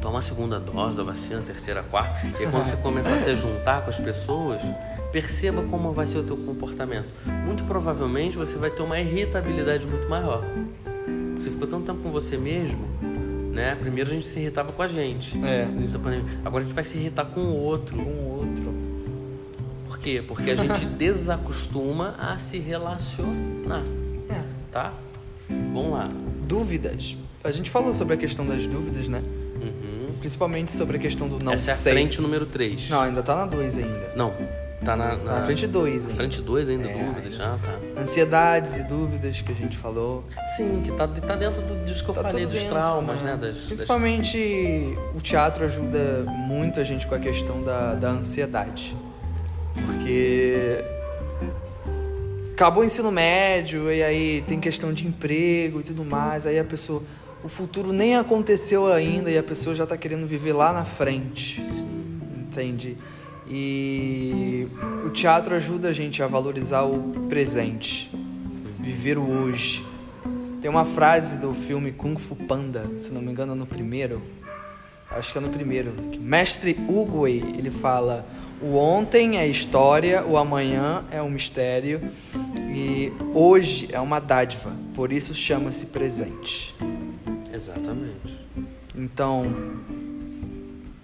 Toma 0.00 0.18
a 0.18 0.22
segunda 0.22 0.58
dose 0.58 0.96
da 0.96 1.04
vacina, 1.04 1.40
terceira, 1.42 1.82
quarta. 1.82 2.26
E 2.26 2.44
aí, 2.44 2.50
quando 2.50 2.64
você 2.64 2.76
começar 2.82 3.14
a 3.14 3.18
se 3.18 3.34
juntar 3.36 3.82
com 3.82 3.90
as 3.90 4.00
pessoas, 4.00 4.62
perceba 5.12 5.62
como 5.62 5.92
vai 5.92 6.06
ser 6.06 6.18
o 6.18 6.22
teu 6.24 6.36
comportamento. 6.36 7.06
Muito 7.44 7.64
provavelmente 7.64 8.36
você 8.36 8.56
vai 8.56 8.70
ter 8.70 8.82
uma 8.82 8.98
irritabilidade 8.98 9.86
muito 9.86 10.08
maior. 10.08 10.44
Você 11.36 11.50
ficou 11.50 11.68
tanto 11.68 11.86
tempo 11.86 12.02
com 12.02 12.10
você 12.10 12.36
mesmo, 12.36 12.88
né? 13.56 13.74
Primeiro 13.74 14.10
a 14.10 14.14
gente 14.14 14.26
se 14.26 14.38
irritava 14.38 14.70
com 14.70 14.82
a 14.82 14.86
gente. 14.86 15.36
É. 15.44 15.66
Agora 16.44 16.62
a 16.62 16.66
gente 16.66 16.74
vai 16.74 16.84
se 16.84 16.98
irritar 16.98 17.24
com 17.24 17.40
o 17.40 17.56
outro. 17.56 17.96
Com 17.96 18.02
o 18.02 18.38
outro. 18.38 18.74
Por 19.86 19.98
quê? 19.98 20.22
Porque 20.26 20.50
a 20.50 20.54
gente 20.54 20.84
desacostuma 20.96 22.14
a 22.18 22.36
se 22.36 22.58
relacionar. 22.58 23.82
É. 24.28 24.42
Tá? 24.70 24.92
Vamos 25.48 25.92
lá. 25.92 26.08
Dúvidas. 26.46 27.16
A 27.42 27.50
gente 27.50 27.70
falou 27.70 27.94
sobre 27.94 28.14
a 28.14 28.16
questão 28.16 28.46
das 28.46 28.66
dúvidas, 28.66 29.08
né? 29.08 29.22
Uhum. 29.60 30.14
Principalmente 30.20 30.70
sobre 30.72 30.98
a 30.98 31.00
questão 31.00 31.28
do 31.28 31.42
não 31.42 31.52
Essa 31.54 31.74
sei. 31.74 31.92
é 31.92 31.94
a 31.94 31.96
frente 31.96 32.20
número 32.20 32.44
3. 32.44 32.90
Não, 32.90 33.00
ainda 33.00 33.22
tá 33.22 33.34
na 33.34 33.46
2 33.46 33.78
ainda. 33.78 34.12
Não, 34.14 34.34
Tá 34.86 34.94
na, 34.94 35.16
na, 35.16 35.40
na 35.40 35.42
frente 35.42 35.66
2 35.66 36.02
ainda. 36.02 36.14
Frente 36.14 36.40
2 36.40 36.68
ainda, 36.68 36.88
é, 36.88 37.04
dúvidas, 37.04 37.34
já 37.34 37.58
tá. 37.58 38.00
Ansiedades 38.00 38.76
e 38.76 38.84
dúvidas 38.84 39.40
que 39.40 39.50
a 39.50 39.54
gente 39.54 39.76
falou. 39.76 40.22
Sim, 40.56 40.80
que 40.84 40.92
tá, 40.92 41.08
tá 41.08 41.34
dentro 41.34 41.60
do, 41.60 41.84
disso 41.84 42.04
que 42.04 42.10
eu 42.10 42.14
tá 42.14 42.22
falei, 42.22 42.46
dos 42.46 42.54
dentro, 42.54 42.70
traumas, 42.70 43.20
né? 43.20 43.32
né? 43.32 43.36
Das, 43.36 43.56
Principalmente 43.58 44.38
das... 44.94 45.16
o 45.16 45.20
teatro 45.20 45.64
ajuda 45.64 46.24
muito 46.28 46.78
a 46.78 46.84
gente 46.84 47.04
com 47.04 47.16
a 47.16 47.18
questão 47.18 47.64
da, 47.64 47.94
da 47.94 48.10
ansiedade. 48.10 48.96
Porque 49.74 50.84
acabou 52.54 52.84
o 52.84 52.86
ensino 52.86 53.10
médio 53.10 53.90
e 53.90 54.04
aí 54.04 54.44
tem 54.46 54.60
questão 54.60 54.92
de 54.92 55.04
emprego 55.04 55.80
e 55.80 55.82
tudo 55.82 56.04
mais, 56.04 56.46
aí 56.46 56.60
a 56.60 56.64
pessoa 56.64 57.02
o 57.42 57.48
futuro 57.48 57.92
nem 57.92 58.16
aconteceu 58.16 58.86
ainda 58.92 59.30
e 59.32 59.36
a 59.36 59.42
pessoa 59.42 59.74
já 59.74 59.82
está 59.82 59.96
querendo 59.96 60.28
viver 60.28 60.52
lá 60.52 60.72
na 60.72 60.84
frente. 60.84 61.60
Entende? 62.36 62.96
E 63.48 64.66
o 65.04 65.10
teatro 65.10 65.54
ajuda 65.54 65.88
a 65.88 65.92
gente 65.92 66.22
a 66.22 66.26
valorizar 66.26 66.82
o 66.82 67.12
presente, 67.28 68.10
viver 68.80 69.18
o 69.18 69.22
hoje. 69.22 69.84
Tem 70.60 70.70
uma 70.70 70.84
frase 70.84 71.38
do 71.38 71.54
filme 71.54 71.92
Kung 71.92 72.16
Fu 72.16 72.34
Panda, 72.34 72.90
se 72.98 73.12
não 73.12 73.22
me 73.22 73.30
engano, 73.30 73.54
no 73.54 73.66
primeiro. 73.66 74.20
Acho 75.10 75.30
que 75.30 75.38
é 75.38 75.40
no 75.40 75.48
primeiro. 75.48 75.94
Mestre 76.18 76.76
Uguay, 76.88 77.38
ele 77.56 77.70
fala: 77.70 78.26
"O 78.60 78.74
ontem 78.74 79.38
é 79.38 79.46
história, 79.46 80.24
o 80.24 80.36
amanhã 80.36 81.04
é 81.10 81.22
um 81.22 81.30
mistério 81.30 82.00
e 82.74 83.12
hoje 83.32 83.88
é 83.92 84.00
uma 84.00 84.18
dádiva. 84.18 84.74
Por 84.94 85.12
isso 85.12 85.34
chama-se 85.34 85.86
presente." 85.86 86.74
Exatamente. 87.52 88.40
Então, 88.94 89.42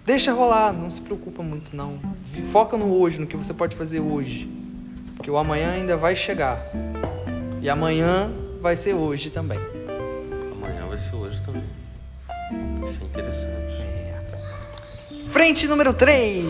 deixa 0.05 0.33
rolar, 0.33 0.73
não 0.73 0.89
se 0.89 1.01
preocupa 1.01 1.41
muito 1.43 1.75
não. 1.75 1.99
Foca 2.51 2.77
no 2.77 2.93
hoje, 2.93 3.19
no 3.19 3.27
que 3.27 3.37
você 3.37 3.53
pode 3.53 3.75
fazer 3.75 3.99
hoje. 3.99 4.49
Porque 5.15 5.29
o 5.29 5.37
amanhã 5.37 5.71
ainda 5.71 5.95
vai 5.95 6.15
chegar. 6.15 6.61
E 7.61 7.69
amanhã 7.69 8.29
vai 8.61 8.75
ser 8.75 8.93
hoje 8.93 9.29
também. 9.29 9.59
Amanhã 10.51 10.85
vai 10.87 10.97
ser 10.97 11.15
hoje 11.15 11.41
também. 11.43 11.63
Isso 12.83 12.99
é 13.01 13.05
interessante. 13.05 13.92
Frente 15.33 15.67
número 15.67 15.95
3. 15.95 16.45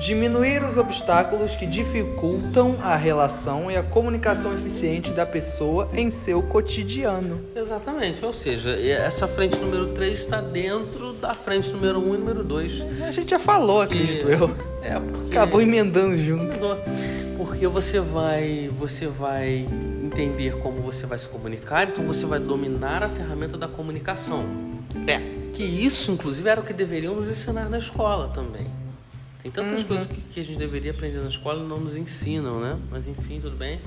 Diminuir 0.00 0.62
os 0.62 0.78
obstáculos 0.78 1.54
que 1.54 1.66
dificultam 1.66 2.78
a 2.82 2.96
relação 2.96 3.70
e 3.70 3.76
a 3.76 3.82
comunicação 3.82 4.54
eficiente 4.54 5.10
da 5.10 5.26
pessoa 5.26 5.90
em 5.92 6.10
seu 6.10 6.42
cotidiano. 6.42 7.38
Exatamente, 7.54 8.24
ou 8.24 8.32
seja, 8.32 8.72
essa 8.72 9.26
frente 9.26 9.58
número 9.58 9.88
3 9.88 10.20
está 10.20 10.40
dentro 10.40 11.12
da 11.12 11.34
frente 11.34 11.70
número 11.70 11.98
1 11.98 12.14
e 12.14 12.18
número 12.18 12.42
2. 12.42 12.86
A 13.06 13.10
gente 13.10 13.28
já 13.28 13.38
falou, 13.38 13.82
acredito 13.82 14.26
eu. 14.26 14.50
É, 14.82 14.98
porque... 14.98 15.36
Acabou 15.36 15.60
emendando 15.60 16.16
junto. 16.16 16.56
Porque 17.36 17.66
você 17.66 18.00
vai, 18.00 18.70
você 18.74 19.06
vai 19.06 19.66
entender 20.02 20.56
como 20.62 20.80
você 20.80 21.04
vai 21.04 21.18
se 21.18 21.28
comunicar, 21.28 21.88
então 21.88 22.06
você 22.06 22.24
vai 22.24 22.40
dominar 22.40 23.02
a 23.02 23.08
ferramenta 23.10 23.58
da 23.58 23.68
comunicação. 23.68 24.46
É. 25.06 25.41
Que 25.52 25.62
isso, 25.64 26.10
inclusive, 26.12 26.48
era 26.48 26.60
o 26.60 26.64
que 26.64 26.72
deveriam 26.72 27.14
nos 27.14 27.28
ensinar 27.28 27.68
na 27.68 27.78
escola 27.78 28.28
também. 28.28 28.66
Tem 29.42 29.50
tantas 29.50 29.80
Uhum. 29.80 29.88
coisas 29.88 30.06
que, 30.06 30.20
que 30.20 30.40
a 30.40 30.44
gente 30.44 30.58
deveria 30.58 30.92
aprender 30.92 31.18
na 31.18 31.28
escola 31.28 31.62
e 31.64 31.66
não 31.66 31.80
nos 31.80 31.96
ensinam, 31.96 32.60
né? 32.60 32.78
Mas 32.90 33.06
enfim, 33.08 33.40
tudo 33.40 33.56
bem. 33.56 33.80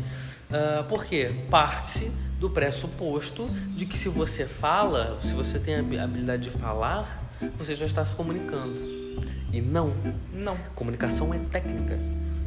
Ah, 0.52 0.84
por 0.88 1.06
quê? 1.06 1.34
Parte-se 1.50 2.12
do 2.40 2.50
pressuposto 2.50 3.48
de 3.76 3.86
que 3.86 3.98
se 3.98 4.10
você 4.10 4.46
fala, 4.46 5.18
se 5.22 5.34
você 5.34 5.58
tem 5.58 5.76
a 5.76 5.80
habi- 5.80 5.98
habilidade 5.98 6.44
de 6.44 6.50
falar, 6.52 7.24
você 7.58 7.74
já 7.74 7.86
está 7.86 8.04
se 8.04 8.14
comunicando. 8.16 8.76
E 9.52 9.62
não. 9.62 9.94
Não. 10.34 10.58
Comunicação 10.76 11.34
é 11.34 11.40
técnica. 11.40 11.98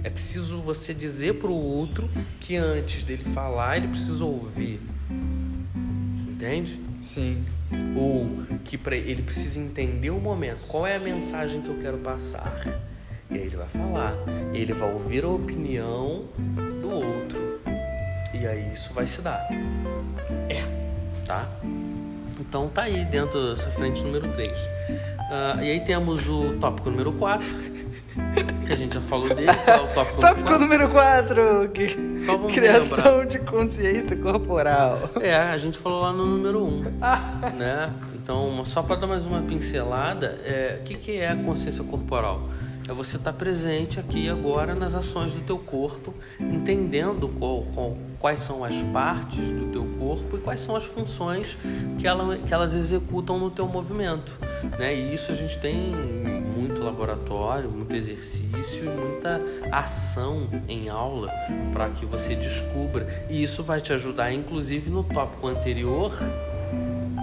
É 0.04 0.10
preciso 0.10 0.58
você 0.60 0.92
dizer 0.94 1.34
para 1.40 1.48
o 1.50 1.54
outro 1.54 2.08
que 2.40 2.56
antes 2.56 3.02
dele 3.02 3.24
falar, 3.34 3.78
ele 3.78 3.88
precisa 3.88 4.24
ouvir. 4.24 4.80
Entende? 6.28 6.78
Sim. 7.02 7.44
Ou 7.96 8.28
que 8.64 8.78
ele 8.92 9.22
precisa 9.22 9.58
entender 9.60 10.10
o 10.10 10.20
momento. 10.20 10.66
Qual 10.66 10.86
é 10.86 10.96
a 10.96 11.00
mensagem 11.00 11.60
que 11.60 11.68
eu 11.68 11.78
quero 11.80 11.98
passar? 11.98 12.60
E 13.30 13.34
aí 13.34 13.40
ele 13.42 13.56
vai 13.56 13.68
falar. 13.68 14.14
Ele 14.52 14.72
vai 14.72 14.92
ouvir 14.92 15.24
a 15.24 15.28
opinião 15.28 16.24
do 16.80 16.90
outro. 16.90 17.60
E 18.32 18.46
aí 18.46 18.72
isso 18.72 18.92
vai 18.92 19.06
se 19.06 19.20
dar. 19.20 19.46
É. 20.48 20.62
Tá? 21.26 21.48
Então 22.40 22.68
tá 22.68 22.82
aí 22.82 23.04
dentro 23.04 23.50
dessa 23.50 23.70
frente 23.70 24.02
número 24.02 24.32
3. 24.32 24.56
e 25.60 25.70
aí 25.70 25.80
temos 25.80 26.28
o 26.28 26.56
tópico 26.58 26.88
número 26.90 27.12
4. 27.12 27.46
Que 28.66 28.72
a 28.72 28.76
gente 28.76 28.94
já 28.94 29.00
falou 29.00 29.28
dele. 29.28 29.50
É 29.50 29.76
o 29.76 29.86
tópico, 29.94 30.20
Tópico 30.20 30.58
número 30.58 30.88
4. 30.88 31.70
Só 32.24 32.36
vamos 32.36 32.54
Criação 32.54 33.24
de 33.24 33.38
consciência 33.40 34.16
corporal. 34.16 35.10
É, 35.20 35.34
a 35.34 35.58
gente 35.58 35.78
falou 35.78 36.02
lá 36.02 36.12
no 36.12 36.26
número 36.26 36.64
1. 36.64 36.66
Um, 36.66 36.80
né? 37.56 37.92
Então, 38.14 38.64
só 38.64 38.82
para 38.82 38.96
dar 38.96 39.06
mais 39.06 39.24
uma 39.24 39.42
pincelada, 39.42 40.38
é, 40.44 40.80
o 40.80 40.84
que, 40.84 40.94
que 40.94 41.16
é 41.16 41.30
a 41.30 41.36
consciência 41.36 41.82
corporal? 41.84 42.48
É 42.88 42.92
você 42.92 43.16
estar 43.16 43.34
presente 43.34 44.00
aqui 44.00 44.24
e 44.24 44.28
agora 44.30 44.74
nas 44.74 44.94
ações 44.94 45.34
do 45.34 45.42
teu 45.42 45.58
corpo, 45.58 46.14
entendendo 46.40 47.28
qual- 47.28 47.64
qual- 47.74 47.96
quais 48.18 48.40
são 48.40 48.64
as 48.64 48.82
partes 48.84 49.50
do 49.52 49.66
teu 49.70 49.84
corpo 49.98 50.36
e 50.38 50.40
quais 50.40 50.60
são 50.60 50.74
as 50.74 50.84
funções 50.84 51.56
que, 51.98 52.06
ela- 52.06 52.36
que 52.38 52.52
elas 52.52 52.74
executam 52.74 53.38
no 53.38 53.50
teu 53.50 53.66
movimento. 53.68 54.34
Né? 54.78 54.94
E 54.96 55.14
isso 55.14 55.30
a 55.30 55.34
gente 55.34 55.58
tem 55.58 55.94
muito 56.56 56.82
laboratório, 56.82 57.70
muito 57.70 57.94
exercício 57.94 58.84
e 58.84 58.88
muita 58.88 59.38
ação 59.70 60.48
em 60.66 60.88
aula 60.88 61.30
para 61.72 61.90
que 61.90 62.06
você 62.06 62.34
descubra. 62.34 63.06
E 63.28 63.42
isso 63.42 63.62
vai 63.62 63.82
te 63.82 63.92
ajudar, 63.92 64.32
inclusive, 64.32 64.88
no 64.90 65.04
tópico 65.04 65.46
anterior, 65.46 66.12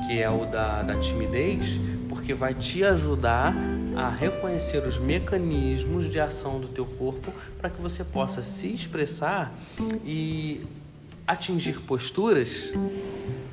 que 0.07 0.21
é 0.21 0.29
o 0.29 0.45
da, 0.45 0.83
da 0.83 0.95
timidez, 0.99 1.79
porque 2.07 2.33
vai 2.33 2.53
te 2.53 2.83
ajudar 2.83 3.53
a 3.95 4.09
reconhecer 4.09 4.85
os 4.85 4.99
mecanismos 4.99 6.09
de 6.09 6.19
ação 6.19 6.59
do 6.59 6.67
teu 6.67 6.85
corpo 6.85 7.31
para 7.57 7.69
que 7.69 7.81
você 7.81 8.03
possa 8.03 8.41
se 8.41 8.67
expressar 8.67 9.53
e 10.05 10.65
atingir 11.25 11.79
posturas 11.81 12.71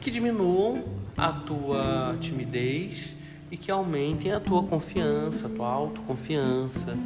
que 0.01 0.11
diminuam 0.11 0.84
a 1.16 1.32
tua 1.32 2.16
timidez 2.20 3.14
e 3.51 3.57
que 3.57 3.70
aumentem 3.70 4.32
a 4.32 4.40
tua 4.40 4.62
confiança, 4.62 5.47
a 5.47 5.51
tua 5.51 5.68
autoconfiança, 5.68 6.97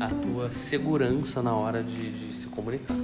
a 0.00 0.08
tua 0.08 0.52
segurança 0.52 1.42
na 1.42 1.54
hora 1.54 1.82
de, 1.82 2.10
de 2.10 2.32
se 2.32 2.48
comunicar. 2.48 2.96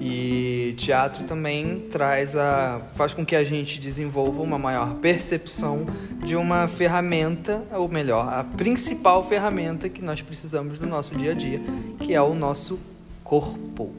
E 0.00 0.74
teatro 0.76 1.24
também 1.24 1.80
traz 1.90 2.36
a 2.36 2.80
faz 2.94 3.12
com 3.12 3.26
que 3.26 3.34
a 3.34 3.42
gente 3.42 3.80
desenvolva 3.80 4.42
uma 4.42 4.58
maior 4.58 4.94
percepção 4.94 5.86
de 6.24 6.36
uma 6.36 6.68
ferramenta, 6.68 7.64
ou 7.72 7.88
melhor, 7.88 8.32
a 8.32 8.44
principal 8.44 9.28
ferramenta 9.28 9.88
que 9.88 10.02
nós 10.02 10.22
precisamos 10.22 10.78
no 10.78 10.86
nosso 10.86 11.16
dia 11.16 11.32
a 11.32 11.34
dia, 11.34 11.60
que 11.98 12.14
é 12.14 12.22
o 12.22 12.34
nosso 12.34 12.78
corpo. 13.24 13.92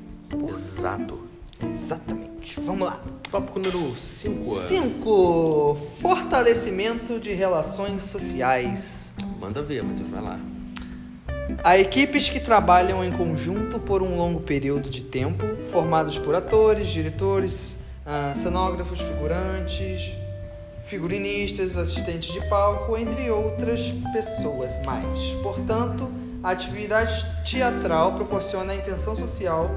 Exato. 0.50 1.20
Exatamente. 1.62 2.60
Vamos 2.62 2.88
lá. 2.88 3.02
Tópico 3.30 3.60
número 3.60 3.96
5. 3.96 4.68
5. 4.68 5.78
Fortalecimento 6.02 7.20
de 7.20 7.34
relações 7.34 8.04
sociais. 8.04 9.14
Manda 9.40 9.62
ver, 9.62 9.84
Matheus, 9.84 10.10
vai 10.10 10.22
lá. 10.22 10.40
Há 11.64 11.78
equipes 11.78 12.30
que 12.30 12.40
trabalham 12.40 13.04
em 13.04 13.12
conjunto 13.12 13.80
por 13.80 14.02
um 14.02 14.18
longo 14.18 14.40
período 14.40 14.90
de 14.90 15.04
tempo, 15.04 15.44
formadas 15.72 16.18
por 16.18 16.36
atores, 16.36 16.88
diretores, 16.88 17.78
ah, 18.06 18.34
cenógrafos, 18.36 19.02
figurantes, 19.02 20.14
figurinistas, 20.86 21.78
assistentes 21.78 22.34
de 22.34 22.42
palco, 22.50 22.98
entre 22.98 23.30
outras 23.30 23.94
pessoas 24.12 24.84
mais. 24.86 25.32
Portanto, 25.44 26.10
a 26.44 26.52
atividade 26.52 27.26
teatral 27.44 28.14
proporciona 28.14 28.74
a 28.74 28.76
intenção 28.76 29.16
social 29.16 29.70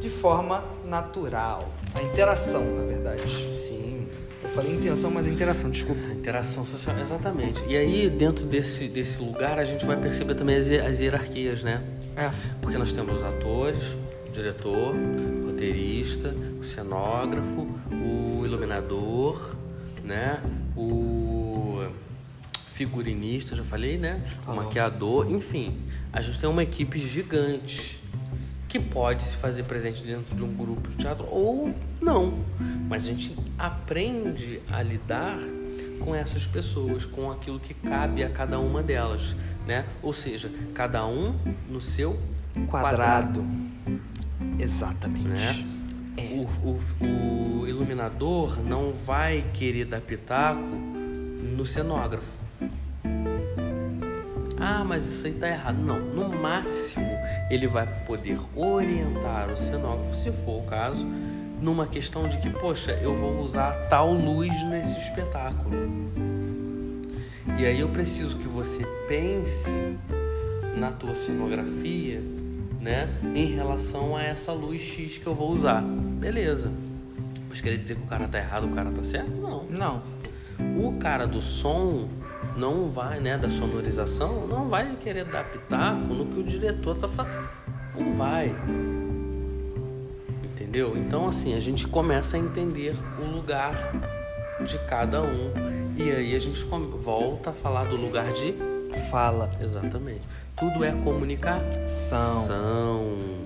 de 0.00 0.10
forma 0.10 0.64
natural. 0.84 1.68
A 1.94 2.02
interação, 2.02 2.62
na 2.62 2.84
verdade. 2.84 3.22
Sim, 3.52 3.89
falei 4.60 4.76
intenção, 4.76 5.10
mas 5.10 5.26
interação, 5.26 5.70
desculpa. 5.70 6.00
interação 6.12 6.64
social, 6.64 6.98
exatamente. 6.98 7.64
E 7.66 7.76
aí, 7.76 8.10
dentro 8.10 8.44
desse, 8.44 8.88
desse 8.88 9.20
lugar, 9.20 9.58
a 9.58 9.64
gente 9.64 9.84
vai 9.86 9.96
perceber 9.96 10.34
também 10.34 10.56
as, 10.56 10.70
as 10.70 11.00
hierarquias, 11.00 11.62
né? 11.62 11.82
É. 12.16 12.30
Porque 12.60 12.76
nós 12.76 12.92
temos 12.92 13.16
os 13.16 13.24
atores, 13.24 13.96
o 14.28 14.30
diretor, 14.32 14.94
o 14.94 15.46
roteirista, 15.46 16.34
o 16.60 16.64
cenógrafo, 16.64 17.68
o 17.90 18.44
iluminador, 18.44 19.56
né? 20.04 20.42
O 20.76 21.86
figurinista, 22.74 23.56
já 23.56 23.64
falei, 23.64 23.98
né? 23.98 24.22
O 24.46 24.54
maquiador, 24.54 25.30
enfim. 25.30 25.78
A 26.12 26.20
gente 26.20 26.38
tem 26.38 26.48
uma 26.48 26.62
equipe 26.62 26.98
gigante 26.98 27.99
que 28.70 28.78
pode 28.80 29.22
se 29.24 29.36
fazer 29.36 29.64
presente 29.64 30.02
dentro 30.04 30.34
de 30.34 30.42
um 30.42 30.54
grupo 30.54 30.88
de 30.88 30.96
teatro 30.96 31.26
ou 31.30 31.74
não. 32.00 32.38
Mas 32.88 33.02
a 33.04 33.06
gente 33.08 33.36
aprende 33.58 34.60
a 34.70 34.80
lidar 34.82 35.38
com 36.00 36.14
essas 36.14 36.46
pessoas, 36.46 37.04
com 37.04 37.30
aquilo 37.30 37.60
que 37.60 37.74
cabe 37.74 38.22
a 38.24 38.30
cada 38.30 38.58
uma 38.58 38.82
delas, 38.82 39.36
né? 39.66 39.84
Ou 40.00 40.12
seja, 40.14 40.50
cada 40.72 41.04
um 41.06 41.34
no 41.68 41.80
seu 41.80 42.18
Quadrado. 42.68 43.44
Exatamente. 44.58 45.28
né? 45.28 45.64
É. 46.16 46.22
O, 46.22 46.68
o- 46.68 47.60
o 47.62 47.68
iluminador 47.68 48.58
não 48.62 48.92
vai 48.92 49.44
querer 49.52 49.84
dar 49.84 50.00
pitaco 50.00 50.60
no 50.60 51.64
cenógrafo. 51.66 52.26
Ah, 54.60 54.84
mas 54.84 55.06
isso 55.06 55.26
aí 55.26 55.32
tá 55.32 55.48
errado. 55.48 55.78
Não, 55.78 55.98
no 55.98 56.28
máximo 56.28 57.10
ele 57.50 57.66
vai 57.66 57.86
poder 58.04 58.38
orientar 58.54 59.50
o 59.50 59.56
cenógrafo, 59.56 60.14
se 60.14 60.30
for 60.30 60.60
o 60.60 60.66
caso, 60.66 61.06
numa 61.60 61.86
questão 61.86 62.28
de 62.28 62.38
que, 62.38 62.50
poxa, 62.50 62.92
eu 63.02 63.14
vou 63.16 63.40
usar 63.40 63.72
tal 63.88 64.12
luz 64.12 64.52
nesse 64.64 64.98
espetáculo. 64.98 65.76
E 67.58 67.64
aí 67.64 67.80
eu 67.80 67.88
preciso 67.88 68.36
que 68.36 68.48
você 68.48 68.84
pense 69.08 69.74
na 70.76 70.90
tua 70.92 71.14
cenografia, 71.14 72.22
né, 72.80 73.08
em 73.34 73.54
relação 73.54 74.16
a 74.16 74.22
essa 74.22 74.52
luz 74.52 74.80
X 74.80 75.18
que 75.18 75.26
eu 75.26 75.34
vou 75.34 75.50
usar. 75.52 75.82
Beleza. 75.82 76.70
Mas 77.48 77.60
querer 77.60 77.78
dizer 77.78 77.96
que 77.96 78.02
o 78.02 78.06
cara 78.06 78.28
tá 78.28 78.38
errado, 78.38 78.64
o 78.66 78.70
cara 78.70 78.90
tá 78.90 79.02
certo? 79.04 79.30
Não. 79.30 79.64
Não. 79.64 80.02
O 80.76 80.98
cara 80.98 81.26
do 81.26 81.42
som 81.42 82.08
não 82.56 82.90
vai, 82.90 83.20
né, 83.20 83.38
da 83.38 83.48
sonorização, 83.48 84.46
não 84.46 84.68
vai 84.68 84.96
querer 84.96 85.24
dar 85.24 85.44
pitaco 85.44 86.12
no 86.14 86.26
que 86.26 86.40
o 86.40 86.42
diretor 86.42 86.96
tá 86.96 87.08
falando. 87.08 87.48
Não 87.98 88.14
vai. 88.16 88.54
Entendeu? 90.44 90.96
Então, 90.96 91.26
assim, 91.26 91.54
a 91.54 91.60
gente 91.60 91.86
começa 91.86 92.36
a 92.36 92.40
entender 92.40 92.94
o 93.18 93.30
lugar 93.30 93.74
de 94.64 94.78
cada 94.86 95.22
um. 95.22 95.52
E 95.96 96.10
aí 96.10 96.34
a 96.34 96.38
gente 96.38 96.62
volta 96.64 97.50
a 97.50 97.52
falar 97.52 97.84
do 97.84 97.96
lugar 97.96 98.32
de 98.32 98.54
fala. 99.10 99.50
Exatamente. 99.60 100.22
Tudo 100.60 100.84
é 100.84 100.92
comunicação. 100.92 102.42
São. 102.44 103.40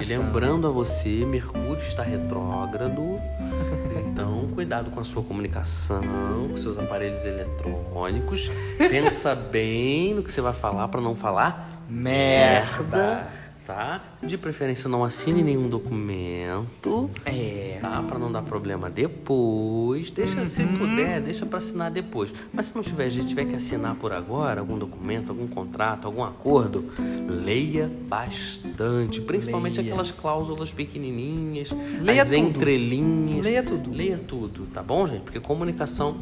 E 0.00 0.04
lembrando 0.06 0.66
a 0.66 0.70
você, 0.70 1.24
Mercúrio 1.24 1.78
está 1.78 2.02
retrógrado. 2.02 3.20
Então, 4.14 4.46
cuidado 4.54 4.92
com 4.92 5.00
a 5.00 5.04
sua 5.04 5.24
comunicação, 5.24 6.00
com 6.48 6.56
seus 6.56 6.78
aparelhos 6.78 7.24
eletrônicos. 7.24 8.48
Pensa 8.78 9.34
bem 9.50 10.14
no 10.14 10.22
que 10.22 10.30
você 10.30 10.40
vai 10.40 10.52
falar 10.52 10.86
para 10.86 11.00
não 11.00 11.16
falar 11.16 11.68
merda 11.88 13.28
tá? 13.66 14.02
De 14.22 14.36
preferência 14.36 14.88
não 14.88 15.04
assine 15.04 15.42
nenhum 15.42 15.68
documento. 15.68 17.10
É. 17.24 17.78
Tá? 17.80 18.02
Para 18.02 18.18
não 18.18 18.30
dar 18.30 18.42
problema 18.42 18.90
depois. 18.90 20.10
Deixa 20.10 20.38
uhum. 20.38 20.44
se 20.44 20.66
puder, 20.66 21.20
deixa 21.20 21.46
para 21.46 21.58
assinar 21.58 21.90
depois. 21.90 22.34
Mas 22.52 22.66
se 22.66 22.76
não 22.76 22.82
tiver, 22.82 23.08
gente 23.10 23.28
tiver 23.28 23.46
que 23.46 23.56
assinar 23.56 23.94
por 23.96 24.12
agora 24.12 24.60
algum 24.60 24.78
documento, 24.78 25.30
algum 25.30 25.46
contrato, 25.46 26.06
algum 26.06 26.22
acordo, 26.22 26.84
leia 27.28 27.90
bastante, 28.08 29.20
principalmente 29.20 29.78
leia. 29.78 29.90
aquelas 29.90 30.10
cláusulas 30.10 30.72
pequenininhas, 30.72 31.70
leia 32.00 32.22
as 32.22 32.30
tudo. 32.30 32.38
entrelinhas. 32.38 33.44
Leia 33.44 33.62
tudo. 33.62 33.90
Leia 33.90 34.18
tudo, 34.18 34.66
tá 34.72 34.82
bom, 34.82 35.06
gente? 35.06 35.22
Porque 35.22 35.40
comunicação 35.40 36.16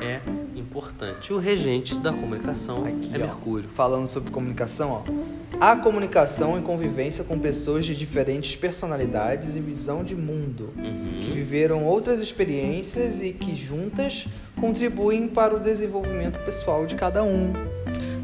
é 0.00 0.20
importante. 0.54 1.32
O 1.32 1.38
regente 1.38 1.98
da 1.98 2.12
comunicação 2.12 2.84
Aqui, 2.84 3.10
é 3.12 3.16
ó, 3.16 3.20
Mercúrio. 3.20 3.68
Falando 3.74 4.06
sobre 4.06 4.30
comunicação, 4.30 4.90
ó. 4.90 5.45
A 5.58 5.74
comunicação 5.74 6.58
e 6.58 6.62
convivência 6.62 7.24
com 7.24 7.38
pessoas 7.38 7.86
de 7.86 7.96
diferentes 7.96 8.54
personalidades 8.54 9.56
e 9.56 9.60
visão 9.60 10.04
de 10.04 10.14
mundo, 10.14 10.70
uhum. 10.76 11.20
que 11.20 11.30
viveram 11.30 11.84
outras 11.84 12.20
experiências 12.20 13.22
e 13.22 13.32
que 13.32 13.54
juntas 13.54 14.28
contribuem 14.60 15.26
para 15.26 15.56
o 15.56 15.58
desenvolvimento 15.58 16.38
pessoal 16.40 16.84
de 16.84 16.94
cada 16.94 17.24
um. 17.24 17.54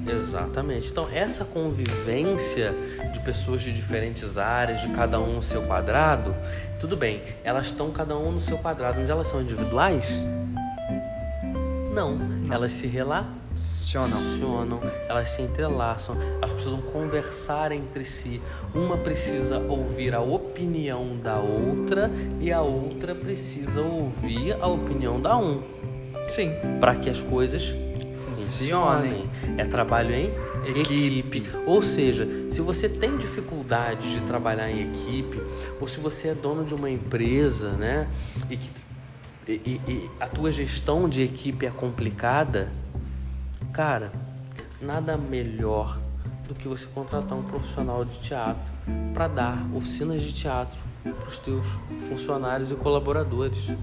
Exatamente. 0.07 0.89
Então, 0.89 1.09
essa 1.11 1.43
convivência 1.43 2.75
de 3.15 3.21
pessoas 3.21 3.63
de 3.63 3.73
diferentes 3.73 4.37
áreas, 4.37 4.83
de 4.83 4.89
cada 4.89 5.19
um 5.19 5.35
no 5.35 5.43
seu 5.43 5.63
quadrado, 5.63 6.35
tudo 6.79 6.99
bem, 6.99 7.23
elas 7.43 7.67
estão 7.67 7.91
cada 7.91 8.17
um 8.17 8.33
no 8.33 8.41
seu 8.41 8.59
quadrado, 8.59 9.01
mas 9.01 9.09
elas 9.09 9.27
são 9.27 9.41
individuais? 9.41 10.11
Não, 11.95 12.19
elas 12.51 12.73
se 12.73 12.87
relacionam, 12.87 13.42
elas 15.09 15.29
se 15.29 15.43
entrelaçam, 15.43 16.17
elas 16.37 16.53
precisam 16.53 16.81
conversar 16.81 17.73
entre 17.73 18.05
si. 18.05 18.41
Uma 18.75 18.97
precisa 18.97 19.59
ouvir 19.59 20.15
a 20.15 20.21
opinião 20.21 21.17
da 21.17 21.39
outra 21.39 22.11
e 22.41 22.51
a 22.53 22.61
outra 22.61 23.15
precisa 23.15 23.81
ouvir 23.81 24.55
a 24.61 24.67
opinião 24.67 25.21
da 25.21 25.37
um. 25.37 25.63
Sim. 26.29 26.53
Para 26.81 26.95
que 26.95 27.11
as 27.11 27.21
coisas 27.21 27.75
funcionem. 28.31 29.29
É 29.59 29.65
trabalho 29.65 30.15
em 30.15 30.31
equipe. 30.65 31.19
equipe. 31.19 31.51
Ou 31.67 31.83
seja, 31.83 32.27
se 32.51 32.61
você 32.61 32.89
tem 32.89 33.17
dificuldade 33.17 34.15
de 34.15 34.21
trabalhar 34.23 34.71
em 34.71 34.91
equipe, 34.91 35.41
ou 35.81 35.87
se 35.87 36.01
você 36.01 36.29
é 36.29 36.35
dono 36.35 36.65
de 36.65 36.75
uma 36.75 36.91
empresa, 36.91 37.71
né, 37.71 38.09
e 38.49 38.57
que 38.57 38.71
e, 39.49 39.81
e 39.89 40.11
a 40.21 40.29
tua 40.29 40.53
gestão 40.53 41.09
de 41.09 41.23
equipe 41.23 41.67
é 41.67 41.71
complicada, 41.71 42.71
cara, 43.73 44.13
nada 44.81 45.17
melhor 45.17 45.99
do 46.47 46.55
que 46.55 46.69
você 46.69 46.87
contratar 46.87 47.39
um 47.39 47.43
profissional 47.43 48.05
de 48.05 48.19
teatro 48.19 48.71
para 49.15 49.29
dar 49.29 49.67
oficinas 49.75 50.21
de 50.21 50.33
teatro 50.33 50.79
para 51.03 51.29
os 51.29 51.39
teus 51.39 51.67
funcionários 52.09 52.71
e 52.71 52.75
colaboradores. 52.75 53.75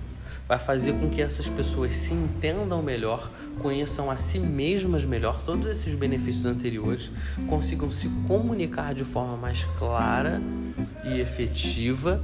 Vai 0.48 0.58
fazer 0.58 0.94
com 0.94 1.10
que 1.10 1.22
essas 1.22 1.48
pessoas 1.48 1.94
se 1.94 2.14
entendam 2.14 2.82
melhor, 2.82 3.30
conheçam 3.60 4.10
a 4.10 4.18
si 4.18 4.40
mesmas 4.40 5.06
melhor, 5.06 5.42
todos 5.44 5.68
esses 5.68 5.94
benefícios 5.94 6.46
anteriores, 6.46 7.12
consigam 7.48 7.92
se 7.92 8.10
comunicar 8.28 8.96
de 8.96 9.04
forma 9.04 9.38
mais 9.38 9.66
clara 9.78 10.42
e 11.04 11.20
efetiva 11.20 12.20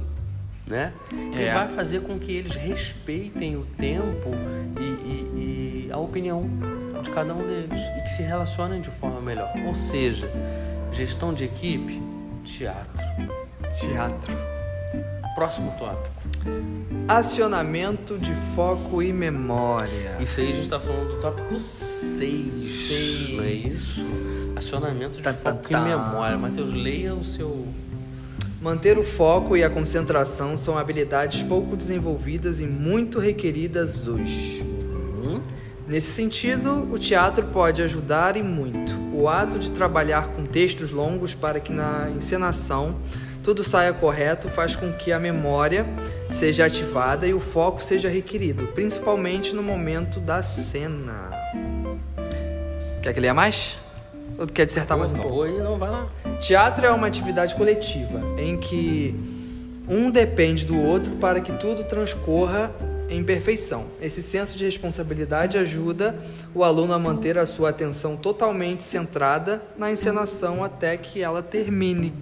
né? 0.66 0.92
É. 1.36 1.42
E 1.42 1.54
vai 1.54 1.68
fazer 1.68 2.00
com 2.00 2.18
que 2.18 2.32
eles 2.32 2.54
respeitem 2.56 3.56
o 3.56 3.64
tempo 3.78 4.30
e, 4.80 4.82
e, 4.82 5.86
e, 5.86 5.92
a 5.92 5.98
opinião 5.98 6.50
de 7.02 7.10
cada 7.10 7.34
um 7.34 7.46
deles 7.46 7.80
e 7.98 8.02
que 8.02 8.10
se 8.10 8.22
relacionem 8.22 8.80
de 8.80 8.90
forma 8.90 9.20
melhor. 9.20 9.52
Ou 9.66 9.74
seja, 9.74 10.30
gestão 10.92 11.32
de 11.32 11.44
equipe, 11.44 12.02
teatro. 12.44 13.04
Teatro. 13.78 14.36
Próximo 15.34 15.72
tópico. 15.78 16.14
Acionamento 17.08 18.18
de 18.18 18.34
foco 18.54 19.02
e 19.02 19.12
memória. 19.12 20.16
Isso 20.20 20.40
aí 20.40 20.50
a 20.50 20.52
gente 20.52 20.64
está 20.64 20.80
falando 20.80 21.14
do 21.14 21.20
tópico 21.20 21.58
6. 21.58 23.32
Não 23.34 23.44
é 23.44 23.50
isso? 23.50 24.26
Acionamento 24.56 25.18
de 25.18 25.22
tá, 25.22 25.32
foco 25.32 25.68
tá, 25.68 25.68
tá. 25.68 25.78
e 25.78 25.88
memória. 25.90 26.38
Matheus, 26.38 26.72
leia 26.72 27.14
o 27.14 27.22
seu 27.22 27.66
Manter 28.60 28.98
o 28.98 29.04
foco 29.04 29.56
e 29.56 29.62
a 29.62 29.70
concentração 29.70 30.56
são 30.56 30.78
habilidades 30.78 31.42
pouco 31.42 31.76
desenvolvidas 31.76 32.60
e 32.60 32.66
muito 32.66 33.20
requeridas 33.20 34.08
hoje. 34.08 34.60
Uhum. 34.62 35.40
Nesse 35.86 36.10
sentido, 36.10 36.88
o 36.92 36.98
teatro 36.98 37.46
pode 37.46 37.80
ajudar 37.80 38.36
e 38.36 38.42
muito. 38.42 38.92
O 39.14 39.28
ato 39.28 39.56
de 39.56 39.70
trabalhar 39.70 40.28
com 40.28 40.44
textos 40.44 40.90
longos 40.90 41.32
para 41.32 41.60
que 41.60 41.72
na 41.72 42.10
encenação 42.10 42.96
tudo 43.40 43.62
saia 43.62 43.92
correto 43.92 44.48
faz 44.48 44.74
com 44.74 44.92
que 44.92 45.12
a 45.12 45.20
memória 45.20 45.86
seja 46.28 46.66
ativada 46.66 47.24
e 47.28 47.32
o 47.32 47.38
foco 47.38 47.80
seja 47.80 48.08
requerido, 48.08 48.66
principalmente 48.74 49.54
no 49.54 49.62
momento 49.62 50.18
da 50.18 50.42
cena. 50.42 51.30
Quer 53.00 53.12
que 53.12 53.20
leia 53.20 53.32
mais? 53.32 53.78
Ou 54.36 54.44
quer 54.48 54.66
dissertar 54.66 54.98
mais 54.98 55.12
um 55.12 55.16
pouco? 55.16 55.42
Aí, 55.42 55.56
não, 55.60 55.78
vai 55.78 55.88
lá. 55.88 56.08
Teatro 56.40 56.84
é 56.84 56.90
uma 56.90 57.06
atividade 57.06 57.54
coletiva 57.54 58.20
em 58.36 58.56
que 58.56 59.14
um 59.88 60.10
depende 60.10 60.64
do 60.64 60.82
outro 60.82 61.12
para 61.12 61.40
que 61.40 61.52
tudo 61.52 61.84
transcorra 61.84 62.72
em 63.08 63.22
perfeição. 63.22 63.86
Esse 64.00 64.22
senso 64.22 64.58
de 64.58 64.64
responsabilidade 64.64 65.58
ajuda 65.58 66.18
o 66.54 66.64
aluno 66.64 66.92
a 66.92 66.98
manter 66.98 67.38
a 67.38 67.46
sua 67.46 67.70
atenção 67.70 68.16
totalmente 68.16 68.82
centrada 68.82 69.62
na 69.76 69.90
encenação 69.90 70.62
até 70.64 70.96
que 70.96 71.22
ela 71.22 71.42
termine. 71.42 72.12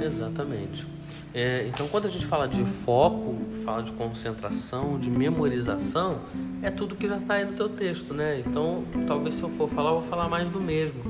Exatamente. 0.00 0.86
É, 1.34 1.66
então, 1.66 1.88
quando 1.88 2.06
a 2.06 2.10
gente 2.10 2.26
fala 2.26 2.46
de 2.46 2.62
foco, 2.64 3.36
fala 3.64 3.82
de 3.82 3.92
concentração, 3.92 4.98
de 4.98 5.10
memorização, 5.10 6.20
é 6.62 6.70
tudo 6.70 6.94
que 6.94 7.08
já 7.08 7.16
está 7.16 7.34
aí 7.34 7.46
no 7.46 7.52
teu 7.52 7.70
texto, 7.70 8.12
né? 8.12 8.42
Então, 8.46 8.84
talvez 9.06 9.36
se 9.36 9.42
eu 9.42 9.48
for 9.48 9.66
falar, 9.68 9.90
eu 9.90 10.00
vou 10.00 10.08
falar 10.08 10.28
mais 10.28 10.50
do 10.50 10.60
mesmo. 10.60 11.02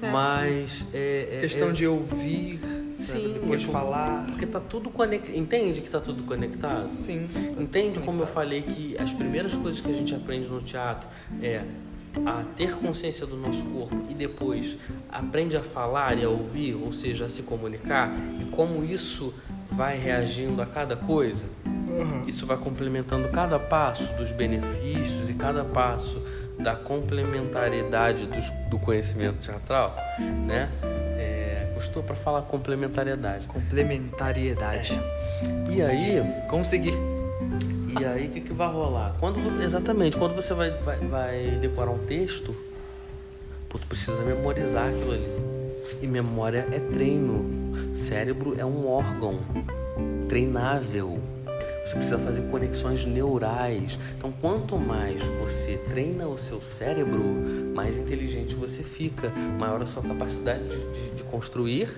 É. 0.00 0.10
Mas. 0.10 0.86
É, 0.94 1.28
é, 1.30 1.40
questão 1.42 1.68
é 1.68 1.72
de 1.72 1.86
ouvir. 1.86 2.85
Sim, 2.96 3.34
depois 3.34 3.62
falar. 3.62 4.26
Porque 4.26 4.46
tá 4.46 4.58
tudo 4.58 4.90
conectado. 4.90 5.36
Entende 5.36 5.80
que 5.80 5.90
tá 5.90 6.00
tudo 6.00 6.22
conectado? 6.24 6.90
Sim. 6.90 7.28
Entende 7.58 8.00
como 8.00 8.22
eu 8.22 8.26
falei 8.26 8.62
que 8.62 8.96
as 8.98 9.12
primeiras 9.12 9.54
coisas 9.54 9.80
que 9.80 9.90
a 9.90 9.94
gente 9.94 10.14
aprende 10.14 10.48
no 10.48 10.60
teatro 10.60 11.08
é 11.42 11.62
a 12.24 12.42
ter 12.56 12.74
consciência 12.76 13.26
do 13.26 13.36
nosso 13.36 13.62
corpo 13.66 14.04
e 14.08 14.14
depois 14.14 14.78
aprende 15.10 15.56
a 15.56 15.62
falar 15.62 16.16
e 16.18 16.24
a 16.24 16.28
ouvir, 16.30 16.74
ou 16.74 16.92
seja, 16.92 17.26
a 17.26 17.28
se 17.28 17.42
comunicar, 17.42 18.14
e 18.40 18.44
como 18.46 18.82
isso 18.82 19.34
vai 19.70 19.98
reagindo 19.98 20.62
a 20.62 20.66
cada 20.66 20.96
coisa. 20.96 21.44
Isso 22.26 22.46
vai 22.46 22.56
complementando 22.56 23.28
cada 23.28 23.58
passo 23.58 24.12
dos 24.14 24.32
benefícios 24.32 25.28
e 25.30 25.34
cada 25.34 25.64
passo 25.64 26.20
da 26.58 26.74
complementariedade 26.74 28.26
do, 28.26 28.70
do 28.70 28.78
conhecimento 28.78 29.44
teatral, 29.44 29.96
né? 30.46 30.70
Custou 31.76 32.02
para 32.02 32.16
falar 32.16 32.42
complementariedade. 32.42 33.46
Complementariedade. 33.46 34.98
É. 35.68 35.72
E 35.72 35.82
aí, 35.82 36.22
conseguir. 36.48 36.94
E 37.98 38.04
aí, 38.04 38.26
o 38.26 38.30
que, 38.30 38.40
que 38.40 38.52
vai 38.52 38.68
rolar? 38.68 39.14
Quando, 39.20 39.62
exatamente, 39.62 40.16
quando 40.16 40.34
você 40.34 40.52
vai, 40.52 40.72
vai, 40.72 40.96
vai 40.96 41.58
decorar 41.60 41.92
um 41.92 41.98
texto, 41.98 42.52
corpo, 43.76 43.78
tu 43.78 43.86
precisa 43.86 44.22
memorizar 44.22 44.88
aquilo 44.88 45.12
ali. 45.12 45.28
E 46.00 46.06
memória 46.06 46.66
é 46.72 46.80
treino. 46.80 47.94
Cérebro 47.94 48.54
é 48.58 48.64
um 48.64 48.88
órgão 48.88 49.38
treinável. 50.28 51.20
Você 51.86 51.94
precisa 51.94 52.18
fazer 52.18 52.42
conexões 52.50 53.06
neurais. 53.06 53.96
Então, 54.18 54.32
quanto 54.32 54.76
mais 54.76 55.22
você 55.40 55.76
treina 55.76 56.26
o 56.26 56.36
seu 56.36 56.60
cérebro, 56.60 57.22
mais 57.72 57.96
inteligente 57.96 58.56
você 58.56 58.82
fica, 58.82 59.30
maior 59.56 59.80
a 59.80 59.86
sua 59.86 60.02
capacidade 60.02 60.64
de, 60.68 60.76
de, 60.78 61.10
de 61.10 61.22
construir 61.22 61.88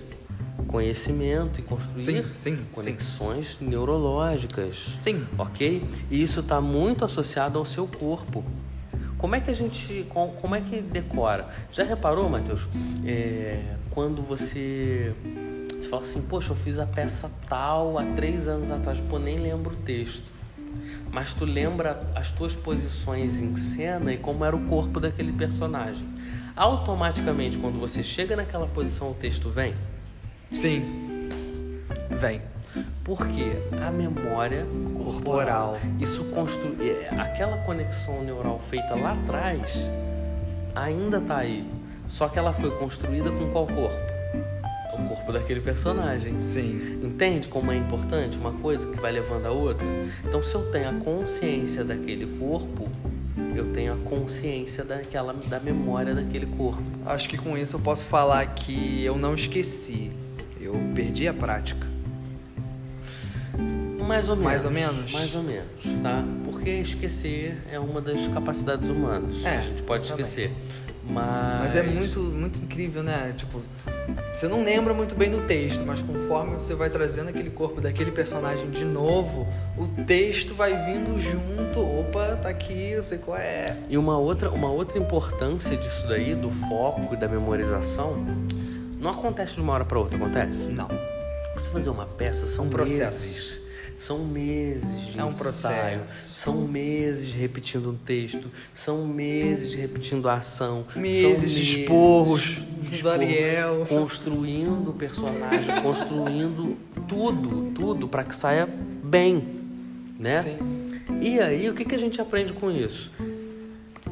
conhecimento 0.67 1.61
e 1.61 1.63
construir 1.63 2.03
sim, 2.03 2.23
sim, 2.35 2.59
conexões 2.75 3.57
sim. 3.59 3.67
neurológicas. 3.67 4.77
Sim. 4.77 5.27
Ok? 5.39 5.83
E 6.11 6.23
isso 6.23 6.41
está 6.41 6.61
muito 6.61 7.03
associado 7.07 7.59
ao 7.59 7.65
seu 7.65 7.87
corpo. 7.87 8.45
Como 9.17 9.35
é 9.35 9.41
que 9.41 9.51
a 9.51 9.55
gente. 9.55 10.07
Como 10.11 10.55
é 10.55 10.61
que 10.61 10.83
decora? 10.83 11.49
Já 11.73 11.83
reparou, 11.83 12.29
Matheus? 12.29 12.69
É, 13.07 13.63
quando 13.91 14.23
você. 14.23 15.15
Você 15.79 15.89
fala 15.89 16.03
assim, 16.03 16.21
poxa, 16.23 16.51
eu 16.51 16.57
fiz 16.57 16.79
a 16.79 16.87
peça 16.87 17.31
tal 17.49 17.99
há 17.99 18.05
três 18.17 18.49
anos 18.49 18.71
atrás, 18.71 19.01
pô, 19.01 19.17
nem 19.17 19.39
lembro 19.39 19.75
o 19.75 19.77
texto. 19.77 20.29
Mas 21.13 21.33
tu 21.33 21.45
lembra 21.45 22.03
as 22.17 22.33
tuas 22.33 22.55
posições 22.55 23.41
em 23.41 23.55
cena 23.55 24.13
e 24.13 24.19
como 24.19 24.45
era 24.45 24.57
o 24.57 24.67
corpo 24.67 24.99
daquele 24.99 25.33
personagem. 25.33 26.07
Automaticamente, 26.57 27.57
quando 27.59 27.79
você 27.79 28.03
chega 28.03 28.35
naquela 28.35 28.67
posição, 28.67 29.13
o 29.13 29.15
texto 29.15 29.49
vem? 29.49 29.75
Sim. 30.53 31.29
Vem. 32.21 32.43
Porque 33.05 33.53
a 33.81 33.91
memória 33.91 34.67
corporal, 34.95 35.23
corporal. 35.23 35.79
isso 36.01 36.25
construi 36.25 36.91
é, 36.91 37.09
aquela 37.19 37.59
conexão 37.59 38.23
neural 38.23 38.59
feita 38.59 38.95
lá 38.95 39.13
atrás 39.13 39.63
ainda 40.75 41.19
está 41.19 41.39
aí. 41.39 41.65
Só 42.09 42.29
que 42.29 42.39
ela 42.39 42.53
foi 42.53 42.71
construída 42.79 43.31
com 43.31 43.51
qual 43.51 43.67
corpo? 43.67 44.18
O 44.99 45.09
corpo 45.09 45.33
daquele 45.33 45.61
personagem. 45.61 46.41
Sim. 46.41 47.01
Entende 47.03 47.49
como 47.49 47.71
é 47.73 47.77
importante 47.77 48.37
uma 48.37 48.53
coisa 48.53 48.87
que 48.87 49.01
vai 49.01 49.13
levando 49.13 49.47
a 49.47 49.51
outra? 49.51 49.87
Então, 50.27 50.43
se 50.43 50.55
eu 50.55 50.71
tenho 50.71 50.91
a 50.91 50.95
consciência 50.95 51.85
daquele 51.85 52.27
corpo, 52.39 52.89
eu 53.55 53.73
tenho 53.73 53.95
a 53.95 53.97
consciência 53.97 54.85
daquela 54.85 55.33
da 55.33 55.61
memória 55.61 56.15
daquele 56.15 56.47
corpo. 56.47 56.83
Acho 57.07 57.29
que 57.29 57.39
com 57.39 57.57
isso 57.57 57.77
eu 57.77 57.81
posso 57.81 58.05
falar 58.05 58.45
que 58.55 59.05
eu 59.05 59.17
não 59.17 59.35
esqueci 59.35 60.11
eu 60.61 60.75
perdi 60.95 61.27
a 61.27 61.33
prática. 61.33 61.87
Mais 64.09 64.31
ou 64.31 64.37
menos. 64.37 64.51
Mais 64.51 64.65
ou 64.65 64.71
menos? 64.71 65.13
Mais 65.13 65.35
ou 65.35 65.43
menos, 65.43 66.03
tá? 66.03 66.25
Porque 66.45 66.71
esquecer 66.71 67.59
é 67.71 67.79
uma 67.79 68.01
das 68.01 68.27
capacidades 68.29 68.89
humanas. 68.89 69.45
É, 69.45 69.59
a 69.59 69.61
gente 69.61 69.83
pode 69.83 70.07
esquecer. 70.09 70.51
Mas... 71.05 71.61
mas 71.61 71.77
é 71.77 71.83
muito, 71.83 72.19
muito 72.21 72.59
incrível, 72.59 73.03
né? 73.03 73.35
Tipo, 73.37 73.61
você 74.33 74.49
não 74.49 74.65
lembra 74.65 74.95
muito 74.95 75.15
bem 75.15 75.31
do 75.31 75.43
texto, 75.43 75.85
mas 75.85 76.01
conforme 76.01 76.55
você 76.55 76.75
vai 76.75 76.89
trazendo 76.89 77.29
aquele 77.29 77.51
corpo 77.51 77.83
daquele 77.83 78.11
personagem 78.11 78.71
de 78.71 78.85
novo, 78.85 79.47
o 79.77 79.87
texto 80.05 80.55
vai 80.55 80.73
vindo 80.87 81.19
junto. 81.21 81.81
Opa, 81.81 82.37
tá 82.37 82.49
aqui, 82.49 82.93
eu 82.93 83.03
sei 83.03 83.19
qual 83.19 83.37
é. 83.37 83.77
E 83.91 83.99
uma 83.99 84.19
outra, 84.19 84.51
uma 84.51 84.71
outra 84.71 84.99
importância 84.99 85.77
disso 85.77 86.09
daí, 86.09 86.35
do 86.35 86.51
foco 86.51 87.15
e 87.15 87.17
da 87.17 87.29
memorização, 87.29 88.25
não 88.99 89.11
acontece 89.11 89.55
de 89.55 89.61
uma 89.61 89.75
hora 89.75 89.85
para 89.85 89.99
outra, 89.99 90.17
acontece? 90.17 90.65
Não. 90.65 90.89
Você 91.55 91.71
fazer 91.71 91.91
uma 91.91 92.07
peça 92.07 92.47
são 92.47 92.67
um 92.67 92.69
meses. 92.69 93.58
São 93.99 94.25
meses 94.25 95.07
de 95.09 95.19
é 95.19 95.25
um 95.25 95.29
ensaio, 95.29 95.99
processo. 95.99 96.37
são 96.39 96.55
meses 96.69 97.33
repetindo 97.33 97.91
um 97.91 97.97
texto, 97.97 98.49
são 98.73 99.05
meses 99.05 99.75
repetindo 99.75 100.29
a 100.29 100.35
ação, 100.35 100.87
meses 100.95 101.51
de 101.51 101.81
esporros 101.81 102.61
do 103.03 103.11
Ariel, 103.11 103.85
construindo 103.89 104.91
o 104.91 104.93
personagem, 104.95 105.83
construindo 105.83 106.77
tudo, 107.09 107.73
tudo 107.75 108.07
para 108.07 108.23
que 108.23 108.37
saia 108.37 108.69
bem, 109.03 109.45
né? 110.17 110.45
Sim. 110.45 110.89
E 111.21 111.41
aí 111.41 111.69
o 111.69 111.75
que, 111.75 111.85
que 111.85 111.95
a 111.97 111.99
gente 111.99 112.21
aprende 112.21 112.53
com 112.53 112.71
isso? 112.71 113.11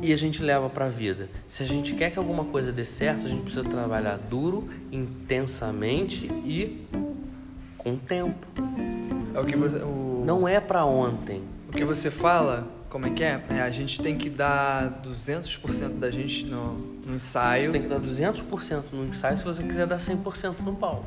e 0.02 0.12
a 0.12 0.16
gente 0.16 0.42
leva 0.42 0.68
para 0.68 0.84
a 0.84 0.88
vida. 0.88 1.28
Se 1.48 1.62
a 1.62 1.66
gente 1.66 1.94
quer 1.94 2.10
que 2.10 2.18
alguma 2.18 2.44
coisa 2.44 2.70
dê 2.70 2.84
certo, 2.84 3.26
a 3.26 3.28
gente 3.28 3.42
precisa 3.42 3.64
trabalhar 3.64 4.18
duro, 4.18 4.68
intensamente 4.92 6.26
e 6.44 6.86
com 7.86 7.96
tempo. 7.96 8.46
É 9.32 9.38
o 9.38 9.44
que 9.44 9.56
você, 9.56 9.76
o... 9.76 10.24
Não 10.26 10.48
é 10.48 10.58
para 10.58 10.84
ontem. 10.84 11.40
O 11.68 11.70
que 11.70 11.84
você 11.84 12.10
fala, 12.10 12.66
como 12.90 13.06
é 13.06 13.10
que 13.10 13.22
é? 13.22 13.40
é 13.50 13.60
a 13.60 13.70
gente 13.70 14.02
tem 14.02 14.18
que 14.18 14.28
dar 14.28 15.00
200% 15.04 16.00
da 16.00 16.10
gente 16.10 16.46
no, 16.46 16.72
no 17.06 17.14
ensaio. 17.14 17.66
Você 17.66 17.70
tem 17.70 17.82
que 17.82 17.88
dar 17.88 18.00
200% 18.00 18.82
no 18.92 19.06
ensaio 19.06 19.36
se 19.36 19.44
você 19.44 19.62
quiser 19.62 19.86
dar 19.86 19.98
100% 19.98 20.56
no 20.64 20.74
palco. 20.74 21.06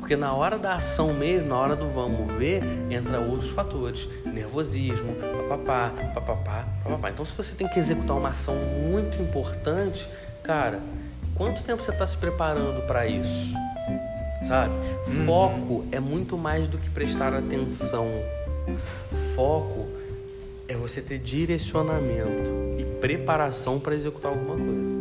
Porque 0.00 0.16
na 0.16 0.34
hora 0.34 0.58
da 0.58 0.74
ação 0.74 1.14
mesmo, 1.14 1.48
na 1.48 1.56
hora 1.56 1.76
do 1.76 1.88
vamos 1.88 2.34
ver, 2.34 2.62
entra 2.90 3.20
outros 3.20 3.50
fatores. 3.50 4.08
Nervosismo, 4.26 5.14
papapá, 5.48 5.92
papapá, 6.12 6.68
papapá. 6.82 7.10
Então 7.10 7.24
se 7.24 7.34
você 7.36 7.54
tem 7.54 7.68
que 7.68 7.78
executar 7.78 8.16
uma 8.16 8.30
ação 8.30 8.56
muito 8.56 9.22
importante, 9.22 10.08
cara, 10.42 10.80
quanto 11.36 11.62
tempo 11.62 11.80
você 11.80 11.92
está 11.92 12.04
se 12.04 12.18
preparando 12.18 12.84
para 12.84 13.06
isso? 13.06 13.54
Sabe? 14.46 14.74
Uhum. 15.06 15.24
Foco 15.24 15.84
é 15.90 16.00
muito 16.00 16.36
mais 16.36 16.68
do 16.68 16.78
que 16.78 16.90
prestar 16.90 17.34
atenção. 17.34 18.06
Foco 19.34 19.86
é 20.68 20.74
você 20.74 21.00
ter 21.00 21.18
direcionamento 21.18 22.52
e 22.78 22.84
preparação 23.00 23.78
para 23.78 23.94
executar 23.94 24.32
alguma 24.32 24.56
coisa. 24.56 24.94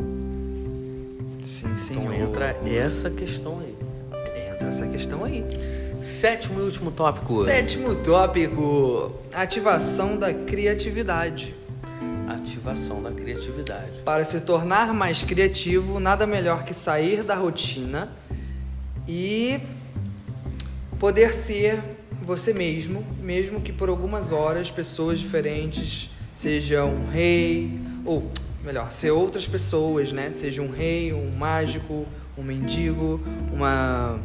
Sim, 1.46 1.78
sim. 1.78 1.94
Então 1.94 2.14
entra 2.14 2.58
essa 2.66 3.10
questão 3.10 3.60
aí 3.60 3.74
entra 4.64 4.70
essa 4.70 4.88
questão 4.88 5.26
aí. 5.26 5.44
Sétimo 6.02 6.60
e 6.60 6.64
último 6.64 6.91
tópico. 6.91 7.46
Sétimo 7.46 7.96
tópico: 7.96 9.12
ativação 9.34 10.18
da 10.18 10.34
criatividade. 10.34 11.56
Ativação 12.28 13.02
da 13.02 13.12
criatividade. 13.12 14.00
Para 14.04 14.26
se 14.26 14.41
tornar 14.41 14.94
mais 14.94 15.24
criativo, 15.24 16.00
nada 16.00 16.26
melhor 16.26 16.64
que 16.64 16.74
sair 16.74 17.24
da 17.24 17.36
rotina 17.36 18.10
e 19.08 19.60
poder 20.99 21.34
ser 21.34 21.80
você 22.22 22.54
mesmo, 22.54 23.06
mesmo 23.22 23.60
que 23.62 23.74
por 23.74 23.89
algumas 23.89 24.32
horas 24.32 24.72
pessoas 24.72 25.20
diferentes, 25.20 26.10
seja 26.34 26.86
um 26.86 27.10
rei, 27.10 27.80
ou 28.06 28.32
melhor, 28.64 28.91
ser 28.91 29.12
outras 29.12 29.45
pessoas, 29.45 30.12
né? 30.12 30.32
Seja 30.32 30.62
um 30.62 30.72
rei, 30.72 31.12
um 31.12 31.30
mágico, 31.32 32.06
um 32.38 32.43
mendigo, 32.43 33.22
uma 33.51 34.20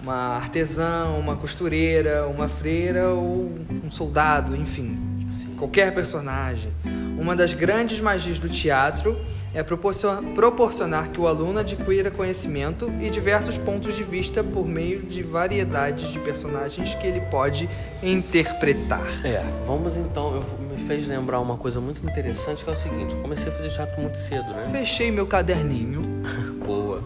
uma 0.00 0.36
artesã, 0.36 1.06
uma 1.18 1.36
costureira, 1.36 2.26
uma 2.28 2.48
freira 2.48 3.10
ou 3.10 3.58
um 3.84 3.90
soldado, 3.90 4.54
enfim, 4.54 4.96
Sim. 5.28 5.54
qualquer 5.56 5.92
personagem. 5.92 6.72
Uma 7.18 7.34
das 7.34 7.52
grandes 7.52 8.00
magias 8.00 8.38
do 8.38 8.48
teatro 8.48 9.18
é 9.54 9.62
proporcionar 9.62 11.08
que 11.10 11.20
o 11.20 11.26
aluno 11.26 11.58
adquira 11.58 12.10
conhecimento 12.10 12.90
e 13.00 13.08
diversos 13.10 13.56
pontos 13.56 13.94
de 13.94 14.02
vista 14.02 14.44
por 14.44 14.66
meio 14.66 15.02
de 15.02 15.22
variedades 15.22 16.10
de 16.10 16.18
personagens 16.18 16.94
que 16.94 17.06
ele 17.06 17.20
pode 17.22 17.68
interpretar. 18.02 19.06
É, 19.24 19.42
vamos 19.66 19.96
então, 19.96 20.34
eu, 20.34 20.44
me 20.68 20.76
fez 20.76 21.06
lembrar 21.06 21.40
uma 21.40 21.56
coisa 21.56 21.80
muito 21.80 22.04
interessante 22.04 22.62
que 22.62 22.70
é 22.70 22.72
o 22.72 22.76
seguinte, 22.76 23.14
eu 23.14 23.20
comecei 23.20 23.50
a 23.50 23.54
fazer 23.54 23.70
teatro 23.70 24.00
muito 24.00 24.18
cedo, 24.18 24.48
né? 24.52 24.68
Fechei 24.70 25.10
meu 25.10 25.26
caderninho. 25.26 26.02
Boa. 26.64 27.02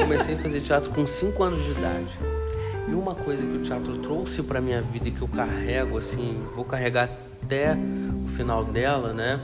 Comecei 0.00 0.34
a 0.34 0.38
fazer 0.38 0.60
teatro 0.62 0.90
com 0.90 1.04
5 1.04 1.42
anos 1.42 1.62
de 1.64 1.72
idade. 1.72 2.18
E 2.88 2.94
uma 2.94 3.14
coisa 3.14 3.44
que 3.44 3.56
o 3.56 3.60
teatro 3.60 3.98
trouxe 3.98 4.42
para 4.42 4.60
minha 4.60 4.80
vida 4.80 5.08
e 5.08 5.10
que 5.10 5.20
eu 5.20 5.28
carrego 5.28 5.98
assim, 5.98 6.42
vou 6.54 6.64
carregar 6.64 7.10
até 7.42 7.76
o 8.24 8.28
final 8.28 8.64
dela, 8.64 9.12
né? 9.12 9.40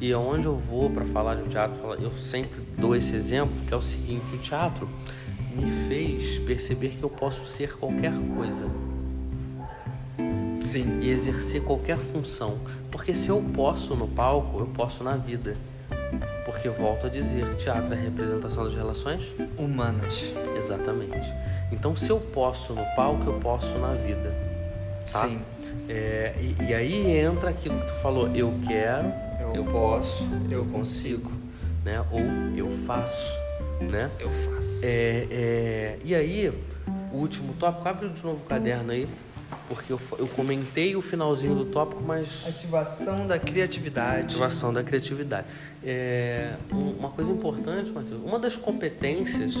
E 0.00 0.12
aonde 0.12 0.46
eu 0.46 0.56
vou 0.56 0.90
para 0.90 1.04
falar 1.04 1.36
de 1.36 1.48
teatro, 1.48 1.80
eu 1.94 2.12
sempre 2.16 2.60
dou 2.78 2.94
esse 2.94 3.14
exemplo, 3.14 3.54
que 3.66 3.72
é 3.72 3.76
o 3.76 3.82
seguinte: 3.82 4.34
o 4.34 4.38
teatro 4.38 4.88
me 5.54 5.70
fez 5.88 6.38
perceber 6.40 6.90
que 6.90 7.02
eu 7.02 7.10
posso 7.10 7.46
ser 7.46 7.76
qualquer 7.76 8.12
coisa. 8.36 8.68
Sim. 10.56 11.00
E 11.00 11.10
exercer 11.10 11.62
qualquer 11.62 11.98
função. 11.98 12.58
Porque 12.90 13.14
se 13.14 13.28
eu 13.28 13.42
posso 13.54 13.94
no 13.94 14.08
palco, 14.08 14.58
eu 14.58 14.66
posso 14.66 15.04
na 15.04 15.16
vida. 15.16 15.54
Porque 16.44 16.68
volto 16.68 17.06
a 17.06 17.08
dizer, 17.08 17.54
teatro 17.56 17.94
é 17.94 17.96
a 17.96 18.00
representação 18.00 18.64
das 18.64 18.74
relações 18.74 19.24
humanas. 19.56 20.24
Exatamente. 20.56 21.32
Então, 21.72 21.96
se 21.96 22.10
eu 22.10 22.20
posso 22.20 22.72
no 22.72 22.84
palco, 22.94 23.24
eu 23.26 23.38
posso 23.40 23.78
na 23.78 23.94
vida. 23.94 24.34
Tá? 25.10 25.26
Sim. 25.26 25.40
É, 25.88 26.34
e, 26.38 26.56
e, 26.64 26.74
aí 26.74 27.18
entra 27.18 27.50
aquilo 27.50 27.78
que 27.80 27.86
tu 27.86 27.94
falou, 27.94 28.28
eu 28.34 28.54
quero, 28.66 29.12
eu, 29.54 29.64
posso, 29.64 30.26
eu 30.50 30.64
consigo, 30.66 31.30
né? 31.84 32.04
Ou 32.10 32.20
eu 32.56 32.70
faço, 32.86 33.32
né? 33.80 34.10
Eu 34.18 34.30
faço. 34.30 34.80
É, 34.84 35.26
é, 35.30 35.98
e 36.04 36.14
aí, 36.14 36.52
o 37.12 37.16
último 37.16 37.54
tópico, 37.54 37.88
abre 37.88 38.08
de 38.08 38.22
novo 38.22 38.40
o 38.44 38.46
caderno 38.46 38.90
aí. 38.92 39.06
porque 39.68 39.92
eu, 39.92 40.00
eu 40.18 40.26
comentei 40.28 40.96
o 40.96 41.00
finalzinho 41.00 41.54
do 41.54 41.64
tópico, 41.66 42.02
mas 42.02 42.44
Ativação 42.46 43.26
da 43.26 43.38
criatividade. 43.38 44.24
ativação 44.24 44.72
da 44.72 44.82
criatividade. 44.82 45.46
É, 45.82 46.54
um- 46.72 46.90
uma 46.98 47.10
coisa 47.10 47.30
importante, 47.32 47.92
Matheus, 47.92 48.20
uma 48.24 48.38
das 48.38 48.56
competências 48.56 49.54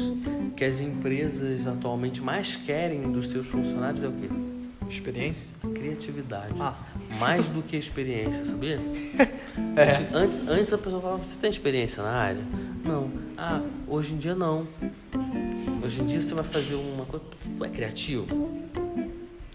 que 0.56 0.64
as 0.64 0.80
empresas 0.80 1.66
atualmente 1.66 2.20
mais 2.20 2.56
querem 2.56 3.02
dos 3.02 3.30
seus 3.30 3.46
funcionários 3.46 4.02
é 4.02 4.08
o 4.08 4.12
quê? 4.12 4.28
Experiência? 4.90 5.54
Criatividade. 5.74 6.54
Ah. 6.58 6.74
Mais 7.18 7.48
do 7.48 7.62
que 7.62 7.76
experiência, 7.76 8.44
sabia? 8.44 8.78
É. 9.76 10.16
Antes, 10.16 10.42
antes 10.48 10.72
a 10.72 10.78
pessoa 10.78 11.00
falava, 11.00 11.22
você 11.22 11.38
tem 11.38 11.48
experiência 11.48 12.02
na 12.02 12.10
área? 12.10 12.42
Não. 12.84 13.08
Ah, 13.36 13.60
hoje 13.86 14.14
em 14.14 14.16
dia 14.18 14.34
não. 14.34 14.66
Hoje 15.82 16.02
em 16.02 16.06
dia 16.06 16.20
você 16.20 16.34
vai 16.34 16.42
fazer 16.42 16.74
uma 16.74 17.04
coisa. 17.04 17.24
Tu 17.56 17.64
é 17.64 17.68
criativo? 17.68 18.50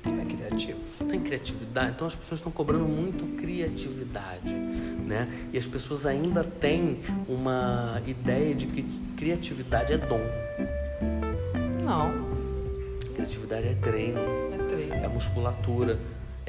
É 0.05 0.25
criativo. 0.35 0.79
Tem 1.09 1.19
criatividade? 1.19 1.91
Então 1.95 2.07
as 2.07 2.15
pessoas 2.15 2.39
estão 2.39 2.51
cobrando 2.51 2.85
muito 2.85 3.25
criatividade, 3.41 4.53
né? 4.53 5.27
E 5.51 5.57
as 5.57 5.65
pessoas 5.65 6.05
ainda 6.05 6.43
têm 6.45 6.99
uma 7.27 8.01
ideia 8.07 8.55
de 8.55 8.67
que 8.67 8.83
criatividade 9.17 9.91
é 9.93 9.97
dom. 9.97 10.21
Não, 11.83 12.29
Criatividade 13.15 13.67
é 13.67 13.73
treino, 13.81 14.19
é 14.53 14.57
treino. 14.65 14.93
é 14.93 15.07
musculatura, 15.09 15.99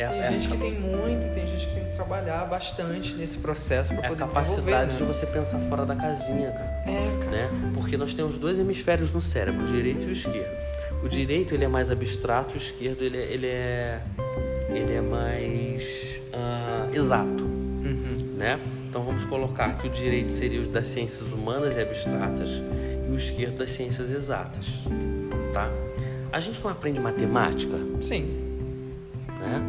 é, 0.02 0.08
Tem 0.08 0.20
é 0.20 0.28
a 0.28 0.30
gente 0.30 0.48
que 0.48 0.58
tem 0.58 0.72
muito, 0.72 1.32
tem 1.34 1.46
gente 1.48 1.66
que 1.66 1.74
tem 1.74 1.84
que 1.84 1.92
trabalhar 1.92 2.44
bastante 2.46 3.14
nesse 3.14 3.38
processo 3.38 3.94
para 3.94 4.04
é 4.04 4.06
a 4.06 4.08
poder 4.10 4.24
desenvolver, 4.26 4.50
capacidade 4.70 4.92
né? 4.92 4.98
de 4.98 5.04
você 5.04 5.26
pensar 5.26 5.58
fora 5.60 5.84
da 5.86 5.94
casinha, 5.96 6.50
cara. 6.50 6.82
É, 6.86 7.18
cara. 7.24 7.30
né? 7.30 7.50
Porque 7.74 7.96
nós 7.96 8.14
temos 8.14 8.38
dois 8.38 8.58
hemisférios 8.58 9.12
no 9.12 9.20
cérebro, 9.20 9.62
o 9.62 9.66
direito 9.66 10.04
e 10.04 10.08
o 10.08 10.12
esquerdo. 10.12 10.58
O 11.02 11.08
direito 11.08 11.54
ele 11.54 11.64
é 11.64 11.68
mais 11.68 11.90
abstrato, 11.90 12.54
o 12.54 12.56
esquerdo 12.56 13.02
ele, 13.02 13.16
é- 13.18 13.32
ele 13.32 13.46
é 13.46 14.00
ele 14.68 14.92
é 14.94 15.00
mais 15.00 16.20
ah, 16.32 16.86
exato, 16.92 17.44
Uhum. 17.44 18.34
né? 18.36 18.60
Então 18.88 19.02
vamos 19.02 19.24
colocar 19.24 19.76
que 19.78 19.86
o 19.88 19.90
direito 19.90 20.32
seria 20.32 20.60
o 20.60 20.66
das 20.66 20.86
ciências 20.88 21.32
humanas 21.32 21.76
e 21.76 21.80
abstratas 21.80 22.48
e 23.08 23.10
o 23.10 23.16
esquerdo 23.16 23.56
das 23.58 23.70
ciências 23.70 24.12
exatas, 24.12 24.66
tá? 25.52 25.68
A 26.32 26.38
gente 26.38 26.62
não 26.62 26.70
aprende 26.70 27.00
matemática, 27.00 27.76
Sim, 28.02 28.38
né? 29.40 29.60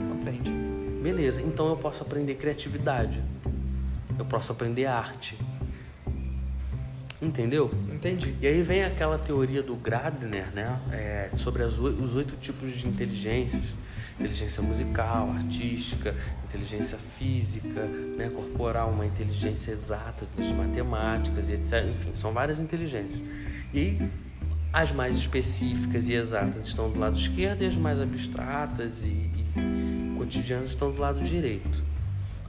Beleza, 1.02 1.42
então 1.42 1.70
eu 1.70 1.78
posso 1.78 2.04
aprender 2.04 2.36
criatividade. 2.36 3.20
Eu 4.20 4.26
posso 4.26 4.52
aprender 4.52 4.86
arte. 4.86 5.36
Entendeu? 7.20 7.72
Entendi. 7.92 8.36
E 8.40 8.48
aí 8.48 8.62
vem 8.62 8.84
aquela 8.84 9.18
teoria 9.18 9.64
do 9.64 9.76
Gradner, 9.76 10.52
né? 10.54 10.80
É, 10.92 11.30
sobre 11.36 11.64
as, 11.64 11.80
os 11.80 12.16
oito 12.16 12.36
tipos 12.36 12.72
de 12.72 12.88
inteligências. 12.88 13.64
Inteligência 14.20 14.62
musical, 14.62 15.32
artística, 15.32 16.16
inteligência 16.46 16.98
física, 16.98 17.86
né? 17.86 18.30
corporal, 18.30 18.92
uma 18.92 19.06
inteligência 19.06 19.72
exata, 19.72 20.28
das 20.38 20.52
matemáticas 20.52 21.50
e 21.50 21.54
etc. 21.54 21.86
Enfim, 21.92 22.12
são 22.16 22.32
várias 22.32 22.60
inteligências. 22.60 23.20
E 23.74 23.80
aí, 23.80 24.10
as 24.72 24.92
mais 24.92 25.16
específicas 25.16 26.08
e 26.08 26.14
exatas 26.14 26.68
estão 26.68 26.92
do 26.92 27.00
lado 27.00 27.18
esquerdo 27.18 27.64
e 27.64 27.66
as 27.66 27.76
mais 27.76 28.00
abstratas 28.00 29.06
e, 29.06 29.10
e 29.10 30.01
cotidianas 30.22 30.68
estão 30.68 30.92
do 30.92 31.02
lado 31.02 31.20
direito. 31.22 31.84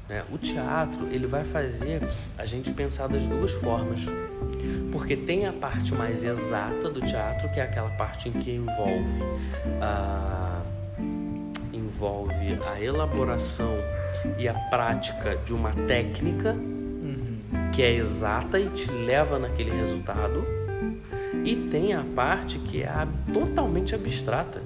né? 0.06 0.22
O 0.30 0.36
teatro 0.36 1.08
ele 1.10 1.26
vai 1.26 1.42
fazer 1.42 2.06
a 2.36 2.44
gente 2.44 2.70
pensar 2.72 3.06
das 3.06 3.26
duas 3.26 3.52
formas. 3.52 4.00
Porque 4.92 5.16
tem 5.16 5.46
a 5.46 5.52
parte 5.52 5.94
mais 5.94 6.22
exata 6.22 6.90
do 6.90 7.00
teatro, 7.00 7.48
que 7.48 7.58
é 7.58 7.62
aquela 7.62 7.88
parte 7.90 8.28
em 8.28 8.32
que 8.32 8.50
envolve 8.50 9.22
a, 9.80 10.62
envolve 11.72 12.58
a 12.70 12.78
elaboração 12.78 13.74
e 14.38 14.46
a 14.46 14.54
prática 14.54 15.36
de 15.36 15.54
uma 15.54 15.72
técnica 15.72 16.54
que 17.72 17.82
é 17.82 17.90
exata 17.94 18.60
e 18.60 18.68
te 18.68 18.90
leva 18.90 19.38
naquele 19.38 19.70
resultado. 19.70 20.44
E 21.42 21.56
tem 21.70 21.94
a 21.94 22.04
parte 22.14 22.58
que 22.58 22.82
é 22.82 23.08
totalmente 23.32 23.94
abstrata 23.94 24.60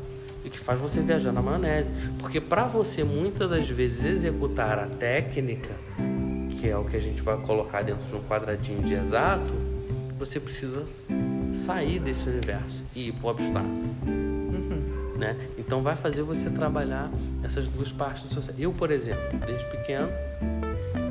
e 0.47 0.51
que 0.51 0.59
faz 0.59 0.78
você 0.78 1.01
viajar 1.01 1.32
na 1.32 1.42
maionese. 1.42 1.90
Porque 2.20 2.40
para 2.40 2.64
você 2.64 3.03
muitas 3.03 3.51
das 3.51 3.68
vezes 3.68 4.05
executar 4.05 4.78
a 4.78 4.86
técnica, 4.86 5.74
que 6.53 6.68
é 6.68 6.76
o 6.78 6.84
que 6.84 6.97
a 6.97 7.01
gente 7.01 7.20
vai 7.20 7.36
colocar 7.38 7.82
dentro 7.82 8.07
de 8.07 8.14
um 8.14 8.22
quadradinho 8.22 8.80
de 8.82 8.94
exato, 8.94 9.53
você 10.16 10.38
precisa 10.38 10.86
sair 11.53 11.99
desse 11.99 12.28
universo 12.28 12.84
e 12.94 13.09
ir 13.09 13.12
para 13.12 13.26
o 13.26 13.30
abstrato. 13.30 13.66
Né? 15.18 15.36
Então 15.59 15.82
vai 15.82 15.97
fazer 15.97 16.22
você 16.22 16.49
trabalhar 16.49 17.11
essas 17.42 17.66
duas 17.66 17.90
partes 17.90 18.22
do 18.22 18.32
seu 18.32 18.42
cérebro. 18.42 18.62
Eu, 18.62 18.72
por 18.72 18.90
exemplo, 18.92 19.38
desde 19.44 19.64
pequeno, 19.66 20.09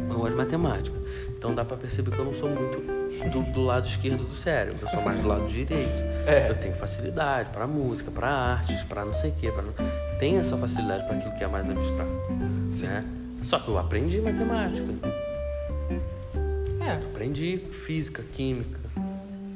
eu 0.10 0.18
gosto 0.18 0.32
de 0.32 0.38
matemática. 0.38 0.96
Então 1.38 1.54
dá 1.54 1.66
para 1.66 1.76
perceber 1.76 2.12
que 2.12 2.20
eu 2.20 2.26
não 2.26 2.34
sou 2.34 2.50
muito 2.50 2.95
do, 3.32 3.42
do 3.52 3.62
lado 3.62 3.88
esquerdo 3.88 4.24
do 4.24 4.34
cérebro, 4.34 4.80
eu 4.82 4.88
sou 4.90 5.02
mais 5.02 5.20
do 5.20 5.28
lado 5.28 5.48
direito. 5.48 6.04
É. 6.28 6.50
Eu 6.50 6.56
tenho 6.56 6.76
facilidade 6.76 7.50
para 7.50 7.68
música, 7.68 8.12
para 8.12 8.28
artes, 8.28 8.84
para 8.84 9.06
não 9.06 9.14
sei 9.14 9.32
o 9.32 9.34
quê. 9.34 9.52
Pra. 9.52 9.64
Tenho 10.20 10.40
essa 10.40 10.58
facilidade 10.58 11.06
para 11.06 11.18
aquilo 11.18 11.34
que 11.36 11.44
é 11.44 11.48
mais 11.48 11.70
abstrato. 11.70 12.12
Né? 12.82 13.06
Só 13.44 13.60
que 13.60 13.68
eu 13.68 13.78
aprendi 13.78 14.20
matemática. 14.22 14.88
É. 16.82 16.92
Aprendi 16.94 17.58
física, 17.86 18.24
química, 18.34 18.80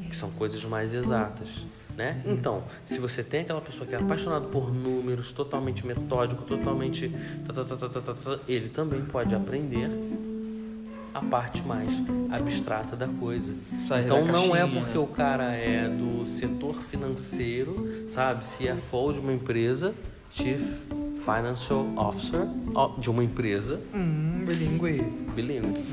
que 0.10 0.16
são 0.16 0.32
coisas 0.32 0.64
mais 0.64 0.94
exatas, 0.94 1.66
né? 1.96 2.22
Então, 2.26 2.64
se 2.86 3.00
você 3.00 3.24
tem 3.24 3.42
aquela 3.42 3.62
pessoa 3.62 3.86
que 3.86 3.94
é 3.94 3.98
apaixonada 3.98 4.48
por 4.48 4.74
números, 4.74 5.32
totalmente 5.32 5.86
metódico, 5.86 6.44
totalmente, 6.44 7.14
ele 8.48 8.70
também 8.70 9.02
pode 9.02 9.36
aprender 9.36 9.90
a 11.14 11.22
parte 11.22 11.62
mais 11.64 11.90
abstrata 12.32 12.96
da 12.96 13.08
coisa. 13.08 13.54
Sair 13.88 14.06
então 14.06 14.26
não 14.26 14.56
é 14.56 14.60
caixinha, 14.60 14.82
porque 14.82 14.98
né? 14.98 15.04
o 15.04 15.08
cara 15.08 15.54
é 15.56 15.88
do 15.90 16.26
setor 16.26 16.76
financeiro, 16.82 18.06
sabe? 18.10 18.44
CFO 18.46 19.14
de 19.14 19.20
uma 19.20 19.34
empresa, 19.34 19.94
Chief 20.32 20.62
Financial 21.26 21.86
Officer 21.98 22.48
de 22.98 23.10
uma 23.10 23.24
empresa, 23.24 23.80
Hum, 23.94 24.44
bilíngue. 24.46 25.04
bilíngue. 25.36 25.84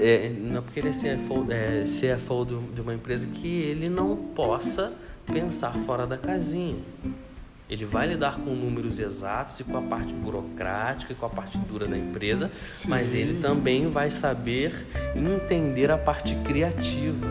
É, 0.00 0.26
é, 0.26 0.28
não 0.30 0.58
é 0.58 0.60
porque 0.60 0.80
ele 0.80 0.88
é 0.88 0.92
CFO, 0.92 1.46
é, 1.50 1.84
CFO 1.84 2.44
de 2.74 2.80
uma 2.80 2.94
empresa 2.94 3.26
que 3.28 3.46
ele 3.48 3.88
não 3.88 4.16
possa 4.16 4.92
pensar 5.26 5.72
fora 5.86 6.06
da 6.06 6.18
casinha. 6.18 6.76
Ele 7.68 7.84
vai 7.84 8.06
lidar 8.06 8.36
com 8.36 8.50
números 8.50 8.98
exatos 8.98 9.58
e 9.60 9.64
com 9.64 9.76
a 9.78 9.82
parte 9.82 10.12
burocrática 10.12 11.12
e 11.12 11.16
com 11.16 11.24
a 11.24 11.30
parte 11.30 11.56
dura 11.58 11.86
da 11.86 11.96
empresa, 11.96 12.50
mas 12.86 13.14
ele 13.14 13.40
também 13.40 13.88
vai 13.88 14.10
saber 14.10 14.86
entender 15.16 15.90
a 15.90 15.96
parte 15.96 16.34
criativa, 16.36 17.26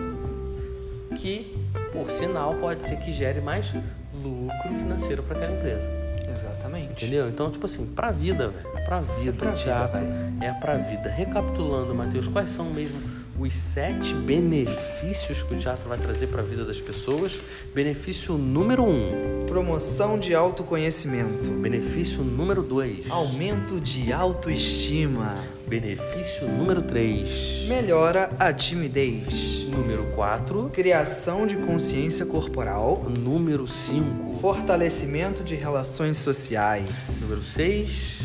que, 1.15 1.55
por 1.91 2.09
sinal, 2.09 2.55
pode 2.55 2.83
ser 2.83 2.97
que 2.97 3.11
gere 3.11 3.41
mais 3.41 3.73
lucro 4.13 4.75
financeiro 4.79 5.21
para 5.21 5.37
aquela 5.37 5.55
empresa. 5.55 5.91
Exatamente. 6.27 7.05
Entendeu? 7.05 7.29
Então, 7.29 7.51
tipo 7.51 7.65
assim, 7.65 7.85
pra 7.85 8.09
vida, 8.09 8.49
velho. 8.49 8.73
Pra 8.85 9.01
vida, 9.01 9.29
é 9.29 9.31
pra 9.31 9.47
o 9.47 9.51
vida, 9.51 9.63
teatro 9.63 9.99
velho. 9.99 10.43
é 10.43 10.51
pra 10.53 10.77
vida. 10.77 11.09
Recapitulando, 11.09 11.93
Matheus, 11.93 12.27
quais 12.27 12.49
são 12.49 12.65
mesmo 12.65 12.99
os 13.39 13.53
sete 13.53 14.13
benefícios 14.13 15.41
que 15.41 15.53
o 15.53 15.57
teatro 15.57 15.89
vai 15.89 15.97
trazer 15.97 16.27
pra 16.27 16.41
vida 16.41 16.63
das 16.63 16.79
pessoas? 16.79 17.39
Benefício 17.73 18.37
número 18.37 18.83
um. 18.83 19.45
Promoção 19.47 20.19
de 20.19 20.35
autoconhecimento. 20.35 21.49
Benefício 21.49 22.23
número 22.23 22.61
dois. 22.61 23.09
Aumento 23.09 23.79
de 23.79 24.13
autoestima. 24.13 25.43
Benefício 25.65 26.47
número 26.47 26.81
três. 26.83 27.65
Melhora 27.67 28.29
a 28.37 28.53
timidez. 28.53 29.65
Número 29.67 30.05
quatro. 30.13 30.69
Criação 30.73 31.47
de 31.47 31.55
consciência 31.55 32.25
corporal. 32.25 33.05
Número 33.19 33.65
cinco. 33.67 34.37
Fortalecimento 34.39 35.43
de 35.43 35.55
relações 35.55 36.17
sociais. 36.17 37.21
Número 37.23 37.41
seis. 37.41 38.22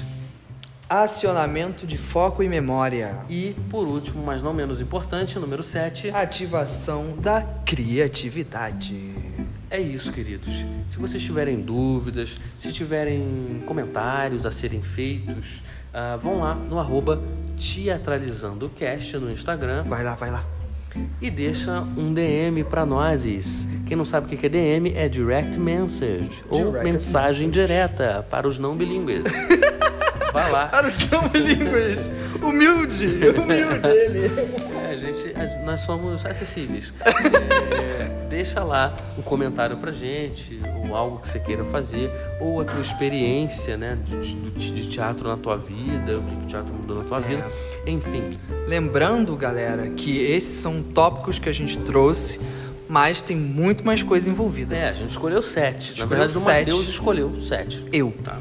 Acionamento 0.88 1.86
de 1.86 1.98
foco 1.98 2.42
e 2.42 2.48
memória. 2.48 3.18
E, 3.28 3.54
por 3.68 3.86
último, 3.86 4.22
mas 4.24 4.42
não 4.42 4.54
menos 4.54 4.80
importante, 4.80 5.38
número 5.38 5.62
sete. 5.62 6.08
Ativação 6.10 7.14
da 7.20 7.42
criatividade. 7.66 9.14
É 9.70 9.78
isso, 9.78 10.10
queridos. 10.10 10.64
Se 10.86 10.96
vocês 10.96 11.22
tiverem 11.22 11.60
dúvidas, 11.60 12.40
se 12.56 12.72
tiverem 12.72 13.62
comentários 13.66 14.46
a 14.46 14.50
serem 14.50 14.80
feitos, 14.80 15.62
ah, 15.92 16.16
vão 16.16 16.40
lá 16.40 16.54
no 16.54 16.78
arroba 16.78 17.22
teatralizandocast 17.58 19.18
no 19.18 19.30
Instagram 19.30 19.82
Vai 19.82 20.02
lá, 20.02 20.14
vai 20.14 20.30
lá. 20.30 20.42
e 21.20 21.30
deixa 21.30 21.82
um 21.82 22.14
DM 22.14 22.64
para 22.64 22.86
nós. 22.86 23.68
Quem 23.86 23.94
não 23.94 24.06
sabe 24.06 24.24
o 24.34 24.38
que 24.38 24.46
é 24.46 24.48
DM 24.48 24.94
é 24.94 25.06
Direct 25.06 25.58
Message 25.58 26.42
ou 26.48 26.70
Direct 26.70 26.84
mensagem 26.84 27.50
direta 27.50 28.26
para 28.30 28.48
os 28.48 28.58
não 28.58 28.74
bilíngues. 28.74 29.24
Vai 30.32 30.50
lá. 30.50 30.66
Para 30.68 30.86
os 30.86 30.98
não 31.10 31.28
bilíngues. 31.28 32.10
Humilde, 32.42 33.06
humilde 33.36 33.86
ele. 33.88 34.30
É, 34.88 34.92
a 34.92 34.96
gente, 34.96 35.34
a- 35.36 35.62
nós 35.64 35.80
somos 35.80 36.24
acessíveis. 36.24 36.92
É, 37.04 38.26
deixa 38.30 38.62
lá 38.64 38.96
um 39.18 39.22
comentário 39.22 39.76
pra 39.76 39.92
gente, 39.92 40.60
ou 40.86 40.96
algo 40.96 41.18
que 41.18 41.28
você 41.28 41.38
queira 41.38 41.62
fazer, 41.64 42.10
ou 42.40 42.60
a 42.60 42.64
tua 42.64 42.80
experiência 42.80 43.76
né, 43.76 43.98
de, 44.06 44.34
de- 44.34 44.70
de 44.82 44.88
teatro 44.88 45.28
na 45.28 45.36
tua 45.36 45.56
vida, 45.58 46.18
o 46.18 46.22
que, 46.22 46.34
que 46.36 46.44
o 46.44 46.46
teatro 46.46 46.72
mudou 46.72 46.96
na 46.98 47.04
tua 47.04 47.20
vida. 47.20 47.44
Enfim, 47.86 48.38
Lembrando, 48.66 49.34
galera, 49.36 49.88
que 49.90 50.18
esses 50.22 50.56
são 50.60 50.82
tópicos 50.82 51.38
que 51.38 51.48
a 51.48 51.52
gente 51.54 51.78
trouxe, 51.80 52.40
mas 52.88 53.20
tem 53.20 53.36
muito 53.36 53.84
mais 53.84 54.02
coisa 54.02 54.30
envolvida. 54.30 54.74
é, 54.76 54.88
a 54.88 54.92
gente 54.92 55.10
escolheu 55.10 55.42
sete. 55.42 55.88
Na 55.98 56.04
Escolheu 56.04 56.08
verdade, 56.08 56.38
o. 56.38 56.40
Matheus 56.40 56.88
escolheu 56.88 57.40
sete. 57.42 57.84
Eu. 57.92 58.12
Tá. 58.24 58.38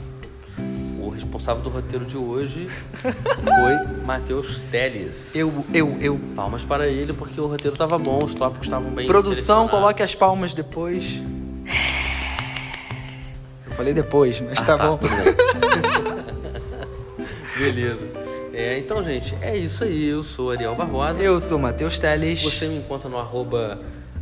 Responsável 1.17 1.63
do 1.63 1.69
roteiro 1.71 2.05
de 2.05 2.15
hoje 2.15 2.67
foi 3.01 4.03
Matheus 4.05 4.59
Teles. 4.69 5.35
Eu, 5.35 5.51
eu, 5.73 5.97
eu. 5.99 6.19
Palmas 6.35 6.63
para 6.63 6.87
ele, 6.87 7.11
porque 7.11 7.41
o 7.41 7.47
roteiro 7.47 7.73
estava 7.73 7.97
bom, 7.97 8.23
os 8.23 8.35
tópicos 8.35 8.67
estavam 8.67 8.91
bem 8.91 9.07
Produção, 9.07 9.67
coloque 9.67 10.03
as 10.03 10.13
palmas 10.13 10.53
depois. 10.53 11.19
Eu 13.65 13.71
falei 13.71 13.95
depois, 13.95 14.39
mas 14.41 14.61
tá, 14.61 14.77
bom. 14.77 14.95
tudo 14.97 15.09
bem. 15.15 15.33
Beleza. 17.57 18.07
É, 18.53 18.77
então, 18.77 19.03
gente, 19.03 19.35
é 19.41 19.57
isso 19.57 19.83
aí. 19.83 20.05
Eu 20.07 20.21
sou 20.21 20.51
Ariel 20.51 20.75
Barbosa. 20.75 21.19
Eu 21.19 21.39
sou 21.39 21.57
Matheus 21.57 21.97
Teles. 21.97 22.43
Você 22.43 22.67
me 22.67 22.77
encontra 22.77 23.09
no 23.09 23.17
arroba 23.17 23.79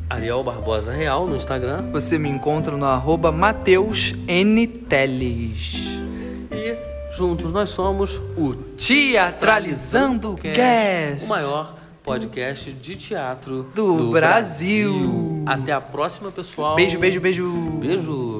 Ariel 0.10 0.42
Barbosa 0.46 0.94
Real 0.94 1.28
no 1.28 1.36
Instagram. 1.36 1.92
Você 1.92 2.18
me 2.18 2.30
encontra 2.30 2.78
no 2.78 2.86
arroba 2.86 3.34
Mateus 3.34 4.16
N. 4.30 4.66
Teles. 4.66 6.00
Juntos 7.16 7.54
nós 7.54 7.70
somos 7.70 8.22
o 8.36 8.54
Teatralizando 8.76 10.36
Cast. 10.36 11.26
o 11.26 11.30
maior 11.30 11.78
podcast 12.04 12.74
de 12.74 12.98
teatro 12.98 13.72
Do 13.74 14.12
Brasil. 14.12 15.42
Até 15.46 15.72
a 15.72 15.80
próxima, 15.80 16.30
pessoal. 16.30 16.76
Beijo, 16.76 17.00
beijo, 17.00 17.22
beijo. 17.22 17.50
Beijo. 17.80 18.35